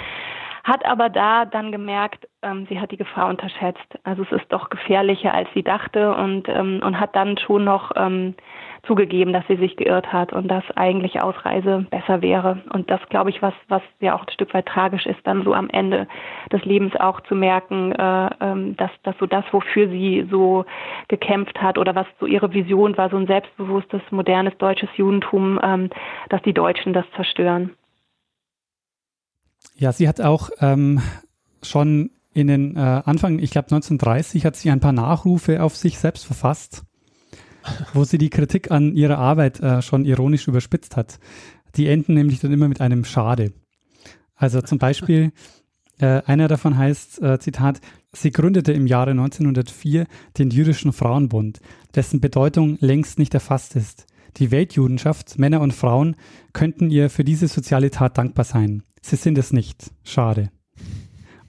Hat 0.63 0.85
aber 0.85 1.09
da 1.09 1.45
dann 1.45 1.71
gemerkt, 1.71 2.27
ähm, 2.43 2.67
sie 2.69 2.79
hat 2.79 2.91
die 2.91 2.97
Gefahr 2.97 3.29
unterschätzt. 3.29 3.97
Also 4.03 4.21
es 4.21 4.31
ist 4.33 4.53
doch 4.53 4.69
gefährlicher, 4.69 5.33
als 5.33 5.49
sie 5.55 5.63
dachte 5.63 6.13
und, 6.13 6.47
ähm, 6.47 6.81
und 6.83 6.99
hat 6.99 7.15
dann 7.15 7.39
schon 7.39 7.63
noch 7.63 7.91
ähm, 7.95 8.35
zugegeben, 8.83 9.31
dass 9.31 9.45
sie 9.47 9.57
sich 9.57 9.75
geirrt 9.77 10.11
hat 10.11 10.33
und 10.33 10.47
dass 10.47 10.63
eigentlich 10.75 11.21
Ausreise 11.21 11.85
besser 11.91 12.21
wäre. 12.21 12.61
Und 12.73 12.89
das, 12.89 12.99
glaube 13.09 13.29
ich, 13.29 13.41
was, 13.41 13.53
was 13.67 13.81
ja 13.99 14.15
auch 14.15 14.25
ein 14.25 14.33
Stück 14.33 14.53
weit 14.53 14.65
tragisch 14.65 15.05
ist, 15.05 15.19
dann 15.23 15.43
so 15.43 15.53
am 15.53 15.69
Ende 15.69 16.07
des 16.51 16.63
Lebens 16.65 16.95
auch 16.95 17.21
zu 17.21 17.35
merken, 17.35 17.91
äh, 17.91 18.29
ähm, 18.39 18.75
dass, 18.77 18.89
dass 19.03 19.15
so 19.19 19.27
das, 19.27 19.45
wofür 19.51 19.87
sie 19.89 20.27
so 20.31 20.65
gekämpft 21.09 21.61
hat 21.61 21.77
oder 21.77 21.93
was 21.93 22.07
so 22.19 22.25
ihre 22.25 22.53
Vision 22.53 22.97
war, 22.97 23.09
so 23.09 23.17
ein 23.17 23.27
selbstbewusstes, 23.27 24.01
modernes 24.09 24.57
deutsches 24.57 24.89
Judentum, 24.95 25.59
ähm, 25.61 25.89
dass 26.29 26.41
die 26.41 26.53
Deutschen 26.53 26.93
das 26.93 27.05
zerstören. 27.15 27.71
Ja, 29.75 29.91
sie 29.91 30.07
hat 30.07 30.21
auch 30.21 30.49
ähm, 30.59 31.01
schon 31.61 32.09
in 32.33 32.47
den 32.47 32.75
äh, 32.77 33.01
Anfang, 33.05 33.39
ich 33.39 33.51
glaube 33.51 33.65
1930, 33.65 34.45
hat 34.45 34.55
sie 34.55 34.71
ein 34.71 34.79
paar 34.79 34.93
Nachrufe 34.93 35.61
auf 35.61 35.75
sich 35.75 35.99
selbst 35.99 36.25
verfasst 36.25 36.85
wo 37.93 38.03
sie 38.03 38.17
die 38.17 38.29
Kritik 38.29 38.71
an 38.71 38.95
ihrer 38.95 39.17
Arbeit 39.17 39.59
äh, 39.59 39.81
schon 39.81 40.05
ironisch 40.05 40.47
überspitzt 40.47 40.95
hat. 40.95 41.19
Die 41.75 41.87
enden 41.87 42.13
nämlich 42.13 42.39
dann 42.39 42.51
immer 42.51 42.67
mit 42.67 42.81
einem 42.81 43.05
Schade. 43.05 43.53
Also 44.35 44.61
zum 44.61 44.77
Beispiel, 44.77 45.31
äh, 45.99 46.21
einer 46.25 46.47
davon 46.47 46.77
heißt, 46.77 47.21
äh, 47.21 47.39
Zitat, 47.39 47.79
sie 48.11 48.31
gründete 48.31 48.73
im 48.73 48.87
Jahre 48.87 49.11
1904 49.11 50.07
den 50.37 50.49
Jüdischen 50.49 50.93
Frauenbund, 50.93 51.59
dessen 51.95 52.19
Bedeutung 52.19 52.77
längst 52.81 53.19
nicht 53.19 53.33
erfasst 53.33 53.75
ist. 53.75 54.05
Die 54.37 54.51
Weltjudenschaft, 54.51 55.37
Männer 55.37 55.61
und 55.61 55.73
Frauen, 55.73 56.15
könnten 56.53 56.89
ihr 56.89 57.09
für 57.09 57.23
diese 57.23 57.47
soziale 57.47 57.91
Tat 57.91 58.17
dankbar 58.17 58.45
sein. 58.45 58.83
Sie 59.01 59.17
sind 59.17 59.37
es 59.37 59.51
nicht. 59.51 59.91
Schade. 60.03 60.51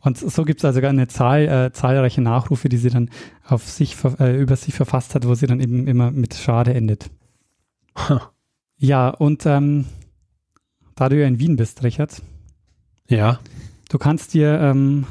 Und 0.02 0.18
so 0.18 0.44
gibt 0.44 0.58
es 0.60 0.64
also 0.64 0.80
eine 0.80 1.06
Zahl, 1.06 1.42
äh, 1.42 1.72
zahlreiche 1.72 2.20
Nachrufe, 2.20 2.68
die 2.68 2.76
sie 2.76 2.90
dann 2.90 3.08
auf 3.46 3.68
sich, 3.68 3.96
äh, 4.18 4.36
über 4.36 4.56
sich 4.56 4.74
verfasst 4.74 5.14
hat, 5.14 5.28
wo 5.28 5.34
sie 5.34 5.46
dann 5.46 5.60
eben 5.60 5.86
immer 5.86 6.10
mit 6.10 6.34
Schade 6.34 6.74
endet. 6.74 7.08
Huh. 7.96 8.18
Ja, 8.78 9.10
und 9.10 9.46
ähm, 9.46 9.84
da 10.96 11.08
du 11.08 11.20
ja 11.20 11.28
in 11.28 11.38
Wien 11.38 11.54
bist, 11.54 11.84
Richard. 11.84 12.20
Ja. 13.08 13.38
Du 13.88 13.98
kannst 13.98 14.34
dir, 14.34 14.58
ähm, 14.60 15.06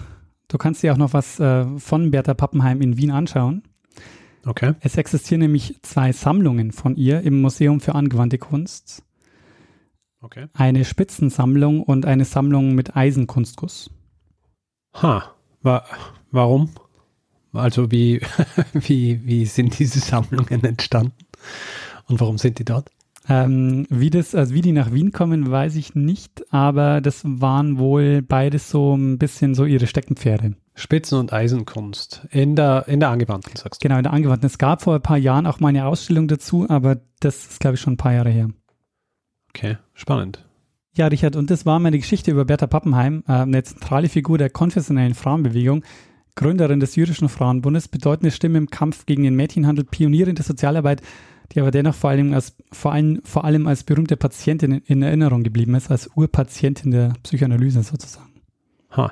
du 0.49 0.57
kannst 0.57 0.83
dir 0.83 0.91
auch 0.91 0.97
noch 0.97 1.13
was 1.13 1.39
äh, 1.39 1.65
von 1.79 2.11
Bertha 2.11 2.33
Pappenheim 2.33 2.81
in 2.81 2.97
Wien 2.97 3.11
anschauen. 3.11 3.63
Okay. 4.45 4.73
Es 4.81 4.97
existieren 4.97 5.39
nämlich 5.39 5.79
zwei 5.83 6.11
Sammlungen 6.11 6.73
von 6.73 6.97
ihr 6.97 7.21
im 7.21 7.39
Museum 7.39 7.79
für 7.79 7.95
angewandte 7.95 8.39
Kunst. 8.39 9.03
Okay. 10.19 10.47
Eine 10.53 10.83
Spitzensammlung 10.83 11.81
und 11.81 12.05
eine 12.05 12.25
Sammlung 12.25 12.75
mit 12.75 12.97
Eisenkunstguss. 12.97 13.89
Ha, 14.93 15.35
wa 15.61 15.83
warum? 16.31 16.69
Also 17.53 17.91
wie, 17.91 18.21
wie, 18.73 19.25
wie 19.25 19.45
sind 19.45 19.77
diese 19.79 19.99
Sammlungen 19.99 20.63
entstanden 20.63 21.13
und 22.07 22.19
warum 22.19 22.37
sind 22.37 22.59
die 22.59 22.65
dort? 22.65 22.89
Ähm, 23.29 23.85
wie, 23.89 24.09
das, 24.09 24.33
also 24.33 24.53
wie 24.53 24.61
die 24.61 24.71
nach 24.71 24.91
Wien 24.91 25.11
kommen, 25.11 25.49
weiß 25.51 25.75
ich 25.75 25.93
nicht, 25.93 26.51
aber 26.51 27.01
das 27.01 27.21
waren 27.23 27.77
wohl 27.77 28.21
beides 28.21 28.69
so 28.69 28.95
ein 28.95 29.19
bisschen 29.19 29.53
so 29.53 29.65
ihre 29.65 29.85
Steckenpferde. 29.85 30.55
Spitzen- 30.73 31.19
und 31.19 31.31
Eisenkunst 31.31 32.27
in 32.31 32.55
der, 32.55 32.87
in 32.87 32.99
der 32.99 33.09
Angewandten, 33.09 33.55
sagst 33.55 33.83
du? 33.83 33.87
Genau, 33.87 33.97
in 33.97 34.03
der 34.03 34.13
Angewandten. 34.13 34.47
Es 34.47 34.57
gab 34.57 34.81
vor 34.81 34.95
ein 34.95 35.01
paar 35.01 35.17
Jahren 35.17 35.45
auch 35.45 35.59
mal 35.59 35.69
eine 35.69 35.85
Ausstellung 35.85 36.27
dazu, 36.27 36.67
aber 36.67 36.97
das 37.19 37.45
ist, 37.45 37.59
glaube 37.59 37.75
ich, 37.75 37.81
schon 37.81 37.93
ein 37.93 37.97
paar 37.97 38.13
Jahre 38.13 38.29
her. 38.29 38.49
Okay, 39.49 39.77
spannend. 39.93 40.43
Ja, 40.93 41.07
Richard, 41.07 41.37
und 41.37 41.49
das 41.49 41.65
war 41.65 41.79
meine 41.79 41.97
Geschichte 41.97 42.31
über 42.31 42.43
Bertha 42.43 42.67
Pappenheim, 42.67 43.23
äh, 43.27 43.33
eine 43.33 43.63
zentrale 43.63 44.09
Figur 44.09 44.37
der 44.37 44.49
konfessionellen 44.49 45.13
Frauenbewegung, 45.13 45.83
Gründerin 46.35 46.79
des 46.79 46.95
Jüdischen 46.95 47.29
Frauenbundes, 47.29 47.87
bedeutende 47.87 48.31
Stimme 48.31 48.57
im 48.57 48.69
Kampf 48.69 49.05
gegen 49.05 49.23
den 49.23 49.35
Mädchenhandel, 49.35 49.85
Pionierin 49.85 50.35
der 50.35 50.43
Sozialarbeit, 50.43 51.01
die 51.51 51.61
aber 51.61 51.71
dennoch 51.71 51.95
vor 51.95 52.09
allem 52.09 52.33
als, 52.33 52.55
vor 52.71 52.91
allem, 52.91 53.21
vor 53.23 53.45
allem 53.45 53.67
als 53.67 53.83
berühmte 53.83 54.17
Patientin 54.17 54.71
in, 54.71 54.81
in 54.85 55.01
Erinnerung 55.01 55.43
geblieben 55.43 55.75
ist, 55.75 55.91
als 55.91 56.09
Urpatientin 56.15 56.91
der 56.91 57.13
Psychoanalyse 57.23 57.83
sozusagen. 57.83 58.41
Ha. 58.95 59.11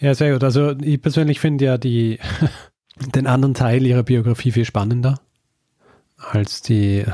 Ja, 0.00 0.14
sehr 0.14 0.32
gut. 0.32 0.42
Also 0.44 0.72
ich 0.80 1.00
persönlich 1.00 1.40
finde 1.40 1.64
ja 1.64 1.78
die, 1.78 2.18
den 3.14 3.26
anderen 3.26 3.54
Teil 3.54 3.84
ihrer 3.86 4.02
Biografie 4.02 4.52
viel 4.52 4.64
spannender 4.64 5.20
als 6.16 6.62
die, 6.62 7.04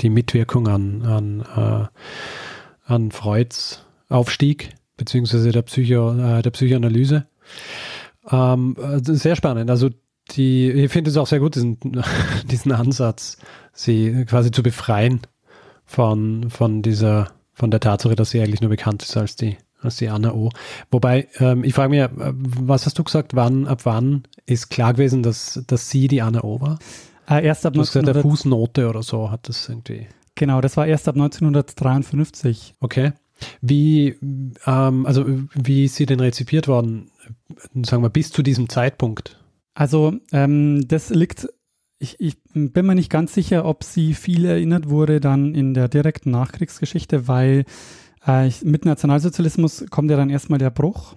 die 0.00 0.10
Mitwirkung 0.10 0.68
an, 0.68 1.02
an 1.02 1.40
äh, 1.40 1.86
an 2.86 3.10
Freuds 3.10 3.84
Aufstieg 4.08 4.70
beziehungsweise 4.96 5.52
der, 5.52 5.62
Psycho, 5.62 6.12
äh, 6.12 6.42
der 6.42 6.50
Psychoanalyse. 6.50 7.26
Ähm, 8.30 8.76
sehr 9.02 9.36
spannend. 9.36 9.70
Also 9.70 9.90
die, 10.32 10.70
ich 10.70 10.90
finde 10.90 11.10
es 11.10 11.16
auch 11.16 11.26
sehr 11.26 11.40
gut, 11.40 11.54
diesen, 11.54 11.78
diesen 12.50 12.72
Ansatz, 12.72 13.38
sie 13.72 14.24
quasi 14.24 14.50
zu 14.50 14.62
befreien 14.62 15.20
von, 15.84 16.50
von 16.50 16.82
dieser, 16.82 17.28
von 17.52 17.70
der 17.70 17.80
Tatsache, 17.80 18.16
dass 18.16 18.30
sie 18.30 18.40
eigentlich 18.40 18.60
nur 18.60 18.70
bekannt 18.70 19.02
ist 19.02 19.16
als 19.16 19.36
die, 19.36 19.56
als 19.80 19.96
die 19.96 20.08
Anna 20.08 20.32
O. 20.32 20.50
Wobei, 20.90 21.28
ähm, 21.38 21.62
ich 21.62 21.74
frage 21.74 21.90
mich, 21.90 22.00
äh, 22.00 22.10
was 22.32 22.86
hast 22.86 22.98
du 22.98 23.04
gesagt, 23.04 23.36
wann, 23.36 23.66
ab 23.66 23.80
wann 23.84 24.24
ist 24.46 24.70
klar 24.70 24.94
gewesen, 24.94 25.22
dass, 25.22 25.62
dass 25.66 25.90
sie 25.90 26.08
die 26.08 26.22
Anna 26.22 26.42
O 26.42 26.60
war? 26.60 26.78
Äh, 27.28 27.44
erst 27.44 27.66
ab 27.66 27.74
du 27.74 27.80
hast 27.80 27.92
gesagt, 27.92 28.08
der 28.08 28.22
Fußnote 28.22 28.88
oder 28.88 29.02
so 29.02 29.30
hat 29.30 29.48
das 29.48 29.68
irgendwie. 29.68 30.06
Genau, 30.36 30.60
das 30.60 30.76
war 30.76 30.86
erst 30.86 31.08
ab 31.08 31.16
1953. 31.16 32.74
Okay. 32.80 33.12
Wie, 33.60 34.14
ähm, 34.66 35.06
also 35.06 35.26
wie 35.54 35.86
ist 35.86 35.96
sie 35.96 36.06
denn 36.06 36.20
rezipiert 36.20 36.68
worden, 36.68 37.10
sagen 37.82 38.02
wir, 38.02 38.10
bis 38.10 38.30
zu 38.30 38.42
diesem 38.42 38.68
Zeitpunkt? 38.68 39.40
Also 39.74 40.14
ähm, 40.32 40.86
das 40.88 41.10
liegt, 41.10 41.48
ich, 41.98 42.20
ich 42.20 42.36
bin 42.54 42.86
mir 42.86 42.94
nicht 42.94 43.10
ganz 43.10 43.34
sicher, 43.34 43.64
ob 43.64 43.82
sie 43.84 44.14
viel 44.14 44.44
erinnert 44.44 44.88
wurde 44.88 45.20
dann 45.20 45.54
in 45.54 45.74
der 45.74 45.88
direkten 45.88 46.30
Nachkriegsgeschichte, 46.30 47.28
weil 47.28 47.64
äh, 48.26 48.50
mit 48.62 48.84
Nationalsozialismus 48.84 49.84
kommt 49.90 50.10
ja 50.10 50.16
dann 50.16 50.30
erstmal 50.30 50.58
der 50.58 50.70
Bruch. 50.70 51.16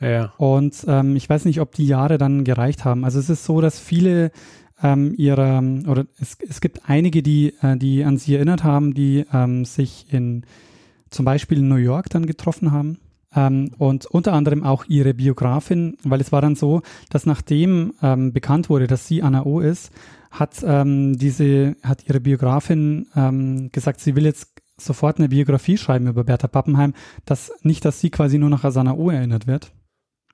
Ja. 0.00 0.32
Und 0.36 0.84
ähm, 0.86 1.16
ich 1.16 1.28
weiß 1.28 1.44
nicht, 1.46 1.60
ob 1.60 1.74
die 1.74 1.86
Jahre 1.86 2.18
dann 2.18 2.44
gereicht 2.44 2.84
haben. 2.84 3.04
Also 3.04 3.18
es 3.18 3.30
ist 3.30 3.44
so, 3.44 3.60
dass 3.60 3.78
viele 3.78 4.32
ähm, 4.82 5.14
ihrer, 5.16 5.62
oder 5.86 6.06
es, 6.20 6.36
es 6.48 6.60
gibt 6.60 6.88
einige, 6.88 7.22
die, 7.22 7.54
äh, 7.62 7.76
die 7.76 8.04
an 8.04 8.16
sie 8.18 8.34
erinnert 8.34 8.64
haben, 8.64 8.94
die 8.94 9.24
ähm, 9.32 9.64
sich 9.64 10.06
in 10.12 10.44
zum 11.10 11.24
Beispiel 11.24 11.58
in 11.58 11.68
New 11.68 11.76
York 11.76 12.10
dann 12.10 12.26
getroffen 12.26 12.72
haben. 12.72 12.98
Ähm, 13.34 13.70
und 13.78 14.06
unter 14.06 14.32
anderem 14.32 14.62
auch 14.62 14.84
ihre 14.86 15.14
Biografin, 15.14 15.96
weil 16.04 16.20
es 16.20 16.32
war 16.32 16.42
dann 16.42 16.56
so, 16.56 16.82
dass 17.10 17.26
nachdem 17.26 17.94
ähm, 18.02 18.32
bekannt 18.32 18.68
wurde, 18.68 18.86
dass 18.86 19.08
sie 19.08 19.22
Anna 19.22 19.44
O 19.44 19.60
ist, 19.60 19.90
hat 20.30 20.64
ähm, 20.64 21.16
diese, 21.16 21.76
hat 21.82 22.08
ihre 22.08 22.20
Biografin 22.20 23.06
ähm, 23.14 23.70
gesagt, 23.72 24.00
sie 24.00 24.16
will 24.16 24.24
jetzt 24.24 24.52
sofort 24.76 25.18
eine 25.18 25.28
Biografie 25.28 25.78
schreiben 25.78 26.08
über 26.08 26.24
Bertha 26.24 26.48
Pappenheim, 26.48 26.94
dass 27.24 27.52
nicht, 27.62 27.84
dass 27.84 28.00
sie 28.00 28.10
quasi 28.10 28.38
nur 28.38 28.50
noch 28.50 28.64
an 28.64 28.76
Anna 28.76 28.94
O 28.94 29.10
erinnert 29.10 29.46
wird. 29.46 29.72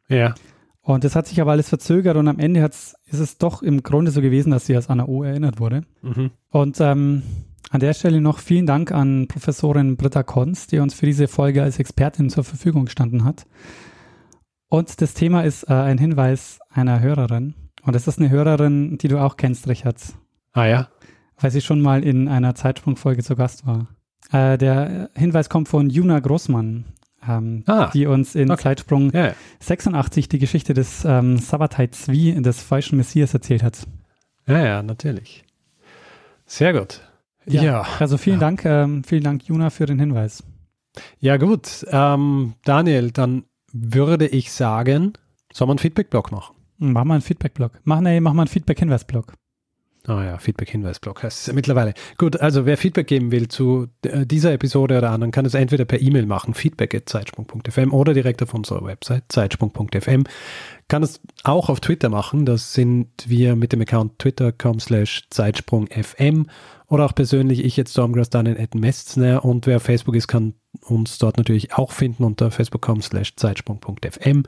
Ja. 0.09 0.35
Und 0.83 1.05
das 1.05 1.15
hat 1.15 1.27
sich 1.27 1.41
aber 1.41 1.53
alles 1.53 1.69
verzögert 1.69 2.17
und 2.17 2.27
am 2.27 2.39
Ende 2.39 2.63
hat's, 2.63 2.95
ist 3.07 3.21
es 3.21 3.39
doch 3.39 3.63
im 3.63 3.83
Grunde 3.83 4.11
so 4.11 4.21
gewesen, 4.23 4.51
dass 4.51 4.67
sie 4.67 4.75
als 4.75 4.89
Anna 4.89 5.07
O 5.07 5.23
erinnert 5.23 5.61
wurde. 5.61 5.83
Mhm. 6.03 6.31
Und 6.51 6.81
ähm, 6.81 7.23
an 7.71 7.81
der 7.81 7.93
Stelle 7.93 8.21
noch 8.21 8.39
vielen 8.39 8.67
Dank 8.67 8.91
an 8.91 9.29
Professorin 9.29 9.97
Britta 9.97 10.23
Konz, 10.23 10.67
die 10.67 10.79
uns 10.79 10.95
für 10.95 11.07
diese 11.07 11.29
Folge 11.29 11.63
als 11.63 11.79
Expertin 11.79 12.31
zur 12.31 12.45
Verfügung 12.45 12.87
gestanden 12.87 13.25
hat. 13.25 13.47
Und 14.69 15.01
das 15.01 15.15
Thema 15.15 15.43
ist 15.43 15.65
äh, 15.65 15.75
ein 15.75 15.99
Hinweis 15.99 16.59
einer 16.71 17.01
Hörerin. 17.01 17.55
Und 17.83 17.95
das 17.95 18.09
ist 18.09 18.19
eine 18.19 18.31
Hörerin, 18.31 18.99
die 18.99 19.09
du 19.09 19.19
auch 19.19 19.37
kennst, 19.37 19.69
Richard. 19.69 19.97
Ah 20.53 20.67
ja. 20.67 20.89
Weil 21.37 21.51
sie 21.51 21.61
schon 21.61 21.81
mal 21.81 22.05
in 22.05 22.29
einer 22.29 22.55
Zeitsprungfolge 22.55 23.23
zu 23.23 23.37
Gast 23.37 23.67
war. 23.67 23.89
Äh, 24.33 24.59
der 24.59 25.11
Hinweis 25.17 25.49
kommt 25.49 25.69
von 25.69 25.91
Juna 25.91 26.21
Großmann, 26.21 26.85
ähm, 27.29 27.63
Ah, 27.67 27.91
die 27.93 28.07
uns 28.07 28.35
in 28.35 28.51
okay. 28.51 28.63
Zeitsprung 28.63 29.11
Ja, 29.13 29.35
86 29.61 30.29
die 30.29 30.39
Geschichte 30.39 30.75
des 30.75 31.05
ähm, 31.05 31.39
Sabbatai 31.39 31.89
Zvi, 31.89 32.41
des 32.41 32.61
falschen 32.63 32.97
Messias, 32.97 33.35
erzählt 33.35 33.63
hat. 33.63 33.87
ja, 34.47 34.65
ja, 34.65 34.83
natürlich. 34.83 35.45
Sehr 36.47 36.73
gut. 36.73 37.01
Ja, 37.47 37.87
Also 37.99 38.19
vielen 38.19 38.37
Ja. 38.41 38.47
Dank, 38.47 38.65
ähm, 38.65 39.05
vielen 39.05 39.23
Dank, 39.25 39.45
Juna, 39.45 39.71
für 39.71 39.87
den 39.87 39.99
Hinweis. 39.99 40.43
ja 41.19 41.37
gut. 41.37 41.85
Ähm, 41.91 42.55
Daniel, 42.65 43.11
dann 43.11 43.45
würde 43.73 44.27
ich 44.27 44.53
sagen, 44.53 45.13
soll 45.53 45.67
man 45.69 45.75
einen 45.77 45.79
Feedback-Blog 45.81 46.33
machen? 46.33 46.55
Mach 46.79 47.05
mal 47.05 47.15
einen 47.15 47.23
Feedback-Blog. 47.23 47.81
Mach, 47.85 48.01
nee, 48.01 48.21
mach 48.21 48.33
mal 48.33 48.43
einen 48.43 48.49
Feedback-Hinweis-Blog. 48.49 49.35
Ah 50.07 50.25
ja, 50.25 50.39
Feedback-Hinweis-Blog 50.39 51.23
heißt 51.23 51.49
es 51.49 51.55
mittlerweile. 51.55 51.93
Gut, 52.17 52.41
also 52.41 52.65
wer 52.65 52.79
Feedback 52.79 53.07
geben 53.07 53.33
will 53.33 53.49
zu 53.49 53.89
äh, 54.03 54.25
dieser 54.25 54.53
Episode 54.53 54.97
oder 54.97 55.11
anderen, 55.11 55.31
kann 55.31 55.45
es 55.45 55.55
entweder 55.55 55.85
per 55.85 56.01
E-Mail 56.01 56.25
machen, 56.25 56.55
feedback.zeitsprung.fm 56.55 57.93
oder 57.93 58.15
direkt 58.15 58.43
auf 58.43 58.55
unserer 58.55 58.85
Website, 58.85 59.25
zeitsprung.fm. 59.29 60.25
Kann 60.89 61.03
es 61.03 61.21
auch 61.45 61.69
auf 61.69 61.81
Twitter 61.81 62.09
machen, 62.09 62.47
das 62.47 62.73
sind 62.73 63.09
wir 63.27 63.57
mit 63.57 63.73
dem 63.73 63.83
Account 63.83 64.19
twitter.com 64.19 64.81
slash 64.81 65.25
zeitsprungfm 65.29 66.47
oder 66.91 67.05
auch 67.05 67.15
persönlich, 67.15 67.65
ich 67.65 67.77
jetzt 67.77 67.93
Stormgrass 67.93 68.31
Daniel 68.31 68.61
at 68.61 68.75
Mestner 68.75 69.45
und 69.45 69.67
wer 69.67 69.77
auf 69.77 69.83
Facebook 69.83 70.17
ist, 70.17 70.27
kann 70.29 70.55
uns 70.83 71.19
dort 71.19 71.37
natürlich 71.37 71.75
auch 71.75 71.93
finden 71.93 72.25
unter 72.25 72.51
facebook.com 72.51 73.03
slash 73.03 73.37
zeitsprung.fm. 73.37 74.45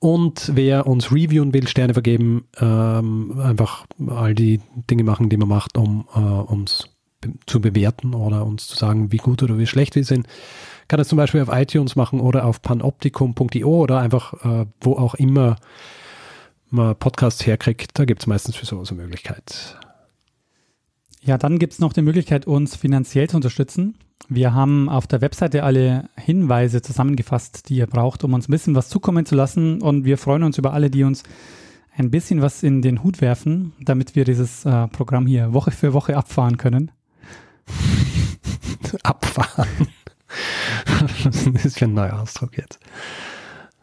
Und 0.00 0.52
wer 0.54 0.86
uns 0.86 1.12
reviewen 1.12 1.52
will, 1.52 1.68
Sterne 1.68 1.92
vergeben, 1.92 2.48
ähm, 2.58 3.38
einfach 3.38 3.84
all 4.08 4.34
die 4.34 4.60
Dinge 4.90 5.04
machen, 5.04 5.28
die 5.28 5.36
man 5.36 5.48
macht, 5.48 5.76
um 5.76 6.06
äh, 6.14 6.18
uns 6.18 6.88
be 7.20 7.34
zu 7.44 7.60
bewerten 7.60 8.14
oder 8.14 8.46
uns 8.46 8.66
zu 8.66 8.76
sagen, 8.76 9.12
wie 9.12 9.18
gut 9.18 9.42
oder 9.42 9.58
wie 9.58 9.66
schlecht 9.66 9.94
wir 9.94 10.04
sind, 10.04 10.26
kann 10.88 10.96
das 10.96 11.08
zum 11.08 11.18
Beispiel 11.18 11.42
auf 11.42 11.50
iTunes 11.52 11.96
machen 11.96 12.18
oder 12.18 12.46
auf 12.46 12.62
panoptikum.io 12.62 13.68
oder 13.68 13.98
einfach 13.98 14.32
äh, 14.42 14.66
wo 14.80 14.94
auch 14.94 15.14
immer 15.14 15.56
man 16.70 16.96
Podcasts 16.96 17.46
herkriegt. 17.46 17.98
Da 17.98 18.06
gibt 18.06 18.22
es 18.22 18.26
meistens 18.26 18.56
für 18.56 18.64
sowas 18.64 18.90
eine 18.90 19.02
Möglichkeit. 19.02 19.78
Ja, 21.20 21.36
dann 21.36 21.58
gibt 21.58 21.74
es 21.74 21.78
noch 21.78 21.92
die 21.92 22.00
Möglichkeit, 22.00 22.46
uns 22.46 22.74
finanziell 22.74 23.28
zu 23.28 23.36
unterstützen. 23.36 23.98
Wir 24.28 24.54
haben 24.54 24.88
auf 24.88 25.06
der 25.06 25.20
Webseite 25.20 25.64
alle 25.64 26.08
Hinweise 26.16 26.82
zusammengefasst, 26.82 27.68
die 27.68 27.76
ihr 27.76 27.86
braucht, 27.86 28.22
um 28.24 28.34
uns 28.34 28.48
ein 28.48 28.52
bisschen 28.52 28.74
was 28.74 28.88
zukommen 28.88 29.26
zu 29.26 29.34
lassen. 29.34 29.82
Und 29.82 30.04
wir 30.04 30.18
freuen 30.18 30.42
uns 30.42 30.58
über 30.58 30.72
alle, 30.72 30.90
die 30.90 31.04
uns 31.04 31.22
ein 31.96 32.10
bisschen 32.10 32.40
was 32.40 32.62
in 32.62 32.82
den 32.82 33.02
Hut 33.02 33.20
werfen, 33.20 33.72
damit 33.80 34.14
wir 34.14 34.24
dieses 34.24 34.64
äh, 34.64 34.88
Programm 34.88 35.26
hier 35.26 35.52
Woche 35.52 35.70
für 35.70 35.92
Woche 35.92 36.16
abfahren 36.16 36.56
können. 36.56 36.92
Abfahren. 39.02 39.88
das 41.24 41.64
ist 41.64 41.82
ein 41.82 41.94
neuer 41.94 42.20
Ausdruck 42.20 42.56
jetzt. 42.56 42.80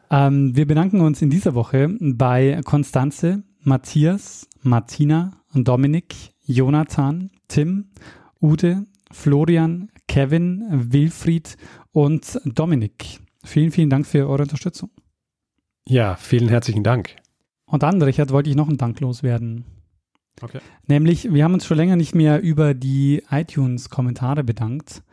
Ähm, 0.10 0.56
wir 0.56 0.66
bedanken 0.66 1.02
uns 1.02 1.22
in 1.22 1.30
dieser 1.30 1.54
Woche 1.54 1.90
bei 2.00 2.62
Konstanze, 2.64 3.44
Matthias, 3.62 4.48
Martina, 4.62 5.34
Dominik, 5.54 6.16
Jonathan, 6.46 7.32
Tim, 7.48 7.90
Ute, 8.42 8.86
Florian, 9.12 9.90
Kevin, 10.08 10.64
Wilfried 10.70 11.58
und 11.92 12.40
Dominik. 12.46 13.20
Vielen, 13.44 13.72
vielen 13.72 13.90
Dank 13.90 14.06
für 14.06 14.28
eure 14.28 14.44
Unterstützung. 14.44 14.90
Ja, 15.88 16.16
vielen 16.16 16.50
herzlichen 16.50 16.84
Dank. 16.84 17.16
Und 17.66 17.84
dann, 17.84 18.02
Richard, 18.02 18.32
wollte 18.32 18.50
ich 18.50 18.56
noch 18.56 18.68
einen 18.68 18.78
Dank 18.78 19.00
loswerden. 19.00 19.66
Okay. 20.42 20.60
Nämlich, 20.88 21.34
wir 21.34 21.44
haben 21.44 21.54
uns 21.54 21.66
schon 21.66 21.78
länger 21.78 21.96
nicht 21.96 22.14
mehr 22.14 22.42
über 22.42 22.74
die 22.74 23.24
iTunes-Kommentare 23.30 24.44
bedankt. 24.44 25.04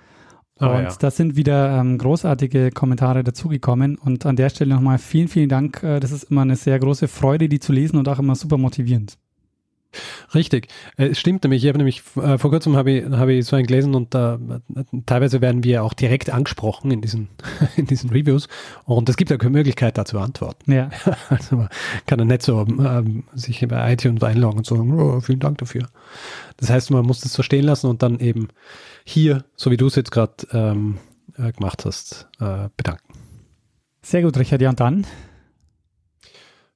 Ah, 0.59 0.77
und 0.77 0.85
ja. 0.85 0.97
da 0.99 1.11
sind 1.11 1.37
wieder 1.37 1.81
ähm, 1.81 1.99
großartige 1.99 2.71
Kommentare 2.71 3.25
dazugekommen. 3.25 3.97
Und 3.97 4.25
an 4.27 4.37
der 4.37 4.51
Stelle 4.51 4.75
nochmal 4.75 4.99
vielen, 4.99 5.29
vielen 5.29 5.49
Dank. 5.49 5.83
Äh, 5.83 6.01
das 6.01 6.13
ist 6.13 6.25
immer 6.25 6.43
eine 6.43 6.57
sehr 6.57 6.79
große 6.79 7.09
Freude, 7.09 7.49
die 7.49 7.59
zu 7.59 7.73
lesen 7.73 7.97
und 7.97 8.09
auch 8.09 8.19
immer 8.19 8.35
super 8.35 8.59
motivierend. 8.59 9.19
Richtig. 10.35 10.69
Äh, 10.97 11.07
Es 11.09 11.19
stimmt 11.19 11.45
nämlich. 11.45 11.63
Ich 11.65 11.69
habe 11.69 11.79
nämlich 11.79 12.03
äh, 12.17 12.39
vor 12.39 12.51
kurzem 12.51 12.77
habe 12.77 12.91
ich, 12.91 13.05
habe 13.11 13.33
ich 13.33 13.47
so 13.47 13.57
ein 13.57 13.67
gelesen 13.67 13.95
und 13.95 14.15
äh, 14.15 14.39
teilweise 15.07 15.41
werden 15.41 15.65
wir 15.65 15.83
auch 15.85 15.95
direkt 15.95 16.31
angesprochen 16.31 16.91
in 16.91 17.01
diesen, 17.01 17.29
in 17.77 17.87
diesen 17.87 18.11
Reviews 18.11 18.49
und 18.85 19.09
es 19.09 19.17
gibt 19.17 19.31
ja 19.31 19.37
keine 19.37 19.53
Möglichkeit, 19.53 19.97
da 19.99 20.05
zu 20.05 20.19
antworten. 20.19 20.73
Ja, 20.73 20.91
Also 21.29 21.57
man 21.57 21.69
kann 22.07 22.19
dann 22.19 22.29
nicht 22.29 22.43
so 22.43 22.61
ähm, 22.67 23.25
sich 23.35 23.67
bei 23.69 23.93
iTunes 23.93 24.23
einloggen 24.23 24.59
und 24.59 24.67
sagen, 24.67 24.93
oh, 25.01 25.21
vielen 25.21 25.41
Dank 25.41 25.59
dafür. 25.59 25.89
Das 26.57 26.71
heißt, 26.71 26.91
man 26.91 27.05
muss 27.05 27.21
das 27.21 27.33
so 27.33 27.43
stehen 27.43 27.65
lassen 27.65 27.89
und 27.89 28.03
dann 28.03 28.21
eben 28.21 28.49
hier, 29.05 29.45
so 29.57 29.71
wie 29.71 29.77
du 29.77 29.87
es 29.87 29.97
jetzt 29.97 30.13
gerade 30.13 30.35
ähm, 30.53 30.99
äh, 31.37 31.53
gemacht 31.53 31.85
hast, 31.85 32.29
äh, 32.41 32.69
bedanken. 32.77 33.13
sehr 34.03 34.23
gut, 34.23 34.37
Richard. 34.37 34.61
Ja, 34.63 34.71
und 34.71 34.81
dann? 34.81 35.07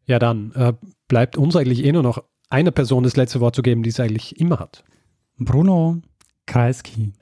Ja, 0.07 0.19
dann 0.19 0.53
äh, 0.53 0.73
bleibt 1.07 1.37
uns 1.37 1.55
eigentlich 1.55 1.85
eh 1.85 1.93
nur 1.93 2.03
noch 2.03 2.23
einer 2.51 2.71
Person 2.71 3.03
das 3.03 3.17
letzte 3.17 3.41
Wort 3.41 3.55
zu 3.55 3.63
geben, 3.63 3.83
die 3.83 3.91
es 3.91 4.01
eigentlich 4.01 4.41
immer 4.41 4.59
hat. 4.59 4.85
Bruno 5.39 6.01
Kreisky. 6.47 7.13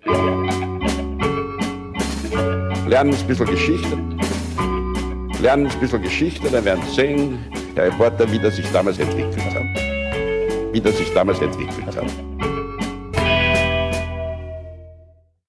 Lernen 2.87 3.15
ein 3.15 3.27
bisschen 3.27 3.47
Geschichte. 3.47 3.99
Lernen 5.43 5.67
ein 5.67 5.81
bisschen 5.81 6.03
Geschichte, 6.03 6.49
dann 6.49 6.65
werden 6.65 6.83
Sie 6.89 6.95
sehen, 6.95 7.39
der 7.77 7.87
Reporter, 7.87 8.31
wie 8.31 8.39
das 8.39 8.57
sich 8.57 8.71
damals 8.73 8.99
entwickelt 8.99 9.55
hat. 9.55 9.65
Wie 10.73 10.81
das 10.81 10.97
sich 10.97 11.13
damals 11.13 11.41
entwickelt 11.41 11.97
hat. 11.97 12.56